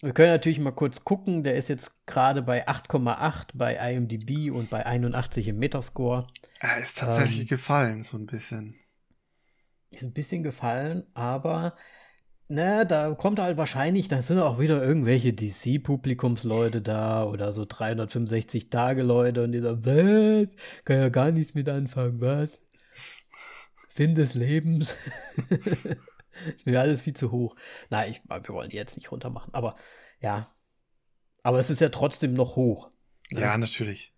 wir 0.00 0.12
können 0.12 0.30
natürlich 0.30 0.58
mal 0.60 0.72
kurz 0.72 1.04
gucken. 1.04 1.42
Der 1.42 1.56
ist 1.56 1.68
jetzt 1.68 1.90
gerade 2.06 2.40
bei 2.42 2.66
8,8 2.68 3.48
bei 3.54 3.74
IMDb 3.76 4.50
und 4.50 4.70
bei 4.70 4.86
81 4.86 5.48
im 5.48 5.58
Metascore. 5.58 6.26
Er 6.60 6.78
ist 6.78 6.98
tatsächlich 6.98 7.40
Ähm. 7.40 7.46
gefallen, 7.48 8.02
so 8.02 8.16
ein 8.16 8.26
bisschen. 8.26 8.76
Ist 9.90 10.02
ein 10.02 10.12
bisschen 10.12 10.42
gefallen, 10.42 11.06
aber 11.14 11.76
na, 12.48 12.84
da 12.84 13.14
kommt 13.14 13.40
halt 13.40 13.58
wahrscheinlich, 13.58 14.08
da 14.08 14.22
sind 14.22 14.38
auch 14.38 14.58
wieder 14.58 14.82
irgendwelche 14.82 15.32
DC-Publikumsleute 15.32 16.80
da 16.80 17.24
oder 17.24 17.52
so 17.52 17.64
365 17.64 18.70
Tage 18.70 19.02
Leute 19.02 19.42
und 19.42 19.52
die 19.52 19.60
sagen, 19.60 19.84
was? 19.84 20.84
Kann 20.84 20.96
ja 20.96 21.08
gar 21.08 21.32
nichts 21.32 21.54
mit 21.54 21.68
anfangen, 21.68 22.20
was? 22.20 22.60
Sinn 23.88 24.14
des 24.14 24.34
Lebens. 24.34 24.96
ist 26.54 26.66
mir 26.66 26.80
alles 26.80 27.02
viel 27.02 27.16
zu 27.16 27.32
hoch. 27.32 27.56
Nein, 27.90 28.12
ich, 28.12 28.22
wir 28.28 28.48
wollen 28.54 28.70
die 28.70 28.76
jetzt 28.76 28.96
nicht 28.96 29.10
runtermachen, 29.10 29.52
aber 29.52 29.74
ja. 30.20 30.54
Aber 31.42 31.58
es 31.58 31.70
ist 31.70 31.80
ja 31.80 31.88
trotzdem 31.88 32.34
noch 32.34 32.56
hoch. 32.56 32.90
ne? 33.30 33.40
Ja, 33.40 33.58
natürlich. 33.58 34.14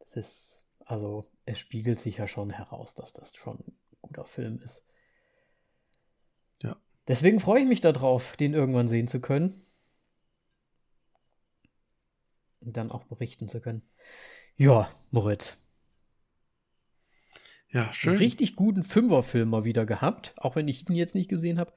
Es 0.00 0.16
ist, 0.16 0.62
also, 0.84 1.30
es 1.44 1.58
spiegelt 1.58 2.00
sich 2.00 2.18
ja 2.18 2.26
schon 2.26 2.50
heraus, 2.50 2.94
dass 2.94 3.12
das 3.12 3.34
schon 3.34 3.58
ein 3.58 3.78
guter 4.02 4.24
Film 4.24 4.60
ist. 4.60 4.84
Deswegen 7.08 7.38
freue 7.40 7.62
ich 7.62 7.68
mich 7.68 7.80
darauf, 7.80 8.36
den 8.36 8.54
irgendwann 8.54 8.88
sehen 8.88 9.06
zu 9.08 9.20
können. 9.20 9.62
Und 12.60 12.76
dann 12.76 12.90
auch 12.90 13.04
berichten 13.04 13.48
zu 13.48 13.60
können. 13.60 13.82
Ja, 14.56 14.90
Moritz. 15.10 15.56
Ja, 17.68 17.84
Einen 17.84 17.92
schön. 17.92 18.16
richtig 18.16 18.56
guten 18.56 18.82
Fünferfilm 18.82 19.50
mal 19.50 19.64
wieder 19.64 19.86
gehabt, 19.86 20.34
auch 20.36 20.56
wenn 20.56 20.66
ich 20.68 20.88
ihn 20.88 20.96
jetzt 20.96 21.14
nicht 21.14 21.28
gesehen 21.28 21.58
habe. 21.60 21.72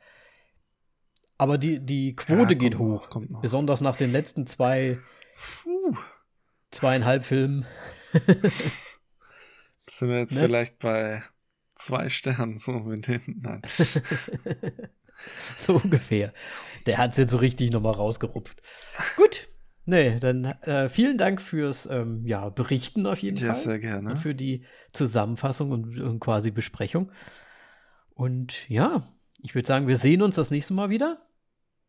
Aber 1.38 1.58
die, 1.58 1.80
die 1.80 2.16
Quote 2.16 2.54
Ja, 2.54 2.60
geht 2.60 2.74
noch, 2.74 2.80
hoch. 2.80 3.10
kommt 3.10 3.30
noch. 3.32 3.42
Besonders 3.42 3.82
nach 3.82 3.96
den 3.96 4.12
letzten 4.12 4.48
zwei, 4.48 5.00
Puh. 5.64 5.96
zweieinhalb 6.72 7.24
Filmen. 7.24 7.66
Sind 9.90 10.10
wir 10.10 10.20
jetzt 10.20 10.34
Ne? 10.34 10.42
vielleicht 10.42 10.80
bei 10.80 11.24
zwei 11.76 12.10
Sternen 12.10 12.58
so 12.58 12.72
mit 12.80 13.08
den. 13.08 13.22
Nein. 13.42 13.62
so 15.58 15.76
ungefähr. 15.84 16.34
Der 16.86 16.98
hat 16.98 17.12
es 17.12 17.18
jetzt 17.18 17.32
so 17.32 17.38
richtig 17.38 17.72
nochmal 17.72 17.94
rausgerupft. 17.94 18.62
Gut. 19.16 19.48
Nee, 19.86 20.20
dann 20.20 20.46
äh, 20.46 20.88
vielen 20.88 21.18
Dank 21.18 21.41
fürs 21.41 21.88
ähm, 21.88 22.26
ja, 22.26 22.50
Berichten 22.50 23.08
auf 23.08 23.20
jeden 23.20 23.38
Ja, 23.38 23.54
Fall. 23.54 23.64
sehr 23.64 23.80
gerne. 23.80 24.12
Und 24.12 24.18
für 24.18 24.36
die 24.36 24.64
Zusammenfassung 24.94 25.72
und, 25.72 26.00
und 26.00 26.20
quasi 26.20 26.52
Besprechung. 26.52 27.12
Und 28.14 28.70
ja, 28.70 29.08
ich 29.41 29.56
würde 29.56 29.68
sagen, 29.68 29.88
wir 29.88 29.98
sehen 29.98 30.22
uns 30.22 30.36
das 30.36 30.52
nächste 30.52 30.74
Mal 30.74 30.90
wieder. 30.90 31.26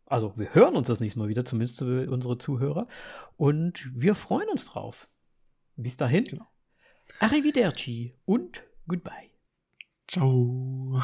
Also, 0.07 0.33
wir 0.37 0.55
hören 0.55 0.77
uns 0.77 0.89
das 0.89 0.99
nächste 1.01 1.19
Mal 1.19 1.29
wieder, 1.29 1.45
zumindest 1.45 1.79
für 1.79 2.11
unsere 2.11 2.39
Zuhörer. 2.39 2.89
Und 3.37 3.89
wir 3.95 4.15
freuen 4.15 4.49
uns 4.49 4.65
drauf. 4.65 5.09
Bis 5.77 5.97
dahin. 5.97 6.25
Genau. 6.25 6.47
Arrivederci 7.21 8.15
und 8.25 8.63
goodbye. 8.89 9.31
Ciao. 10.09 11.03